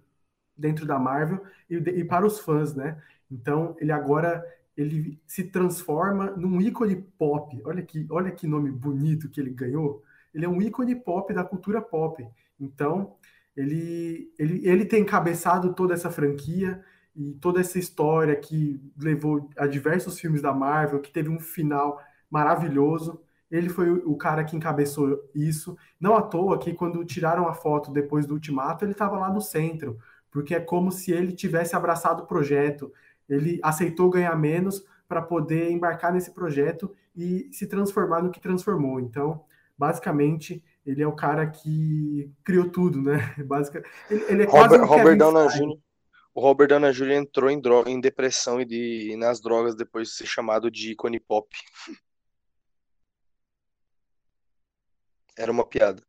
dentro 0.57 0.87
da 0.87 0.99
Marvel 0.99 1.45
e, 1.69 1.77
e, 1.77 2.05
para 2.05 2.27
os 2.27 2.39
fãs, 2.39 2.75
né? 2.75 3.03
Então 3.31 3.77
ele 3.81 3.93
agora 3.93 4.45
ele 4.77 5.21
se 5.27 5.45
transforma 5.45 6.31
num 6.33 6.61
ícone 6.61 6.97
pop. 6.97 7.61
Olha 7.65 7.83
que, 7.83 8.07
olha 8.11 8.31
que 8.31 8.47
nome 8.47 8.71
bonito 8.71 9.29
que 9.29 9.41
ele 9.41 9.51
ganhou. 9.51 10.03
Ele 10.33 10.45
é 10.45 10.49
um 10.49 10.61
ícone 10.61 10.95
pop 10.95 11.33
da 11.33 11.45
cultura 11.45 11.81
pop. 11.81 12.27
Então 12.59 13.17
ele, 13.57 14.33
ele, 14.39 14.67
ele 14.67 14.85
tem 14.85 15.03
encabeçado 15.03 15.75
toda 15.75 15.95
essa 15.95 16.11
franquia 16.11 16.83
e 17.15 17.33
toda 17.35 17.61
essa 17.61 17.79
história 17.79 18.35
que 18.35 18.81
levou 18.99 19.49
a 19.57 19.67
diversos 19.67 20.19
filmes 20.19 20.43
da 20.43 20.53
Marvel, 20.53 21.01
que 21.01 21.13
teve 21.13 21.29
um 21.29 21.39
final 21.39 22.01
maravilhoso. 22.29 23.21
Ele 23.51 23.69
foi 23.69 23.91
o 23.91 24.17
cara 24.17 24.45
que 24.45 24.57
encabeçou 24.57 25.31
isso. 25.35 25.77
Não 26.01 26.17
à 26.17 26.23
toa 26.23 26.59
que 26.59 26.75
quando 26.75 27.05
tiraram 27.05 27.47
a 27.49 27.55
foto 27.55 27.93
depois 27.93 28.27
do 28.27 28.35
Ultimato, 28.35 28.85
ele 28.85 28.93
estava 28.93 29.19
lá 29.19 29.31
no 29.31 29.41
centro, 29.41 29.99
porque 30.31 30.55
é 30.55 30.61
como 30.61 30.91
se 30.91 31.13
ele 31.13 31.33
tivesse 31.33 31.77
abraçado 31.77 32.23
o 32.23 32.27
projeto. 32.27 32.93
Ele 33.29 33.61
aceitou 33.63 34.11
ganhar 34.11 34.37
menos 34.37 34.85
para 35.09 35.23
poder 35.23 35.71
embarcar 35.71 36.13
nesse 36.13 36.33
projeto 36.33 36.95
e 37.17 37.49
se 37.53 37.67
transformar 37.67 38.23
no 38.23 38.31
que 38.31 38.41
transformou. 38.41 38.99
Então, 38.99 39.45
basicamente, 39.79 40.63
ele 40.85 41.03
é 41.03 41.07
o 41.07 41.15
cara 41.15 41.47
que 41.47 42.31
criou 42.43 42.69
tudo, 42.69 43.01
né? 43.01 43.35
Basic... 43.47 43.83
Ele, 44.11 44.25
ele 44.29 44.43
é 44.43 44.47
Robert, 44.47 44.83
um 44.83 44.87
Robert 44.87 45.17
Downey 45.17 45.49
Jr. 45.49 45.79
O 46.35 46.41
Robert 46.41 46.69
Downey 46.69 46.93
Jr. 46.93 47.11
entrou 47.13 47.49
em, 47.49 47.61
droga, 47.61 47.89
em 47.89 48.01
depressão 48.01 48.61
e, 48.61 48.65
de, 48.65 49.13
e 49.13 49.17
nas 49.17 49.41
drogas 49.41 49.77
depois 49.77 50.09
de 50.09 50.15
ser 50.15 50.27
chamado 50.27 50.71
de 50.71 50.93
ícone 50.93 51.21
pop. 51.21 51.49
Era 55.37 55.51
uma 55.51 55.67
piada. 55.67 56.03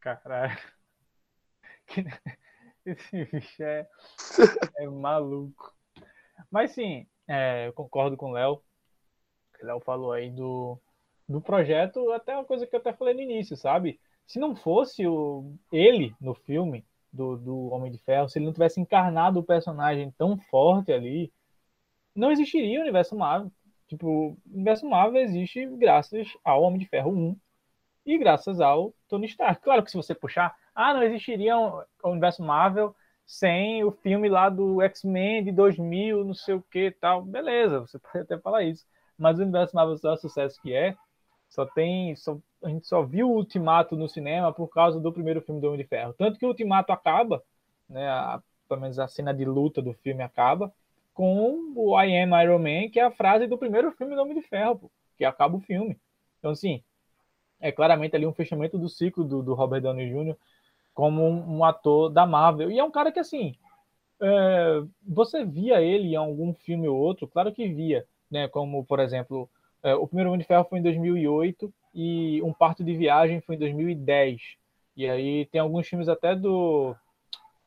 Caralho. 0.00 0.58
Esse 2.84 3.24
bicho 3.24 3.62
é, 3.62 3.88
é 4.78 4.86
maluco. 4.86 5.74
Mas 6.50 6.72
sim, 6.72 7.06
é, 7.26 7.66
eu 7.66 7.72
concordo 7.72 8.16
com 8.16 8.30
o 8.30 8.32
Léo. 8.32 8.62
O 9.60 9.66
Léo 9.66 9.80
falou 9.80 10.12
aí 10.12 10.30
do, 10.30 10.78
do 11.28 11.40
projeto, 11.40 12.12
até 12.12 12.34
uma 12.34 12.44
coisa 12.44 12.66
que 12.66 12.76
eu 12.76 12.80
até 12.80 12.92
falei 12.92 13.14
no 13.14 13.22
início, 13.22 13.56
sabe? 13.56 13.98
Se 14.26 14.38
não 14.38 14.54
fosse 14.54 15.06
o, 15.06 15.56
ele 15.72 16.14
no 16.20 16.34
filme 16.34 16.84
do, 17.12 17.36
do 17.36 17.68
Homem 17.70 17.90
de 17.90 17.98
Ferro, 17.98 18.28
se 18.28 18.38
ele 18.38 18.46
não 18.46 18.52
tivesse 18.52 18.80
encarnado 18.80 19.40
o 19.40 19.44
personagem 19.44 20.10
tão 20.12 20.36
forte 20.38 20.92
ali, 20.92 21.32
não 22.14 22.30
existiria 22.30 22.78
o 22.78 22.82
universo 22.82 23.16
Marvel. 23.16 23.50
Tipo, 23.88 24.06
o 24.06 24.38
universo 24.52 24.86
Marvel 24.88 25.22
existe 25.22 25.66
graças 25.76 26.28
ao 26.44 26.62
Homem 26.62 26.78
de 26.78 26.86
Ferro 26.86 27.10
1 27.10 27.36
e 28.06 28.16
graças 28.16 28.60
ao 28.60 28.94
Tony 29.08 29.26
Stark. 29.26 29.60
Claro 29.60 29.82
que 29.82 29.90
se 29.90 29.96
você 29.96 30.14
puxar, 30.14 30.56
ah, 30.74 30.94
não 30.94 31.02
existiria 31.02 31.58
o 31.58 31.84
um 32.04 32.10
universo 32.10 32.42
Marvel 32.42 32.94
sem 33.26 33.82
o 33.82 33.90
filme 33.90 34.28
lá 34.28 34.48
do 34.48 34.80
X-Men 34.80 35.42
de 35.42 35.50
2000, 35.50 36.24
não 36.24 36.34
sei 36.34 36.54
o 36.54 36.62
que 36.62 36.92
tal. 36.92 37.22
Beleza, 37.22 37.80
você 37.80 37.98
pode 38.00 38.18
até 38.18 38.38
falar 38.38 38.62
isso. 38.62 38.86
Mas 39.18 39.38
o 39.38 39.42
universo 39.42 39.74
Marvel 39.74 39.98
só 39.98 40.10
é 40.10 40.12
o 40.12 40.16
sucesso 40.16 40.60
que 40.62 40.72
é. 40.72 40.96
Só 41.48 41.66
tem. 41.66 42.14
Só, 42.14 42.38
a 42.62 42.68
gente 42.68 42.86
só 42.86 43.02
viu 43.02 43.30
o 43.30 43.36
Ultimato 43.36 43.96
no 43.96 44.08
cinema 44.08 44.52
por 44.52 44.68
causa 44.68 45.00
do 45.00 45.12
primeiro 45.12 45.40
filme 45.40 45.60
do 45.60 45.66
Homem 45.66 45.80
de 45.80 45.88
Ferro. 45.88 46.14
Tanto 46.14 46.38
que 46.38 46.44
o 46.44 46.48
Ultimato 46.48 46.92
acaba, 46.92 47.42
né? 47.88 48.08
A, 48.08 48.40
pelo 48.68 48.80
menos 48.80 48.98
a 48.98 49.08
cena 49.08 49.32
de 49.32 49.44
luta 49.44 49.80
do 49.80 49.92
filme 49.94 50.22
acaba, 50.22 50.72
com 51.14 51.72
o 51.74 52.00
I 52.00 52.16
Am 52.18 52.42
Iron 52.42 52.58
Man, 52.58 52.90
que 52.90 53.00
é 53.00 53.04
a 53.04 53.10
frase 53.10 53.46
do 53.46 53.56
primeiro 53.56 53.90
filme 53.92 54.14
do 54.14 54.20
Homem 54.20 54.34
de 54.34 54.42
Ferro, 54.42 54.78
pô, 54.78 54.90
que 55.16 55.24
acaba 55.24 55.56
o 55.56 55.60
filme. 55.60 55.98
Então, 56.38 56.50
assim, 56.50 56.82
é 57.66 57.72
claramente 57.72 58.14
ali 58.14 58.26
um 58.26 58.32
fechamento 58.32 58.78
do 58.78 58.88
ciclo 58.88 59.24
do, 59.24 59.42
do 59.42 59.54
Robert 59.54 59.80
Downey 59.80 60.08
Jr. 60.08 60.36
como 60.94 61.22
um, 61.22 61.58
um, 61.58 61.64
ator 61.64 62.08
da 62.10 62.24
Marvel. 62.24 62.70
E 62.70 62.78
é 62.78 62.84
um 62.84 62.90
cara 62.90 63.10
que, 63.10 63.18
assim, 63.18 63.54
é, 64.20 64.82
você 65.02 65.44
via 65.44 65.82
ele 65.82 66.08
em 66.08 66.16
algum 66.16 66.54
filme 66.54 66.88
ou 66.88 66.96
outro, 66.96 67.26
claro 67.26 67.52
que 67.52 67.68
via, 67.68 68.06
né? 68.30 68.46
Como, 68.48 68.84
por 68.84 69.00
exemplo, 69.00 69.50
é, 69.82 69.94
o 69.94 70.06
primeiro 70.06 70.30
Homem 70.30 70.40
de 70.40 70.46
Ferro 70.46 70.64
foi 70.64 70.78
em 70.78 70.82
2008 70.82 71.72
e 71.94 72.40
Um 72.42 72.52
Parto 72.52 72.84
de 72.84 72.96
Viagem 72.96 73.40
foi 73.40 73.56
em 73.56 73.58
2010. 73.58 74.40
E 74.96 75.08
aí 75.08 75.46
tem 75.46 75.60
alguns 75.60 75.88
filmes 75.88 76.08
até 76.08 76.36
do, 76.36 76.94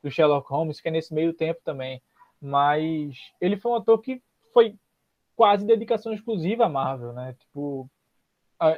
do 0.02 0.10
Sherlock 0.10 0.48
Holmes 0.48 0.80
que 0.80 0.88
é 0.88 0.90
nesse 0.90 1.12
meio 1.12 1.34
tempo 1.34 1.60
também. 1.62 2.02
Mas 2.40 3.16
ele 3.40 3.56
foi 3.56 3.70
um 3.70 3.76
ator 3.76 4.00
que 4.00 4.22
foi 4.52 4.74
quase 5.36 5.66
dedicação 5.66 6.12
exclusiva 6.12 6.64
à 6.64 6.68
Marvel, 6.68 7.12
né? 7.12 7.36
Tipo, 7.38 7.88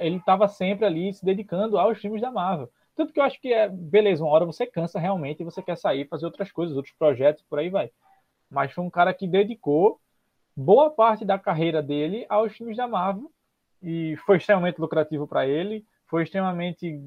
ele 0.01 0.17
estava 0.17 0.49
sempre 0.49 0.85
ali 0.87 1.13
se 1.13 1.25
dedicando 1.25 1.79
aos 1.79 1.99
filmes 1.99 2.21
da 2.21 2.31
Marvel. 2.31 2.71
Tanto 2.95 3.13
que 3.13 3.21
eu 3.21 3.25
acho 3.25 3.41
que 3.41 3.53
é, 3.53 3.69
beleza, 3.69 4.23
uma 4.23 4.33
hora 4.33 4.45
você 4.45 4.67
cansa 4.67 4.99
realmente 4.99 5.41
e 5.41 5.45
você 5.45 5.63
quer 5.63 5.77
sair, 5.77 6.07
fazer 6.09 6.27
outras 6.27 6.53
coisas, 6.53 6.77
outros 6.77 6.95
projetos, 6.95 7.43
por 7.49 7.59
aí 7.59 7.71
vai. 7.71 7.91
Mas 8.51 8.73
foi 8.73 8.85
um 8.85 8.91
cara 8.91 9.15
que 9.15 9.27
dedicou 9.27 9.99
boa 10.55 10.91
parte 10.91 11.25
da 11.25 11.39
carreira 11.39 11.83
dele 11.83 12.27
aos 12.29 12.53
filmes 12.53 12.77
da 12.77 12.87
Marvel 12.87 13.31
e 13.83 14.17
foi 14.27 14.37
extremamente 14.37 14.81
lucrativo 14.81 15.27
para 15.27 15.47
ele, 15.47 15.85
foi 16.07 16.23
extremamente 16.23 17.01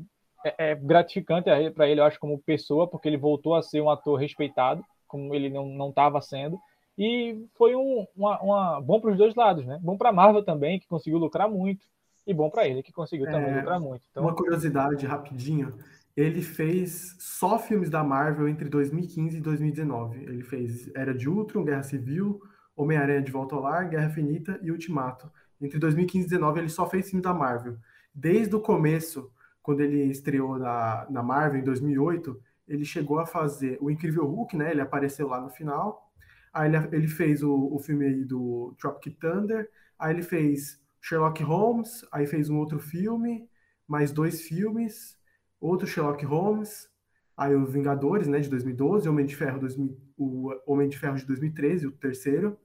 é, 0.43 0.71
é, 0.71 0.75
gratificante 0.75 1.49
para 1.71 1.87
ele, 1.87 1.99
eu 1.99 2.05
acho, 2.05 2.19
como 2.19 2.39
pessoa, 2.39 2.87
porque 2.87 3.07
ele 3.07 3.17
voltou 3.17 3.55
a 3.55 3.61
ser 3.61 3.81
um 3.81 3.89
ator 3.89 4.19
respeitado, 4.19 4.83
como 5.07 5.33
ele 5.33 5.49
não 5.49 5.89
estava 5.89 6.19
sendo. 6.19 6.59
E 6.97 7.45
foi 7.55 7.75
um 7.75 8.07
uma, 8.15 8.41
uma 8.41 8.81
bom 8.81 8.99
para 8.99 9.11
os 9.11 9.17
dois 9.17 9.35
lados, 9.35 9.65
né? 9.65 9.79
Bom 9.81 9.97
para 9.97 10.09
a 10.09 10.13
Marvel 10.13 10.43
também, 10.43 10.79
que 10.79 10.87
conseguiu 10.87 11.19
lucrar 11.19 11.49
muito, 11.49 11.85
e 12.25 12.33
bom 12.33 12.49
para 12.49 12.67
ele, 12.67 12.81
que 12.81 12.91
conseguiu 12.91 13.25
também 13.25 13.51
é, 13.51 13.57
lucrar 13.57 13.79
muito. 13.79 14.03
Então... 14.09 14.23
Uma 14.23 14.35
curiosidade 14.35 15.05
rapidinho: 15.05 15.75
ele 16.15 16.41
fez 16.41 17.15
só 17.19 17.59
filmes 17.59 17.89
da 17.89 18.03
Marvel 18.03 18.47
entre 18.47 18.69
2015 18.69 19.37
e 19.37 19.41
2019. 19.41 20.23
Ele 20.23 20.43
fez 20.43 20.89
Era 20.95 21.13
de 21.13 21.29
Ultron, 21.29 21.63
Guerra 21.63 21.83
Civil, 21.83 22.41
Homem-Aranha 22.75 23.21
de 23.21 23.31
Volta 23.31 23.55
ao 23.55 23.61
Lar, 23.61 23.89
Guerra 23.89 24.09
Finita 24.09 24.59
e 24.61 24.71
Ultimato. 24.71 25.31
Entre 25.61 25.77
2015 25.77 26.25
e 26.25 26.29
2019 26.29 26.59
ele 26.59 26.69
só 26.69 26.89
fez 26.89 27.09
filme 27.09 27.21
da 27.21 27.33
Marvel. 27.33 27.77
Desde 28.13 28.55
o 28.55 28.61
começo, 28.61 29.31
quando 29.61 29.81
ele 29.81 30.03
estreou 30.05 30.57
na, 30.57 31.05
na 31.09 31.21
Marvel 31.21 31.59
em 31.59 31.63
2008, 31.63 32.39
ele 32.67 32.85
chegou 32.85 33.19
a 33.19 33.25
fazer 33.25 33.77
o 33.81 33.91
Incrível 33.91 34.25
Hulk, 34.25 34.55
né? 34.55 34.71
Ele 34.71 34.81
apareceu 34.81 35.27
lá 35.27 35.39
no 35.39 35.49
final. 35.49 36.11
Aí 36.53 36.69
ele, 36.73 36.77
ele 36.91 37.07
fez 37.07 37.43
o, 37.43 37.73
o 37.73 37.77
filme 37.79 38.05
aí 38.05 38.23
do 38.23 38.73
Tropic 38.79 39.17
Thunder. 39.19 39.69
Aí 39.99 40.13
ele 40.13 40.23
fez 40.23 40.79
Sherlock 41.05 41.43
Holmes. 41.43 42.03
Aí 42.11 42.25
fez 42.25 42.49
um 42.49 42.57
outro 42.57 42.79
filme, 42.79 43.47
mais 43.87 44.11
dois 44.11 44.41
filmes, 44.41 45.15
outro 45.61 45.85
Sherlock 45.85 46.25
Holmes. 46.25 46.89
Aí 47.37 47.53
os 47.53 47.71
Vingadores, 47.71 48.27
né, 48.27 48.39
de 48.39 48.49
2012, 48.49 49.07
Homem 49.07 49.25
de 49.25 49.35
Ferro 49.35 49.59
2000, 49.59 49.95
o 50.17 50.49
Homem 50.65 50.89
de 50.89 50.97
Ferro 50.97 51.17
de 51.17 51.25
2013, 51.25 51.85
o 51.85 51.91
terceiro, 51.91 52.57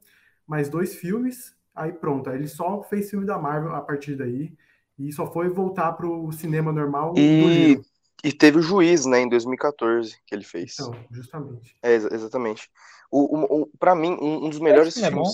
mais 0.46 0.70
dois 0.70 0.94
filmes. 0.94 1.55
Aí 1.74 1.92
pronto, 1.92 2.31
aí 2.31 2.37
ele 2.37 2.48
só 2.48 2.83
fez 2.83 3.11
filme 3.11 3.26
da 3.26 3.38
Marvel 3.38 3.74
a 3.74 3.81
partir 3.83 4.16
daí 4.16 4.57
e 4.98 5.12
só 5.12 5.31
foi 5.31 5.48
voltar 5.48 5.92
para 5.92 6.07
o 6.07 6.33
cinema 6.33 6.72
normal. 6.72 7.14
E, 7.18 7.79
e 8.24 8.33
teve 8.33 8.59
o 8.59 8.62
Juiz, 8.62 9.05
né, 9.05 9.20
em 9.20 9.29
2014 9.29 10.16
que 10.24 10.35
ele 10.35 10.44
fez. 10.44 10.76
Então, 10.79 10.94
justamente. 11.11 11.76
É, 11.83 11.94
exatamente. 11.94 12.70
O, 13.11 13.37
o, 13.37 13.62
o 13.62 13.66
para 13.79 13.94
mim, 13.94 14.16
um, 14.20 14.46
um, 14.46 14.48
dos 14.48 14.61
melhores 14.61 14.96
Esse 14.96 15.07
filmes. 15.07 15.29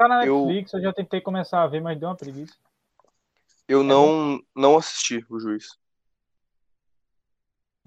Tá 0.00 0.08
na 0.08 0.20
Netflix, 0.20 0.72
eu... 0.72 0.78
eu... 0.78 0.84
já 0.84 0.92
tentei 0.94 1.20
começar 1.20 1.62
a 1.62 1.66
ver, 1.66 1.82
mas 1.82 2.00
deu 2.00 2.08
uma 2.08 2.16
preguiça. 2.16 2.54
Eu 3.68 3.82
é 3.82 3.84
não, 3.84 4.40
não 4.56 4.78
assisti 4.78 5.22
o 5.28 5.38
Juiz. 5.38 5.76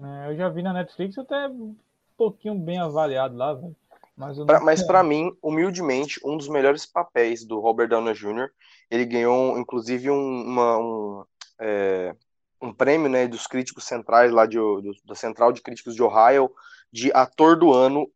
É, 0.00 0.30
eu 0.30 0.36
já 0.36 0.48
vi 0.48 0.62
na 0.62 0.72
Netflix 0.72 1.18
até 1.18 1.48
um 1.48 1.74
pouquinho 2.16 2.54
bem 2.54 2.78
avaliado 2.78 3.36
lá, 3.36 3.54
velho. 3.54 3.74
Mas, 4.16 4.38
pra, 4.44 4.60
mas 4.60 4.86
para 4.86 5.02
mim, 5.02 5.36
humildemente, 5.42 6.20
um 6.24 6.36
dos 6.36 6.46
melhores 6.46 6.86
papéis 6.86 7.44
do 7.44 7.58
Robert 7.58 7.88
Downey 7.88 8.14
Jr. 8.14 8.48
Ele 8.88 9.04
ganhou, 9.04 9.58
inclusive, 9.58 10.08
um, 10.08 10.42
uma, 10.44 10.78
um, 10.78 11.24
é, 11.58 12.14
um 12.62 12.72
prêmio 12.72 13.08
né, 13.08 13.26
dos 13.26 13.48
críticos 13.48 13.82
centrais 13.82 14.30
lá 14.30 14.46
de, 14.46 14.56
do, 14.56 14.92
da 15.04 15.16
Central 15.16 15.52
de 15.52 15.60
Críticos 15.60 15.96
de 15.96 16.02
Ohio 16.04 16.48
de 16.92 17.12
ator 17.12 17.58
do 17.58 17.72
ano 17.72 18.08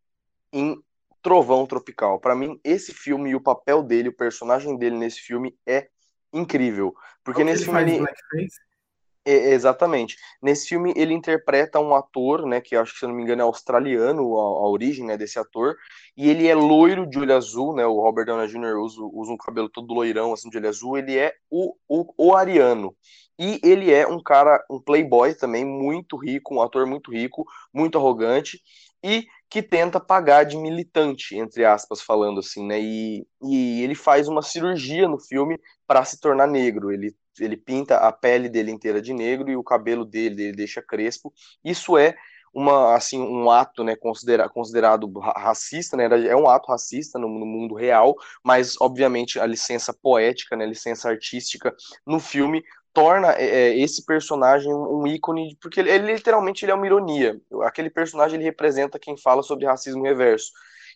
em 0.52 0.80
Trovão 1.22 1.66
Tropical. 1.66 2.20
Para 2.20 2.34
mim, 2.34 2.58
esse 2.62 2.92
filme 2.92 3.30
e 3.30 3.34
o 3.34 3.40
papel 3.40 3.82
dele, 3.82 4.08
o 4.08 4.16
personagem 4.16 4.76
dele 4.76 4.96
nesse 4.96 5.20
filme 5.20 5.56
é 5.66 5.88
incrível. 6.32 6.94
Porque 7.24 7.40
Como 7.40 7.50
nesse 7.50 7.64
filme. 7.64 8.06
Ele... 8.32 8.48
É, 9.28 9.52
exatamente. 9.52 10.16
Nesse 10.40 10.68
filme 10.68 10.94
ele 10.96 11.12
interpreta 11.12 11.78
um 11.78 11.94
ator, 11.94 12.46
né, 12.46 12.62
que 12.62 12.74
acho 12.74 12.94
que 12.94 12.98
se 12.98 13.04
eu 13.04 13.10
não 13.10 13.16
me 13.16 13.22
engano 13.22 13.42
é 13.42 13.44
australiano, 13.44 14.22
a, 14.38 14.42
a, 14.42 14.68
origem, 14.70 15.04
né, 15.04 15.18
desse 15.18 15.38
ator, 15.38 15.76
e 16.16 16.30
ele 16.30 16.46
é 16.46 16.54
loiro 16.54 17.06
de 17.06 17.18
olho 17.18 17.36
azul, 17.36 17.74
né, 17.76 17.84
o 17.84 18.00
Robert 18.00 18.24
Downey 18.24 18.48
Jr. 18.48 18.78
usa, 18.78 19.02
usa 19.02 19.30
um 19.30 19.36
cabelo 19.36 19.68
todo 19.68 19.92
loirão, 19.92 20.32
assim, 20.32 20.48
de 20.48 20.56
olho 20.56 20.68
azul, 20.70 20.96
ele 20.96 21.18
é 21.18 21.34
o, 21.50 21.74
o, 21.86 22.14
o 22.16 22.34
ariano. 22.34 22.96
E 23.38 23.60
ele 23.62 23.92
é 23.92 24.06
um 24.06 24.22
cara, 24.22 24.64
um 24.70 24.80
playboy 24.80 25.34
também, 25.34 25.62
muito 25.62 26.16
rico, 26.16 26.54
um 26.54 26.62
ator 26.62 26.86
muito 26.86 27.12
rico, 27.12 27.44
muito 27.70 27.98
arrogante, 27.98 28.62
e 29.04 29.26
que 29.50 29.62
tenta 29.62 29.98
pagar 29.98 30.44
de 30.44 30.56
militante, 30.56 31.36
entre 31.36 31.64
aspas, 31.64 32.02
falando 32.02 32.40
assim, 32.40 32.66
né? 32.66 32.78
E, 32.80 33.26
e 33.42 33.82
ele 33.82 33.94
faz 33.94 34.28
uma 34.28 34.42
cirurgia 34.42 35.08
no 35.08 35.18
filme 35.18 35.58
para 35.86 36.04
se 36.04 36.20
tornar 36.20 36.46
negro. 36.46 36.92
Ele, 36.92 37.16
ele 37.40 37.56
pinta 37.56 37.96
a 37.96 38.12
pele 38.12 38.48
dele 38.48 38.70
inteira 38.70 39.00
de 39.00 39.14
negro 39.14 39.50
e 39.50 39.56
o 39.56 39.64
cabelo 39.64 40.04
dele 40.04 40.44
ele 40.44 40.52
deixa 40.52 40.82
crespo. 40.82 41.32
Isso 41.64 41.96
é 41.96 42.14
uma 42.52 42.94
assim 42.94 43.20
um 43.20 43.50
ato 43.50 43.84
né 43.84 43.94
considera, 43.94 44.48
considerado 44.48 45.10
racista 45.18 45.96
né 45.96 46.08
é 46.28 46.34
um 46.34 46.48
ato 46.48 46.70
racista 46.70 47.18
no, 47.18 47.28
no, 47.28 47.46
mundo 47.46 47.74
real 47.74 48.14
mas 48.42 48.74
obviamente 48.80 49.38
a 49.38 49.46
licença 49.46 49.92
poética 49.92 50.56
né 50.56 50.64
a 50.64 50.68
licença 50.68 51.08
artística 51.08 51.74
no 52.06 52.18
filme 52.18 52.62
torna 52.98 53.32
é, 53.32 53.44
é, 53.44 53.78
esse 53.78 54.04
personagem 54.04 54.74
um 54.74 55.06
ícone, 55.06 55.56
porque 55.60 55.78
ele, 55.78 55.90
ele, 55.90 56.12
literalmente 56.14 56.64
ele 56.64 56.72
é 56.72 56.74
uma 56.74 56.86
ironia. 56.86 57.40
Aquele 57.62 57.88
personagem 57.88 58.36
ele 58.36 58.44
representa 58.44 58.98
quem 58.98 59.16
fala 59.16 59.42
sobre 59.42 59.66
racismo 59.66 60.02
reverso. 60.02 60.50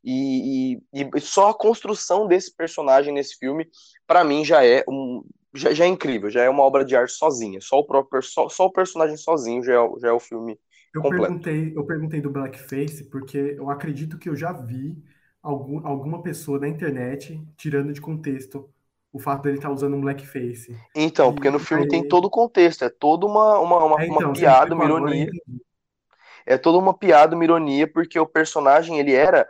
E, 0.05 0.75
e, 0.93 1.11
e 1.15 1.21
só 1.21 1.51
a 1.51 1.55
construção 1.55 2.27
desse 2.27 2.55
personagem 2.57 3.15
nesse 3.15 3.37
filme, 3.39 3.69
para 4.05 4.25
mim, 4.25 4.45
já 4.45 4.65
é 4.65 4.85
um, 4.89 5.23
já, 5.55 5.73
já, 5.73 5.85
é 5.85 5.89
incrível, 5.89 6.29
já 6.29 6.43
é 6.43 6.51
uma 6.51 6.65
obra 6.65 6.85
de 6.85 6.97
arte 6.97 7.13
sozinha. 7.13 7.61
Só 7.61 7.79
o 7.79 7.87
próprio 7.87 8.21
só, 8.21 8.49
só 8.49 8.67
o 8.67 8.73
personagem 8.73 9.17
sozinho 9.17 9.63
já 9.63 9.75
é, 9.75 10.01
já 10.01 10.09
é 10.09 10.13
o 10.13 10.19
filme 10.19 10.59
eu 10.93 11.03
completo. 11.03 11.27
Perguntei, 11.27 11.73
eu 11.77 11.87
perguntei 11.87 12.21
do 12.21 12.31
blackface 12.31 13.05
porque 13.05 13.55
eu 13.57 13.71
acredito 13.71 14.19
que 14.19 14.29
eu 14.29 14.35
já 14.35 14.53
vi 14.53 15.01
algum, 15.41 15.87
alguma 15.87 16.21
pessoa 16.21 16.59
na 16.59 16.69
internet 16.69 17.41
tirando 17.57 17.93
de 17.93 18.01
contexto 18.01 18.69
o 19.13 19.19
fato 19.19 19.43
dele 19.43 19.57
estar 19.57 19.69
tá 19.69 19.75
usando 19.75 19.95
um 19.95 20.01
blackface. 20.01 20.75
Então, 20.95 21.31
e 21.31 21.35
porque 21.35 21.51
no 21.51 21.59
filme 21.59 21.85
aí... 21.85 21.89
tem 21.89 22.09
todo 22.09 22.25
o 22.25 22.31
contexto, 22.31 22.85
é 22.85 22.89
toda 22.89 23.27
uma, 23.27 23.59
uma, 23.59 23.85
uma, 23.85 24.03
é, 24.03 24.07
então, 24.07 24.29
uma 24.29 24.33
piada, 24.33 24.75
uma 24.75 24.85
ironia. 24.85 25.31
É 26.47 26.57
toda 26.59 26.79
uma 26.79 26.95
piada, 26.95 27.37
uma 27.37 27.45
ironia, 27.45 27.87
porque 27.87 28.19
o 28.19 28.27
personagem, 28.27 28.99
ele 28.99 29.13
era 29.13 29.47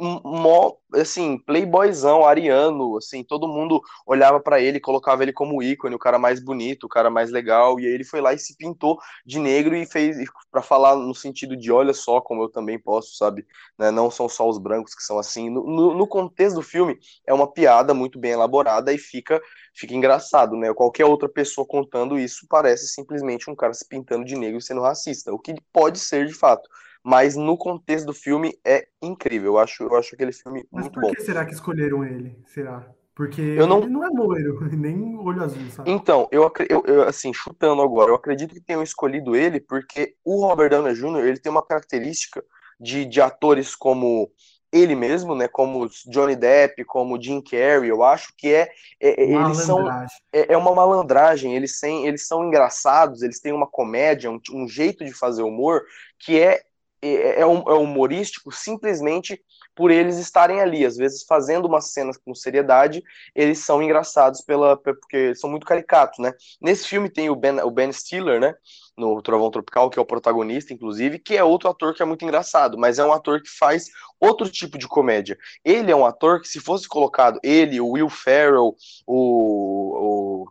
mó, 0.00 0.72
assim, 0.92 1.38
playboyzão, 1.38 2.26
ariano, 2.26 2.96
assim, 2.96 3.22
todo 3.22 3.46
mundo 3.46 3.80
olhava 4.06 4.40
para 4.40 4.60
ele, 4.60 4.80
colocava 4.80 5.22
ele 5.22 5.32
como 5.32 5.62
ícone, 5.62 5.94
o 5.94 5.98
cara 5.98 6.18
mais 6.18 6.40
bonito, 6.40 6.84
o 6.84 6.88
cara 6.88 7.10
mais 7.10 7.30
legal, 7.30 7.78
e 7.78 7.86
aí 7.86 7.92
ele 7.92 8.04
foi 8.04 8.20
lá 8.20 8.32
e 8.32 8.38
se 8.38 8.56
pintou 8.56 8.98
de 9.24 9.38
negro 9.38 9.76
e 9.76 9.86
fez 9.86 10.16
para 10.50 10.62
falar 10.62 10.96
no 10.96 11.14
sentido 11.14 11.56
de 11.56 11.70
olha 11.70 11.92
só 11.92 12.20
como 12.20 12.42
eu 12.42 12.48
também 12.48 12.78
posso, 12.78 13.16
sabe? 13.16 13.46
Né? 13.78 13.90
Não 13.90 14.10
são 14.10 14.28
só 14.28 14.48
os 14.48 14.58
brancos 14.58 14.94
que 14.94 15.02
são 15.02 15.18
assim. 15.18 15.48
No, 15.48 15.64
no, 15.64 15.94
no, 15.94 16.06
contexto 16.06 16.56
do 16.56 16.62
filme 16.62 16.98
é 17.26 17.32
uma 17.32 17.50
piada 17.50 17.94
muito 17.94 18.18
bem 18.18 18.32
elaborada 18.32 18.92
e 18.92 18.98
fica 18.98 19.40
fica 19.72 19.94
engraçado, 19.94 20.56
né? 20.56 20.72
Qualquer 20.72 21.04
outra 21.04 21.28
pessoa 21.28 21.66
contando 21.66 22.18
isso 22.18 22.46
parece 22.48 22.86
simplesmente 22.88 23.50
um 23.50 23.56
cara 23.56 23.74
se 23.74 23.86
pintando 23.88 24.24
de 24.24 24.36
negro 24.36 24.58
e 24.58 24.62
sendo 24.62 24.80
racista, 24.80 25.32
o 25.32 25.38
que 25.38 25.54
pode 25.72 25.98
ser 25.98 26.26
de 26.26 26.34
fato 26.34 26.68
mas 27.04 27.36
no 27.36 27.58
contexto 27.58 28.06
do 28.06 28.14
filme 28.14 28.58
é 28.64 28.88
incrível. 29.02 29.52
Eu 29.52 29.58
acho, 29.58 29.82
eu 29.82 29.94
acho 29.94 30.14
aquele 30.14 30.32
filme 30.32 30.66
mas 30.72 30.84
muito 30.84 31.00
bom. 31.00 31.08
Mas 31.08 31.10
por 31.10 31.18
que 31.18 31.22
será 31.22 31.44
que 31.44 31.52
escolheram 31.52 32.02
ele? 32.02 32.38
Será? 32.46 32.90
Porque 33.14 33.42
eu 33.42 33.66
não... 33.66 33.82
ele 33.82 33.90
não 33.90 34.04
é 34.04 34.08
loiro, 34.08 34.58
nem 34.74 35.16
olho 35.18 35.42
azul, 35.42 35.70
sabe? 35.70 35.90
Então, 35.90 36.26
eu, 36.32 36.50
eu, 36.68 36.82
eu, 36.86 37.02
assim, 37.02 37.32
chutando 37.32 37.82
agora, 37.82 38.10
eu 38.10 38.14
acredito 38.14 38.54
que 38.54 38.60
tenham 38.60 38.82
escolhido 38.82 39.36
ele 39.36 39.60
porque 39.60 40.16
o 40.24 40.46
Robert 40.46 40.70
Downey 40.70 40.94
Jr., 40.94 41.26
ele 41.26 41.38
tem 41.38 41.52
uma 41.52 41.64
característica 41.64 42.42
de, 42.80 43.04
de 43.04 43.20
atores 43.20 43.76
como 43.76 44.30
ele 44.72 44.96
mesmo, 44.96 45.36
né, 45.36 45.46
como 45.46 45.88
Johnny 46.08 46.34
Depp, 46.34 46.84
como 46.86 47.20
Jim 47.22 47.40
Carrey, 47.40 47.88
eu 47.88 48.02
acho 48.02 48.34
que 48.36 48.52
é, 48.52 48.68
é, 49.00 49.22
é 49.22 49.32
eles 49.32 49.58
são 49.58 49.88
é, 50.32 50.52
é, 50.52 50.56
uma 50.56 50.74
malandragem, 50.74 51.54
eles, 51.54 51.80
eles 51.80 52.26
são 52.26 52.44
engraçados, 52.44 53.22
eles 53.22 53.38
têm 53.38 53.52
uma 53.52 53.68
comédia, 53.68 54.28
um, 54.28 54.40
um 54.52 54.66
jeito 54.66 55.04
de 55.04 55.12
fazer 55.12 55.44
humor 55.44 55.84
que 56.18 56.40
é 56.40 56.60
é, 57.04 57.40
é, 57.40 57.40
é 57.40 57.46
humorístico 57.46 58.50
simplesmente 58.50 59.40
por 59.74 59.90
eles 59.90 60.18
estarem 60.18 60.60
ali, 60.60 60.86
às 60.86 60.96
vezes 60.96 61.24
fazendo 61.24 61.66
umas 61.66 61.92
cenas 61.92 62.16
com 62.16 62.34
seriedade, 62.34 63.02
eles 63.34 63.58
são 63.58 63.82
engraçados 63.82 64.40
pela 64.40 64.76
porque 64.76 65.34
são 65.34 65.50
muito 65.50 65.66
caricatos, 65.66 66.18
né? 66.18 66.32
Nesse 66.60 66.86
filme 66.86 67.10
tem 67.10 67.28
o 67.28 67.36
Ben, 67.36 67.60
o 67.60 67.70
ben 67.70 67.92
Stiller, 67.92 68.40
né? 68.40 68.54
No 68.96 69.20
Trovão 69.20 69.50
Tropical, 69.50 69.90
que 69.90 69.98
é 69.98 70.02
o 70.02 70.06
protagonista, 70.06 70.72
inclusive, 70.72 71.18
que 71.18 71.36
é 71.36 71.42
outro 71.42 71.68
ator 71.68 71.92
que 71.92 72.02
é 72.02 72.06
muito 72.06 72.24
engraçado, 72.24 72.78
mas 72.78 72.98
é 73.00 73.04
um 73.04 73.12
ator 73.12 73.42
que 73.42 73.50
faz 73.50 73.86
outro 74.20 74.48
tipo 74.48 74.78
de 74.78 74.86
comédia. 74.86 75.36
Ele 75.64 75.90
é 75.90 75.96
um 75.96 76.06
ator 76.06 76.40
que, 76.40 76.46
se 76.48 76.60
fosse 76.60 76.86
colocado 76.86 77.40
ele, 77.42 77.80
o 77.80 77.90
Will 77.90 78.08
Ferrell, 78.08 78.76
o, 79.04 80.44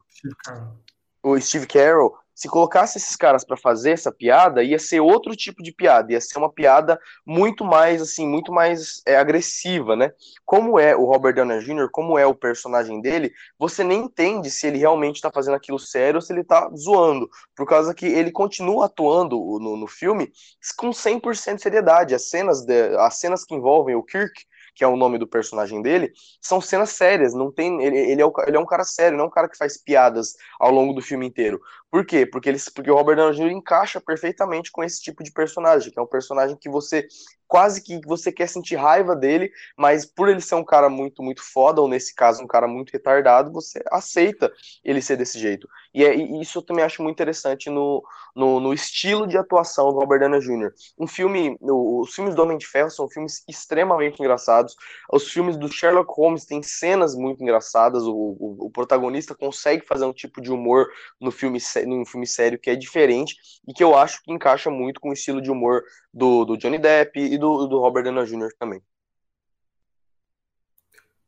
o, 1.23 1.31
o 1.31 1.39
Steve 1.39 1.65
Carell, 1.65 2.13
se 2.35 2.47
colocasse 2.47 2.97
esses 2.97 3.15
caras 3.15 3.43
para 3.43 3.55
fazer 3.55 3.91
essa 3.91 4.11
piada, 4.11 4.63
ia 4.63 4.79
ser 4.79 4.99
outro 4.99 5.35
tipo 5.35 5.61
de 5.61 5.71
piada, 5.71 6.11
ia 6.11 6.21
ser 6.21 6.37
uma 6.37 6.51
piada 6.51 6.99
muito 7.25 7.63
mais, 7.63 8.01
assim, 8.01 8.27
muito 8.27 8.51
mais 8.51 9.01
é, 9.05 9.15
agressiva, 9.15 9.95
né? 9.95 10.11
Como 10.45 10.79
é 10.79 10.95
o 10.95 11.05
Robert 11.05 11.35
Downey 11.35 11.59
Jr., 11.59 11.89
como 11.91 12.17
é 12.17 12.25
o 12.25 12.35
personagem 12.35 13.01
dele, 13.01 13.31
você 13.57 13.83
nem 13.83 14.01
entende 14.01 14.49
se 14.49 14.67
ele 14.67 14.77
realmente 14.77 15.21
tá 15.21 15.31
fazendo 15.31 15.55
aquilo 15.55 15.79
sério 15.79 16.17
ou 16.17 16.21
se 16.21 16.33
ele 16.33 16.43
tá 16.43 16.69
zoando, 16.75 17.29
por 17.55 17.67
causa 17.67 17.93
que 17.93 18.05
ele 18.05 18.31
continua 18.31 18.85
atuando 18.85 19.37
no, 19.59 19.77
no 19.77 19.87
filme 19.87 20.31
com 20.77 20.89
100% 20.89 21.55
de 21.55 21.61
seriedade. 21.61 22.15
As 22.15 22.29
cenas, 22.29 22.65
de, 22.65 22.95
as 22.97 23.19
cenas 23.19 23.45
que 23.45 23.55
envolvem 23.55 23.95
o 23.95 24.03
Kirk, 24.03 24.45
que 24.75 24.83
é 24.83 24.87
o 24.87 24.97
nome 24.97 25.17
do 25.17 25.27
personagem 25.27 25.81
dele, 25.81 26.11
são 26.41 26.59
cenas 26.59 26.89
sérias, 26.89 27.33
não 27.33 27.51
tem, 27.51 27.83
ele, 27.83 27.97
ele, 27.97 28.21
é, 28.21 28.25
o, 28.25 28.33
ele 28.47 28.57
é 28.57 28.59
um 28.59 28.65
cara 28.65 28.83
sério, 28.83 29.17
não 29.17 29.25
é 29.25 29.27
um 29.27 29.31
cara 29.31 29.47
que 29.47 29.57
faz 29.57 29.77
piadas 29.77 30.33
ao 30.59 30.71
longo 30.71 30.93
do 30.93 31.01
filme 31.01 31.27
inteiro. 31.27 31.61
Por 31.93 32.03
quê? 32.03 32.25
Porque, 32.25 32.49
ele, 32.49 32.57
porque 32.73 32.89
o 32.89 32.95
Robert 32.95 33.17
Downey 33.17 33.35
Jr. 33.35 33.51
encaixa 33.51 34.01
perfeitamente 34.01 34.71
com 34.71 34.83
esse 34.83 34.99
tipo 34.99 35.23
de 35.23 35.31
personagem, 35.31 35.91
que 35.91 35.99
é 35.99 36.01
um 36.01 36.07
personagem 36.07 36.57
que 36.57 36.67
você 36.67 37.07
quase 37.53 37.83
que 37.83 38.01
você 38.03 38.31
quer 38.31 38.49
sentir 38.49 38.77
raiva 38.77 39.15
dele, 39.15 39.51
mas 39.77 40.07
por 40.07 40.27
ele 40.27 40.41
ser 40.41 40.55
um 40.55 40.65
cara 40.65 40.89
muito, 40.89 41.21
muito 41.21 41.43
foda, 41.43 41.79
ou 41.81 41.87
nesse 41.87 42.15
caso, 42.15 42.41
um 42.41 42.47
cara 42.47 42.67
muito 42.67 42.89
retardado, 42.89 43.51
você 43.51 43.79
aceita 43.91 44.51
ele 44.83 45.03
ser 45.03 45.17
desse 45.17 45.37
jeito. 45.37 45.69
E, 45.93 46.03
é, 46.03 46.15
e 46.15 46.41
isso 46.41 46.57
eu 46.57 46.61
também 46.63 46.83
acho 46.83 47.03
muito 47.03 47.15
interessante 47.15 47.69
no, 47.69 48.03
no, 48.35 48.59
no, 48.59 48.73
estilo 48.73 49.27
de 49.27 49.37
atuação 49.37 49.93
do 49.93 49.99
Robert 49.99 50.21
Downey 50.21 50.39
Jr. 50.39 50.73
Um 50.97 51.05
filme, 51.05 51.55
os 51.61 52.15
filmes 52.15 52.33
do 52.33 52.41
Homem 52.41 52.57
de 52.57 52.65
Ferro 52.65 52.89
são 52.89 53.07
filmes 53.07 53.43
extremamente 53.47 54.19
engraçados. 54.19 54.75
Os 55.11 55.29
filmes 55.29 55.55
do 55.55 55.71
Sherlock 55.71 56.11
Holmes 56.11 56.45
têm 56.45 56.63
cenas 56.63 57.13
muito 57.13 57.43
engraçadas. 57.43 58.01
O, 58.01 58.15
o, 58.15 58.65
o 58.65 58.71
protagonista 58.71 59.35
consegue 59.35 59.85
fazer 59.85 60.05
um 60.05 60.13
tipo 60.13 60.41
de 60.41 60.51
humor 60.51 60.87
no 61.21 61.29
filme, 61.29 61.59
num 61.85 62.05
filme 62.05 62.27
sério 62.27 62.59
que 62.59 62.69
é 62.69 62.75
diferente 62.75 63.35
e 63.67 63.73
que 63.73 63.83
eu 63.83 63.95
acho 63.95 64.21
que 64.23 64.31
encaixa 64.31 64.69
muito 64.69 64.99
com 64.99 65.09
o 65.09 65.13
estilo 65.13 65.41
de 65.41 65.51
humor 65.51 65.83
do, 66.13 66.45
do 66.45 66.57
Johnny 66.57 66.77
Depp 66.77 67.19
e 67.19 67.37
do, 67.37 67.67
do 67.67 67.79
Robert 67.79 68.03
Downey 68.03 68.25
Jr. 68.25 68.53
também. 68.59 68.81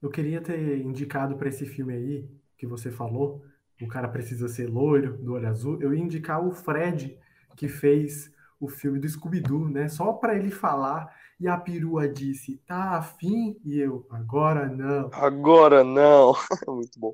Eu 0.02 0.10
queria 0.10 0.42
ter 0.42 0.80
indicado 0.80 1.36
para 1.36 1.50
esse 1.50 1.66
filme 1.66 1.94
aí 1.94 2.30
que 2.58 2.68
você 2.68 2.92
falou, 2.92 3.44
o 3.82 3.88
cara 3.88 4.08
precisa 4.08 4.48
ser 4.48 4.68
loiro, 4.68 5.18
do 5.18 5.34
olho 5.34 5.48
azul. 5.48 5.82
Eu 5.82 5.94
ia 5.94 6.02
indicar 6.02 6.46
o 6.46 6.52
Fred 6.52 7.18
que 7.56 7.68
fez 7.68 8.32
o 8.60 8.68
filme 8.68 9.00
do 9.00 9.08
Scooby-Doo, 9.08 9.70
né? 9.70 9.90
Só 9.90 10.14
para 10.14 10.36
ele 10.36 10.52
falar 10.52 11.14
e 11.40 11.48
a 11.48 11.58
perua 11.58 12.08
disse: 12.08 12.58
"Tá 12.66 12.98
afim?" 12.98 13.60
E 13.66 13.80
eu: 13.80 14.06
"Agora 14.10 14.68
não". 14.68 15.10
Agora 15.12 15.84
não. 15.84 16.34
Muito 16.68 17.00
bom. 17.00 17.14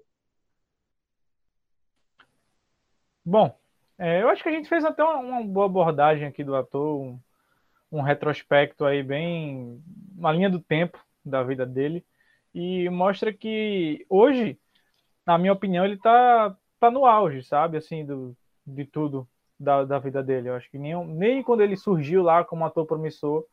Bom, 3.23 3.55
é, 3.97 4.21
eu 4.21 4.29
acho 4.29 4.41
que 4.41 4.49
a 4.49 4.51
gente 4.51 4.67
fez 4.67 4.83
até 4.83 5.03
uma, 5.03 5.17
uma 5.17 5.43
boa 5.43 5.67
abordagem 5.67 6.27
aqui 6.27 6.43
do 6.43 6.55
ator, 6.55 6.99
um, 7.01 7.19
um, 7.91 8.01
retrospecto 8.01 8.85
aí 8.85 9.03
bem. 9.03 9.81
uma 10.17 10.31
linha 10.31 10.49
do 10.49 10.59
tempo 10.59 10.99
da 11.23 11.43
vida 11.43 11.65
dele. 11.65 12.05
E 12.53 12.89
mostra 12.89 13.33
que 13.33 14.05
hoje, 14.09 14.59
na 15.25 15.37
minha 15.37 15.53
opinião, 15.53 15.85
ele 15.85 15.97
tá, 15.97 16.55
tá 16.79 16.91
no 16.91 17.05
auge, 17.05 17.43
sabe? 17.43 17.77
Assim, 17.77 18.05
do, 18.05 18.35
de 18.65 18.85
tudo 18.85 19.27
da, 19.59 19.85
da 19.85 19.99
vida 19.99 20.23
dele. 20.23 20.49
Eu 20.49 20.55
acho 20.55 20.69
que 20.71 20.79
nem, 20.79 20.95
nem 21.07 21.43
quando 21.43 21.61
ele 21.61 21.77
surgiu 21.77 22.23
lá 22.23 22.43
como 22.43 22.65
ator 22.65 22.85
promissor, 22.85 23.45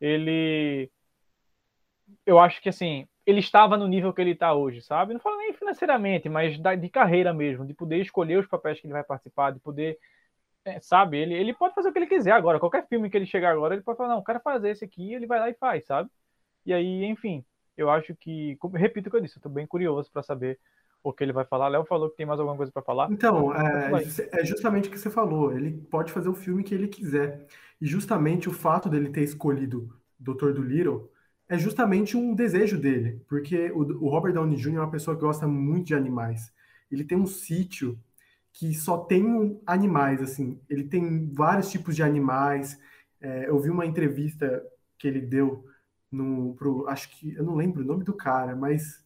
ele. 0.00 0.90
Eu 2.26 2.38
acho 2.38 2.60
que 2.62 2.68
assim, 2.68 3.08
ele 3.30 3.40
estava 3.40 3.76
no 3.76 3.86
nível 3.86 4.12
que 4.12 4.20
ele 4.20 4.32
está 4.32 4.52
hoje, 4.52 4.82
sabe? 4.82 5.14
Não 5.14 5.20
falo 5.20 5.38
nem 5.38 5.52
financeiramente, 5.52 6.28
mas 6.28 6.58
de 6.58 6.88
carreira 6.88 7.32
mesmo, 7.32 7.64
de 7.64 7.74
poder 7.74 8.00
escolher 8.00 8.38
os 8.38 8.46
papéis 8.46 8.80
que 8.80 8.86
ele 8.86 8.92
vai 8.92 9.04
participar, 9.04 9.52
de 9.52 9.60
poder, 9.60 9.98
é, 10.64 10.80
sabe? 10.80 11.18
Ele, 11.18 11.34
ele 11.34 11.54
pode 11.54 11.74
fazer 11.74 11.88
o 11.88 11.92
que 11.92 11.98
ele 11.98 12.06
quiser 12.06 12.32
agora. 12.32 12.58
Qualquer 12.58 12.86
filme 12.88 13.08
que 13.08 13.16
ele 13.16 13.26
chegar 13.26 13.52
agora, 13.52 13.74
ele 13.74 13.82
pode 13.82 13.96
falar, 13.96 14.14
não, 14.14 14.22
quero 14.22 14.40
fazer 14.40 14.70
esse 14.70 14.84
aqui, 14.84 15.14
ele 15.14 15.26
vai 15.26 15.38
lá 15.38 15.48
e 15.48 15.54
faz, 15.54 15.86
sabe? 15.86 16.10
E 16.66 16.72
aí, 16.72 17.04
enfim, 17.04 17.44
eu 17.76 17.88
acho 17.88 18.14
que, 18.14 18.58
repito 18.74 19.08
o 19.08 19.10
que 19.10 19.16
eu 19.16 19.20
disse, 19.20 19.36
eu 19.36 19.40
estou 19.40 19.52
bem 19.52 19.66
curioso 19.66 20.10
para 20.12 20.22
saber 20.22 20.58
o 21.02 21.12
que 21.12 21.24
ele 21.24 21.32
vai 21.32 21.44
falar. 21.44 21.68
Léo 21.68 21.84
falou 21.84 22.10
que 22.10 22.16
tem 22.16 22.26
mais 22.26 22.38
alguma 22.38 22.56
coisa 22.56 22.70
para 22.70 22.82
falar. 22.82 23.10
Então, 23.10 23.54
é, 23.54 23.90
é, 24.32 24.44
justamente 24.44 24.88
o 24.88 24.92
que 24.92 24.98
você 24.98 25.10
falou. 25.10 25.52
Ele 25.52 25.72
pode 25.90 26.12
fazer 26.12 26.28
o 26.28 26.34
filme 26.34 26.62
que 26.62 26.74
ele 26.74 26.88
quiser. 26.88 27.46
E 27.80 27.86
justamente 27.86 28.48
o 28.48 28.52
fato 28.52 28.88
dele 28.88 29.08
ter 29.08 29.22
escolhido 29.22 29.88
Doutor 30.18 30.52
do 30.52 30.62
Little 30.62 31.10
é 31.50 31.58
justamente 31.58 32.16
um 32.16 32.32
desejo 32.32 32.78
dele, 32.78 33.20
porque 33.28 33.72
o, 33.72 33.80
o 34.04 34.08
Robert 34.08 34.32
Downey 34.32 34.56
Jr. 34.56 34.76
é 34.76 34.80
uma 34.82 34.90
pessoa 34.90 35.16
que 35.16 35.22
gosta 35.22 35.48
muito 35.48 35.88
de 35.88 35.96
animais. 35.96 36.52
Ele 36.88 37.02
tem 37.02 37.18
um 37.18 37.26
sítio 37.26 37.98
que 38.52 38.72
só 38.72 38.98
tem 38.98 39.60
animais, 39.66 40.22
assim. 40.22 40.60
Ele 40.68 40.84
tem 40.84 41.28
vários 41.32 41.68
tipos 41.68 41.96
de 41.96 42.04
animais. 42.04 42.78
É, 43.20 43.48
eu 43.48 43.58
vi 43.58 43.68
uma 43.68 43.84
entrevista 43.84 44.62
que 44.96 45.08
ele 45.08 45.20
deu 45.20 45.64
no, 46.10 46.54
pro, 46.54 46.86
acho 46.88 47.10
que 47.18 47.34
eu 47.34 47.42
não 47.42 47.56
lembro 47.56 47.82
o 47.82 47.86
nome 47.86 48.04
do 48.04 48.14
cara, 48.14 48.54
mas 48.54 49.04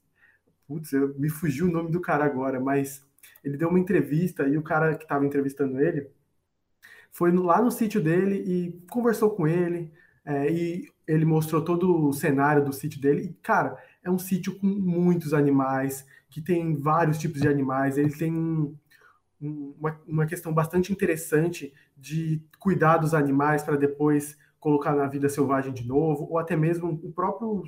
putz, 0.69 0.93
eu, 0.93 1.19
me 1.19 1.31
fugiu 1.31 1.67
o 1.67 1.73
nome 1.73 1.91
do 1.91 2.01
cara 2.01 2.27
agora, 2.27 2.61
mas 2.61 3.03
ele 3.43 3.57
deu 3.57 3.71
uma 3.71 3.81
entrevista 3.81 4.47
e 4.47 4.59
o 4.59 4.63
cara 4.63 4.95
que 4.97 5.05
estava 5.05 5.25
entrevistando 5.25 5.81
ele 5.81 6.11
foi 7.11 7.33
lá 7.33 7.63
no 7.63 7.71
sítio 7.71 8.03
dele 8.03 8.37
e 8.37 8.73
conversou 8.91 9.31
com 9.31 9.47
ele, 9.47 9.91
é, 10.25 10.51
e 10.51 10.94
ele 11.07 11.25
mostrou 11.25 11.63
todo 11.63 12.09
o 12.09 12.13
cenário 12.13 12.65
do 12.65 12.73
sítio 12.73 13.01
dele. 13.01 13.23
E, 13.23 13.33
cara, 13.43 13.77
é 14.03 14.11
um 14.11 14.19
sítio 14.19 14.59
com 14.59 14.67
muitos 14.67 15.35
animais, 15.35 16.07
que 16.31 16.41
tem 16.41 16.77
vários 16.77 17.19
tipos 17.19 17.41
de 17.41 17.49
animais. 17.49 17.99
Ele 17.99 18.13
tem 18.13 18.33
um, 18.33 18.77
um, 19.41 19.75
uma, 19.79 20.01
uma 20.07 20.27
questão 20.27 20.53
bastante 20.53 20.93
interessante 20.93 21.73
de 21.97 22.43
cuidar 22.59 22.99
dos 22.99 23.15
animais 23.15 23.63
para 23.63 23.77
depois 23.77 24.37
colocar 24.59 24.95
na 24.95 25.07
vida 25.07 25.29
selvagem 25.29 25.73
de 25.73 25.87
novo, 25.87 26.27
ou 26.31 26.39
até 26.39 26.57
mesmo 26.57 26.99
o 27.03 27.13
próprio 27.13 27.63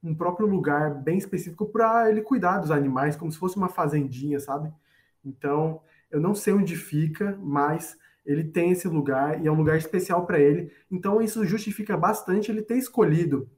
um 0.00 0.14
próprio 0.14 0.46
lugar 0.46 0.94
bem 0.94 1.18
específico 1.18 1.66
para 1.66 2.08
ele 2.08 2.22
cuidar 2.22 2.58
dos 2.58 2.70
animais, 2.70 3.16
como 3.16 3.32
se 3.32 3.38
fosse 3.38 3.56
uma 3.56 3.68
fazendinha, 3.68 4.38
sabe? 4.38 4.72
Então, 5.24 5.80
eu 6.08 6.20
não 6.20 6.36
sei 6.36 6.54
onde 6.54 6.76
fica, 6.76 7.36
mas 7.42 7.98
ele 8.28 8.44
tem 8.44 8.72
esse 8.72 8.86
lugar 8.86 9.42
e 9.42 9.46
é 9.48 9.50
um 9.50 9.56
lugar 9.56 9.78
especial 9.78 10.26
para 10.26 10.38
ele. 10.38 10.70
Então 10.90 11.22
isso 11.22 11.46
justifica 11.46 11.96
bastante 11.96 12.50
ele 12.50 12.60
ter 12.60 12.76
escolhido 12.76 13.48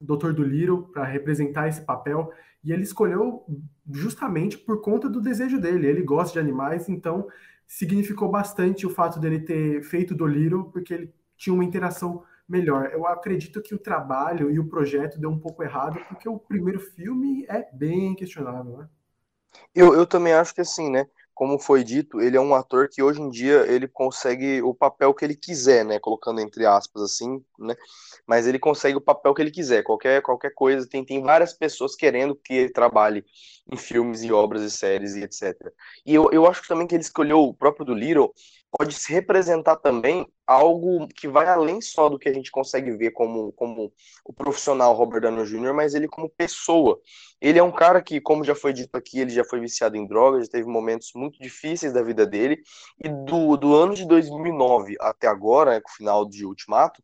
o 0.00 0.04
Dr. 0.04 0.32
Dolittle 0.32 0.84
para 0.84 1.02
representar 1.04 1.66
esse 1.66 1.80
papel 1.80 2.32
e 2.62 2.72
ele 2.72 2.84
escolheu 2.84 3.44
justamente 3.90 4.56
por 4.56 4.80
conta 4.80 5.08
do 5.08 5.20
desejo 5.20 5.60
dele. 5.60 5.88
Ele 5.88 6.00
gosta 6.00 6.32
de 6.32 6.38
animais, 6.38 6.88
então 6.88 7.26
significou 7.66 8.30
bastante 8.30 8.86
o 8.86 8.90
fato 8.90 9.18
dele 9.18 9.40
ter 9.40 9.82
feito 9.82 10.14
Dolittle 10.14 10.70
porque 10.70 10.94
ele 10.94 11.14
tinha 11.36 11.52
uma 11.52 11.64
interação 11.64 12.22
melhor. 12.48 12.90
Eu 12.92 13.08
acredito 13.08 13.60
que 13.60 13.74
o 13.74 13.78
trabalho 13.78 14.48
e 14.48 14.60
o 14.60 14.68
projeto 14.68 15.18
deu 15.18 15.30
um 15.30 15.40
pouco 15.40 15.64
errado 15.64 15.98
porque 16.08 16.28
o 16.28 16.38
primeiro 16.38 16.78
filme 16.78 17.44
é 17.48 17.68
bem 17.72 18.14
questionável, 18.14 18.78
né? 18.78 18.88
Eu, 19.74 19.92
eu 19.92 20.06
também 20.06 20.34
acho 20.34 20.54
que 20.54 20.60
assim, 20.60 20.88
né? 20.88 21.04
Como 21.34 21.58
foi 21.58 21.82
dito, 21.82 22.20
ele 22.20 22.36
é 22.36 22.40
um 22.40 22.54
ator 22.54 22.88
que 22.88 23.02
hoje 23.02 23.20
em 23.20 23.28
dia 23.28 23.66
ele 23.66 23.88
consegue 23.88 24.62
o 24.62 24.72
papel 24.72 25.12
que 25.12 25.24
ele 25.24 25.34
quiser, 25.34 25.84
né? 25.84 25.98
Colocando 25.98 26.40
entre 26.40 26.64
aspas 26.64 27.02
assim, 27.02 27.42
né? 27.58 27.74
Mas 28.26 28.46
ele 28.46 28.58
consegue 28.58 28.96
o 28.96 29.00
papel 29.00 29.34
que 29.34 29.42
ele 29.42 29.50
quiser. 29.50 29.82
Qualquer, 29.82 30.22
qualquer 30.22 30.54
coisa, 30.54 30.88
tem, 30.88 31.04
tem 31.04 31.20
várias 31.22 31.52
pessoas 31.52 31.96
querendo 31.96 32.36
que 32.36 32.54
ele 32.54 32.70
trabalhe 32.70 33.24
em 33.70 33.76
filmes 33.76 34.22
e 34.22 34.32
obras 34.32 34.62
e 34.62 34.70
séries 34.70 35.14
e 35.16 35.22
etc. 35.24 35.54
E 36.06 36.14
eu, 36.14 36.30
eu 36.32 36.46
acho 36.46 36.66
também 36.68 36.86
que 36.86 36.94
ele 36.94 37.02
escolheu 37.02 37.40
o 37.40 37.54
próprio 37.54 37.84
do 37.84 37.94
Little 37.94 38.32
pode 38.76 38.94
se 38.94 39.12
representar 39.12 39.76
também 39.76 40.26
algo 40.44 41.06
que 41.08 41.28
vai 41.28 41.46
além 41.46 41.80
só 41.80 42.08
do 42.08 42.18
que 42.18 42.28
a 42.28 42.32
gente 42.32 42.50
consegue 42.50 42.90
ver 42.96 43.12
como, 43.12 43.52
como 43.52 43.92
o 44.24 44.32
profissional 44.32 44.92
Robert 44.94 45.20
Downey 45.20 45.46
Jr., 45.46 45.72
mas 45.72 45.94
ele 45.94 46.08
como 46.08 46.28
pessoa. 46.28 47.00
Ele 47.40 47.58
é 47.58 47.62
um 47.62 47.70
cara 47.70 48.02
que, 48.02 48.20
como 48.20 48.42
já 48.42 48.54
foi 48.54 48.72
dito 48.72 48.96
aqui, 48.96 49.20
ele 49.20 49.30
já 49.30 49.44
foi 49.44 49.60
viciado 49.60 49.96
em 49.96 50.06
drogas, 50.06 50.46
já 50.46 50.52
teve 50.52 50.66
momentos 50.66 51.12
muito 51.14 51.38
difíceis 51.40 51.92
da 51.92 52.02
vida 52.02 52.26
dele, 52.26 52.60
e 53.02 53.08
do, 53.08 53.56
do 53.56 53.76
ano 53.76 53.94
de 53.94 54.04
2009 54.06 54.96
até 55.00 55.28
agora, 55.28 55.72
né, 55.72 55.80
com 55.80 55.90
o 55.90 55.94
final 55.94 56.28
de 56.28 56.44
Ultimato, 56.44 57.00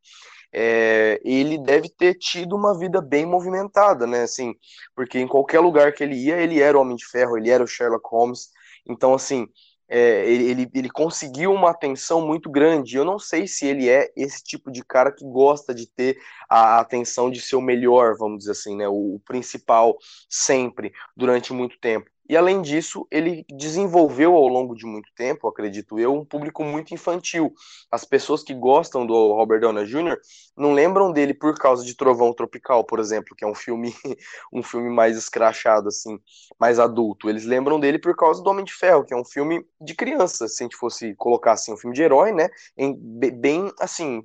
é, 0.52 1.20
ele 1.24 1.56
deve 1.56 1.88
ter 1.88 2.14
tido 2.14 2.56
uma 2.56 2.76
vida 2.76 3.00
bem 3.00 3.24
movimentada, 3.24 4.08
né, 4.08 4.22
assim, 4.22 4.54
porque 4.94 5.20
em 5.20 5.28
qualquer 5.28 5.60
lugar 5.60 5.92
que 5.92 6.02
ele 6.02 6.16
ia, 6.16 6.36
ele 6.36 6.60
era 6.60 6.76
o 6.76 6.80
Homem 6.80 6.96
de 6.96 7.06
Ferro, 7.06 7.38
ele 7.38 7.48
era 7.48 7.62
o 7.62 7.68
Sherlock 7.68 8.08
Holmes, 8.10 8.48
então, 8.88 9.14
assim, 9.14 9.46
é, 9.90 10.24
ele, 10.30 10.70
ele 10.72 10.88
conseguiu 10.88 11.52
uma 11.52 11.70
atenção 11.70 12.24
muito 12.24 12.48
grande. 12.48 12.96
Eu 12.96 13.04
não 13.04 13.18
sei 13.18 13.48
se 13.48 13.66
ele 13.66 13.88
é 13.88 14.10
esse 14.16 14.42
tipo 14.42 14.70
de 14.70 14.84
cara 14.84 15.10
que 15.10 15.24
gosta 15.24 15.74
de 15.74 15.86
ter 15.86 16.16
a 16.48 16.78
atenção 16.78 17.28
de 17.28 17.40
ser 17.40 17.56
o 17.56 17.60
melhor, 17.60 18.16
vamos 18.16 18.38
dizer 18.38 18.52
assim, 18.52 18.76
né? 18.76 18.88
O, 18.88 19.16
o 19.16 19.20
principal 19.20 19.98
sempre, 20.28 20.92
durante 21.16 21.52
muito 21.52 21.78
tempo. 21.80 22.08
E 22.30 22.36
além 22.36 22.62
disso, 22.62 23.08
ele 23.10 23.44
desenvolveu 23.50 24.36
ao 24.36 24.46
longo 24.46 24.76
de 24.76 24.86
muito 24.86 25.10
tempo, 25.16 25.48
acredito 25.48 25.98
eu, 25.98 26.14
um 26.14 26.24
público 26.24 26.62
muito 26.62 26.94
infantil. 26.94 27.52
As 27.90 28.04
pessoas 28.04 28.44
que 28.44 28.54
gostam 28.54 29.04
do 29.04 29.32
Robert 29.32 29.58
Downey 29.58 29.84
Jr. 29.84 30.16
não 30.56 30.72
lembram 30.72 31.10
dele 31.10 31.34
por 31.34 31.58
causa 31.58 31.84
de 31.84 31.92
Trovão 31.96 32.32
Tropical, 32.32 32.84
por 32.84 33.00
exemplo, 33.00 33.34
que 33.36 33.44
é 33.44 33.48
um 33.48 33.54
filme 33.54 33.92
um 34.54 34.62
filme 34.62 34.88
mais 34.88 35.16
escrachado 35.16 35.88
assim, 35.88 36.20
mais 36.56 36.78
adulto. 36.78 37.28
Eles 37.28 37.44
lembram 37.44 37.80
dele 37.80 37.98
por 37.98 38.14
causa 38.14 38.40
do 38.40 38.48
Homem 38.48 38.64
de 38.64 38.74
Ferro, 38.74 39.04
que 39.04 39.12
é 39.12 39.16
um 39.16 39.24
filme 39.24 39.66
de 39.80 39.92
criança, 39.96 40.46
se 40.46 40.62
a 40.62 40.64
gente 40.66 40.76
fosse 40.76 41.16
colocar 41.16 41.54
assim, 41.54 41.72
um 41.72 41.76
filme 41.76 41.96
de 41.96 42.02
herói, 42.02 42.30
né? 42.30 42.48
Em, 42.78 42.94
bem 42.94 43.72
assim, 43.80 44.24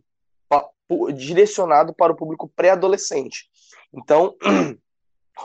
direcionado 1.15 1.91
para 1.91 2.13
o 2.13 2.15
público 2.15 2.47
pré-adolescente. 2.55 3.49
Então, 3.91 4.35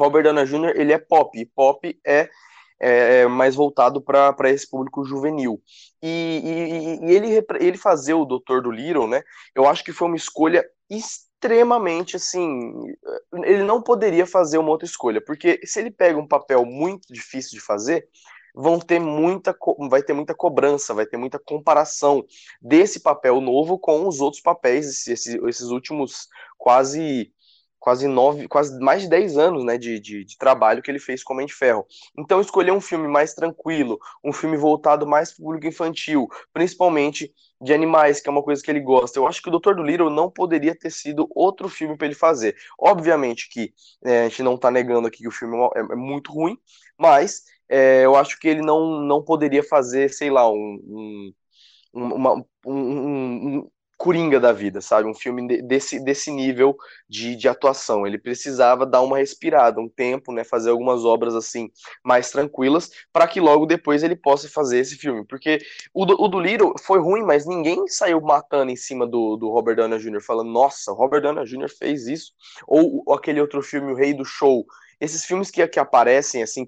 Robert 0.01 0.23
Downey 0.23 0.47
Jr. 0.47 0.73
ele 0.75 0.93
é 0.93 0.99
pop, 0.99 1.45
pop 1.55 2.01
é, 2.05 2.31
é 2.81 3.27
mais 3.27 3.55
voltado 3.55 4.01
para 4.01 4.51
esse 4.51 4.69
público 4.69 5.05
juvenil. 5.05 5.63
E, 6.03 6.41
e, 6.43 7.07
e, 7.07 7.15
ele, 7.15 7.47
ele 7.61 7.77
fazer 7.77 8.15
o 8.15 8.25
Doutor 8.25 8.63
do 8.63 8.71
Little, 8.71 9.07
né? 9.07 9.23
Eu 9.55 9.69
acho 9.69 9.85
que 9.85 9.93
foi 9.93 10.09
uma 10.09 10.17
escolha 10.17 10.65
extremamente 10.89 12.17
assim. 12.17 12.73
Ele 13.45 13.63
não 13.63 13.83
poderia 13.83 14.27
fazer 14.27 14.57
uma 14.57 14.71
outra 14.71 14.87
escolha, 14.87 15.21
porque 15.21 15.61
se 15.65 15.79
ele 15.79 15.91
pega 15.91 16.19
um 16.19 16.27
papel 16.27 16.65
muito 16.65 17.13
difícil 17.13 17.53
de 17.53 17.61
fazer, 17.61 18.09
vão 18.55 18.79
ter 18.79 18.99
muita, 18.99 19.55
vai 19.89 20.03
ter 20.03 20.13
muita 20.13 20.35
cobrança, 20.35 20.95
vai 20.95 21.07
ter 21.07 21.17
muita 21.17 21.39
comparação 21.39 22.25
desse 22.61 23.01
papel 23.01 23.41
novo 23.41 23.79
com 23.79 24.09
os 24.09 24.21
outros 24.21 24.43
papéis, 24.43 25.07
esses, 25.07 25.27
esses 25.27 25.69
últimos 25.69 26.29
quase 26.59 27.33
quase 27.81 28.07
nove, 28.07 28.47
quase 28.47 28.79
mais 28.79 29.03
de 29.03 29.09
10 29.09 29.39
anos 29.39 29.65
né, 29.65 29.79
de, 29.79 29.99
de, 29.99 30.25
de, 30.25 30.39
trabalho 30.39 30.83
que 30.83 30.91
ele 30.91 30.99
fez 30.99 31.25
com 31.25 31.33
Homem 31.33 31.47
de 31.47 31.55
Ferro. 31.55 31.87
Então, 32.17 32.41
escolher 32.41 32.71
um 32.73 32.81
filme 32.81 33.09
mais 33.09 33.35
tranquilo, 33.35 33.99
um 34.23 34.33
filme 34.33 34.57
voltado 34.57 35.07
mais 35.07 35.33
para 35.33 35.43
o 35.43 35.47
público 35.47 35.67
infantil, 35.67 36.29
principalmente 36.53 37.33
de 37.61 37.73
animais, 37.73 38.21
que 38.21 38.29
é 38.29 38.33
uma 38.33 38.43
coisa 38.43 38.63
que 38.63 38.71
ele 38.71 38.81
gosta. 38.81 39.19
Eu 39.19 39.27
acho 39.27 39.43
que 39.43 39.49
o 39.49 39.51
Doutor 39.51 39.75
do 39.75 39.83
Little 39.83 40.11
não 40.11 40.31
poderia 40.31 40.75
ter 40.75 40.91
sido 40.91 41.27
outro 41.35 41.69
filme 41.69 41.97
para 41.97 42.07
ele 42.07 42.15
fazer. 42.15 42.55
Obviamente 42.79 43.49
que 43.51 43.73
é, 44.05 44.21
a 44.27 44.29
gente 44.29 44.43
não 44.43 44.55
está 44.55 44.71
negando 44.71 45.09
aqui 45.09 45.19
que 45.19 45.29
o 45.29 45.33
filme 45.33 45.57
é, 45.75 45.81
é 45.81 45.97
muito 45.97 46.33
ruim, 46.33 46.57
mas 46.99 47.43
é, 47.69 48.05
eu 48.05 48.15
acho 48.15 48.39
que 48.39 48.49
ele 48.49 48.63
não, 48.63 49.01
não 49.01 49.23
poderia 49.23 49.63
fazer, 49.63 50.13
sei 50.13 50.31
lá, 50.31 50.51
um, 50.51 51.33
um, 51.95 52.05
uma, 52.15 52.35
um, 52.67 53.59
um, 53.59 53.71
Coringa 54.01 54.41
da 54.41 54.51
vida, 54.51 54.81
sabe? 54.81 55.07
Um 55.07 55.13
filme 55.13 55.61
desse, 55.61 56.03
desse 56.03 56.31
nível 56.31 56.75
de, 57.07 57.37
de 57.37 57.47
atuação. 57.47 58.07
Ele 58.07 58.17
precisava 58.17 58.87
dar 58.87 59.03
uma 59.03 59.19
respirada, 59.19 59.79
um 59.79 59.91
tempo, 59.91 60.33
né? 60.33 60.43
Fazer 60.43 60.71
algumas 60.71 61.05
obras 61.05 61.35
assim 61.35 61.71
mais 62.03 62.31
tranquilas, 62.31 62.91
para 63.13 63.29
que 63.29 63.39
logo 63.39 63.67
depois 63.67 64.03
ele 64.03 64.17
possa 64.17 64.49
fazer 64.49 64.79
esse 64.79 64.97
filme. 64.97 65.23
Porque 65.27 65.59
o 65.93 66.07
do, 66.07 66.15
o 66.19 66.29
do 66.29 66.41
foi 66.83 66.99
ruim, 66.99 67.23
mas 67.23 67.47
ninguém 67.47 67.87
saiu 67.89 68.23
matando 68.23 68.73
em 68.73 68.77
cima 68.77 69.07
do, 69.07 69.37
do 69.37 69.51
Robert 69.51 69.77
Downey 69.77 69.99
Jr., 69.99 70.23
falando, 70.23 70.51
nossa, 70.51 70.93
Robert 70.93 71.21
Downey 71.21 71.45
Jr. 71.45 71.69
fez 71.69 72.07
isso. 72.07 72.33
Ou, 72.67 73.03
ou 73.05 73.15
aquele 73.15 73.39
outro 73.39 73.61
filme, 73.61 73.93
O 73.93 73.95
Rei 73.95 74.15
do 74.15 74.25
Show. 74.25 74.65
Esses 74.99 75.27
filmes 75.27 75.51
que, 75.51 75.69
que 75.69 75.79
aparecem, 75.79 76.43
assim, 76.43 76.67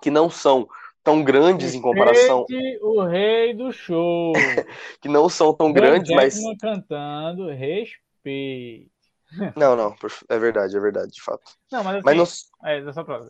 que 0.00 0.12
não 0.12 0.30
são 0.30 0.68
tão 1.02 1.22
grandes 1.22 1.74
em 1.74 1.80
comparação. 1.80 2.44
o 2.82 3.02
rei 3.04 3.54
do 3.54 3.72
show. 3.72 4.32
que 5.00 5.08
não 5.08 5.28
são 5.28 5.54
tão 5.54 5.72
grandes, 5.72 6.14
mas. 6.14 6.38
cantando, 6.60 7.48
respeite. 7.48 8.90
Não, 9.56 9.76
não, 9.76 9.94
é 10.28 10.38
verdade, 10.38 10.76
é 10.76 10.80
verdade, 10.80 11.12
de 11.12 11.22
fato. 11.22 11.52
Não, 11.70 11.84
mas 11.84 11.96
assim, 11.96 12.04
mas 12.04 12.16
não... 12.16 12.68
é, 12.70 12.78
essa 12.78 13.04
prova. 13.04 13.28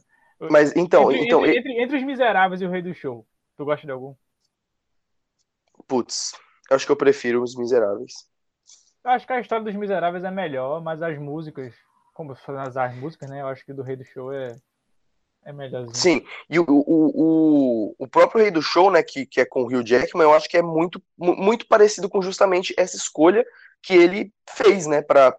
Mas 0.50 0.74
então, 0.76 1.10
entre, 1.10 1.24
então 1.24 1.44
entre, 1.44 1.58
entre, 1.58 1.82
entre, 1.82 1.96
os 1.96 2.02
miseráveis 2.04 2.60
e 2.60 2.66
o 2.66 2.70
rei 2.70 2.80
do 2.80 2.94
show, 2.94 3.26
tu 3.56 3.64
gosta 3.64 3.84
de 3.84 3.92
algum? 3.92 4.14
Putz, 5.88 6.32
eu 6.70 6.76
acho 6.76 6.86
que 6.86 6.92
eu 6.92 6.96
prefiro 6.96 7.42
os 7.42 7.56
miseráveis. 7.56 8.12
Eu 9.04 9.10
acho 9.10 9.26
que 9.26 9.32
a 9.32 9.40
história 9.40 9.64
dos 9.64 9.74
miseráveis 9.74 10.22
é 10.22 10.30
melhor, 10.30 10.80
mas 10.80 11.02
as 11.02 11.18
músicas, 11.18 11.74
como 12.14 12.32
as 12.32 12.94
músicas, 12.96 13.28
né? 13.28 13.40
Eu 13.40 13.48
acho 13.48 13.64
que 13.64 13.72
do 13.72 13.82
rei 13.82 13.96
do 13.96 14.04
show 14.04 14.32
é 14.32 14.54
é 15.48 15.52
melhorzinho. 15.52 15.94
Sim, 15.94 16.22
e 16.50 16.58
o, 16.58 16.64
o, 16.68 16.74
o, 16.76 17.94
o, 17.98 18.06
próprio 18.06 18.42
Rei 18.42 18.50
do 18.50 18.60
Show, 18.60 18.90
né, 18.90 19.02
que, 19.02 19.24
que 19.24 19.40
é 19.40 19.46
com 19.46 19.62
o 19.62 19.66
Hugh 19.66 19.82
Jackman, 19.82 20.24
eu 20.24 20.34
acho 20.34 20.46
que 20.46 20.58
é 20.58 20.62
muito, 20.62 21.02
muito 21.16 21.66
parecido 21.66 22.06
com 22.06 22.20
justamente 22.20 22.74
essa 22.76 22.96
escolha 22.96 23.46
que 23.82 23.94
ele 23.94 24.30
fez, 24.46 24.86
né, 24.86 25.00
para 25.00 25.34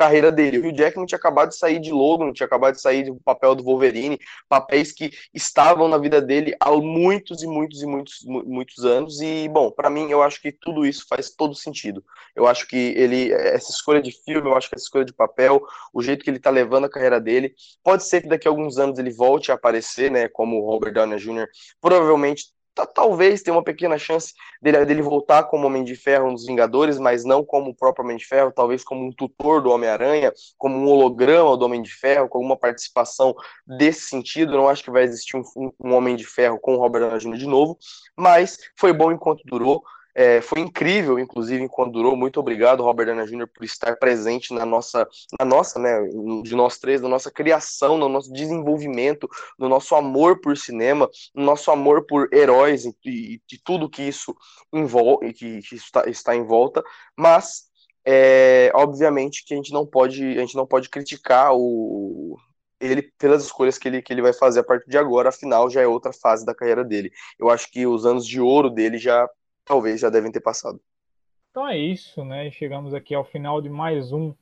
carreira 0.00 0.32
dele. 0.32 0.58
O 0.58 0.66
Hugh 0.66 0.74
Jackman 0.74 1.04
tinha 1.04 1.18
acabado 1.18 1.50
de 1.50 1.58
sair 1.58 1.78
de 1.78 1.92
Logan, 1.92 2.32
tinha 2.32 2.46
acabado 2.46 2.74
de 2.74 2.80
sair 2.80 3.04
do 3.04 3.16
papel 3.16 3.54
do 3.54 3.62
Wolverine, 3.62 4.18
papéis 4.48 4.92
que 4.92 5.10
estavam 5.34 5.88
na 5.88 5.98
vida 5.98 6.22
dele 6.22 6.56
há 6.58 6.70
muitos 6.74 7.42
e 7.42 7.46
muitos 7.46 7.82
e 7.82 7.86
muitos 7.86 8.24
muitos 8.24 8.84
anos. 8.86 9.20
E 9.20 9.46
bom, 9.48 9.70
para 9.70 9.90
mim 9.90 10.10
eu 10.10 10.22
acho 10.22 10.40
que 10.40 10.50
tudo 10.52 10.86
isso 10.86 11.04
faz 11.06 11.28
todo 11.28 11.54
sentido. 11.54 12.02
Eu 12.34 12.46
acho 12.46 12.66
que 12.66 12.94
ele 12.96 13.30
essa 13.30 13.70
escolha 13.70 14.00
de 14.00 14.10
filme, 14.24 14.48
eu 14.48 14.56
acho 14.56 14.70
que 14.70 14.74
essa 14.74 14.84
escolha 14.84 15.04
de 15.04 15.12
papel, 15.12 15.60
o 15.92 16.02
jeito 16.02 16.24
que 16.24 16.30
ele 16.30 16.38
tá 16.38 16.48
levando 16.48 16.86
a 16.86 16.90
carreira 16.90 17.20
dele, 17.20 17.54
pode 17.84 18.04
ser 18.04 18.22
que 18.22 18.28
daqui 18.28 18.48
a 18.48 18.50
alguns 18.50 18.78
anos 18.78 18.98
ele 18.98 19.10
volte 19.10 19.52
a 19.52 19.54
aparecer, 19.54 20.10
né, 20.10 20.28
como 20.28 20.56
o 20.56 20.66
Robert 20.66 20.94
Downey 20.94 21.18
Jr. 21.18 21.46
Provavelmente 21.78 22.44
talvez 22.86 23.42
tenha 23.42 23.54
uma 23.54 23.62
pequena 23.62 23.98
chance 23.98 24.34
dele, 24.60 24.84
dele 24.84 25.02
voltar 25.02 25.44
como 25.44 25.66
Homem 25.66 25.84
de 25.84 25.94
Ferro 25.94 26.30
nos 26.30 26.46
Vingadores, 26.46 26.98
mas 26.98 27.24
não 27.24 27.44
como 27.44 27.70
o 27.70 27.74
próprio 27.74 28.04
Homem 28.04 28.16
de 28.16 28.26
Ferro, 28.26 28.52
talvez 28.52 28.84
como 28.84 29.06
um 29.06 29.12
tutor 29.12 29.62
do 29.62 29.70
Homem-Aranha, 29.70 30.32
como 30.58 30.76
um 30.76 30.88
holograma 30.88 31.56
do 31.56 31.64
Homem 31.64 31.82
de 31.82 31.92
Ferro, 31.92 32.28
com 32.28 32.38
alguma 32.38 32.56
participação 32.56 33.34
desse 33.66 34.02
sentido. 34.02 34.52
Não 34.52 34.68
acho 34.68 34.84
que 34.84 34.90
vai 34.90 35.04
existir 35.04 35.36
um, 35.36 35.42
um 35.82 35.94
Homem 35.94 36.16
de 36.16 36.24
Ferro 36.24 36.58
com 36.58 36.74
o 36.74 36.78
Robert 36.78 37.02
Downey 37.02 37.18
Jr. 37.20 37.38
de 37.38 37.46
novo, 37.46 37.78
mas 38.16 38.58
foi 38.76 38.92
bom 38.92 39.12
enquanto 39.12 39.42
durou. 39.44 39.82
É, 40.14 40.40
foi 40.40 40.60
incrível, 40.60 41.18
inclusive, 41.18 41.62
enquanto 41.62 41.92
durou. 41.92 42.16
Muito 42.16 42.40
obrigado, 42.40 42.82
Robert 42.82 43.06
Downey 43.06 43.26
Jr., 43.26 43.46
por 43.46 43.64
estar 43.64 43.96
presente 43.96 44.52
na 44.52 44.66
nossa, 44.66 45.08
na 45.38 45.44
nossa, 45.44 45.78
né, 45.78 46.02
de 46.42 46.54
nós 46.54 46.78
três, 46.78 47.00
na 47.00 47.08
nossa 47.08 47.30
criação, 47.30 47.96
no 47.96 48.08
nosso 48.08 48.32
desenvolvimento, 48.32 49.28
no 49.58 49.68
nosso 49.68 49.94
amor 49.94 50.40
por 50.40 50.56
cinema, 50.56 51.08
no 51.34 51.44
nosso 51.44 51.70
amor 51.70 52.06
por 52.06 52.28
heróis 52.32 52.84
e, 53.04 53.40
tudo 53.64 53.90
que 53.90 54.02
isso 54.02 54.34
envolve, 54.72 55.32
que, 55.32 55.60
que 55.62 55.74
está, 55.76 56.08
está 56.08 56.34
em 56.34 56.44
volta. 56.44 56.82
Mas, 57.16 57.64
é, 58.04 58.70
obviamente, 58.74 59.44
que 59.44 59.54
a 59.54 59.56
gente 59.56 59.72
não 59.72 59.86
pode, 59.86 60.24
a 60.38 60.40
gente 60.40 60.56
não 60.56 60.66
pode 60.66 60.88
criticar 60.88 61.52
o 61.54 62.36
ele 62.80 63.02
pelas 63.18 63.44
escolhas 63.44 63.76
que 63.76 63.86
ele, 63.86 64.00
que 64.00 64.12
ele 64.12 64.22
vai 64.22 64.32
fazer 64.32 64.60
a 64.60 64.64
partir 64.64 64.88
de 64.88 64.96
agora, 64.96 65.28
afinal 65.28 65.68
já 65.68 65.82
é 65.82 65.86
outra 65.86 66.12
fase 66.12 66.46
da 66.46 66.54
carreira 66.54 66.82
dele. 66.82 67.12
Eu 67.38 67.50
acho 67.50 67.70
que 67.70 67.86
os 67.86 68.06
anos 68.06 68.26
de 68.26 68.40
ouro 68.40 68.70
dele 68.70 68.96
já 68.96 69.28
talvez 69.70 70.00
já 70.00 70.10
devem 70.10 70.32
ter 70.32 70.40
passado. 70.40 70.80
Então 71.48 71.68
é 71.68 71.78
isso, 71.78 72.24
né? 72.24 72.50
Chegamos 72.50 72.92
aqui 72.92 73.14
ao 73.14 73.24
final 73.24 73.62
de 73.62 73.68
mais 73.68 74.10
um 74.10 74.34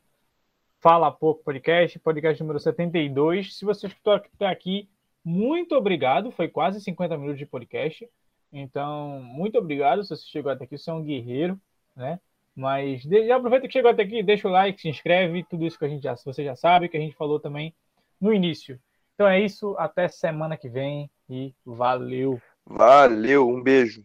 Fala 0.81 1.13
Pouco 1.13 1.45
Podcast, 1.45 1.99
podcast 1.99 2.43
número 2.43 2.59
72. 2.59 3.55
Se 3.55 3.63
você 3.67 3.89
escutou 3.89 4.15
até 4.15 4.47
aqui, 4.47 4.89
muito 5.23 5.75
obrigado. 5.75 6.31
Foi 6.31 6.49
quase 6.49 6.81
50 6.81 7.19
minutos 7.19 7.39
de 7.39 7.45
podcast. 7.45 8.09
Então, 8.51 9.21
muito 9.21 9.59
obrigado 9.59 10.03
se 10.03 10.09
você 10.09 10.25
chegou 10.25 10.51
até 10.51 10.65
aqui. 10.65 10.79
Você 10.79 10.89
é 10.89 10.95
um 10.95 11.05
guerreiro, 11.05 11.61
né? 11.95 12.19
Mas 12.57 13.03
já 13.03 13.37
aproveita 13.37 13.67
que 13.67 13.75
chegou 13.75 13.91
até 13.91 14.05
aqui, 14.05 14.23
deixa 14.23 14.49
o 14.49 14.51
like, 14.51 14.81
se 14.81 14.89
inscreve, 14.89 15.45
tudo 15.45 15.67
isso 15.67 15.79
que 15.79 15.85
a 15.85 15.89
gente 15.89 16.05
já, 16.05 16.17
você 16.17 16.43
já 16.43 16.57
sabe, 16.57 16.89
que 16.89 16.97
a 16.97 17.01
gente 17.01 17.15
falou 17.15 17.39
também 17.39 17.75
no 18.19 18.33
início. 18.33 18.81
Então 19.15 19.29
é 19.29 19.39
isso, 19.39 19.77
até 19.79 20.09
semana 20.09 20.57
que 20.57 20.71
vem 20.71 21.11
e 21.29 21.53
valeu. 21.67 22.41
Valeu, 22.65 23.47
um 23.47 23.63
beijo. 23.63 24.03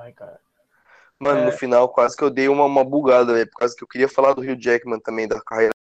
Ai, 0.00 0.12
cara. 0.12 0.38
Mano, 1.18 1.40
é... 1.40 1.44
no 1.46 1.52
final 1.52 1.88
quase 1.88 2.16
que 2.16 2.22
eu 2.22 2.30
dei 2.30 2.48
uma, 2.48 2.64
uma 2.64 2.84
bugada, 2.84 3.32
velho, 3.32 3.50
por 3.50 3.58
causa 3.58 3.74
que 3.76 3.82
eu 3.82 3.88
queria 3.88 4.08
falar 4.08 4.34
do 4.34 4.40
Rio 4.40 4.60
Jackman 4.60 5.00
também, 5.00 5.26
da 5.26 5.40
carreira 5.40 5.72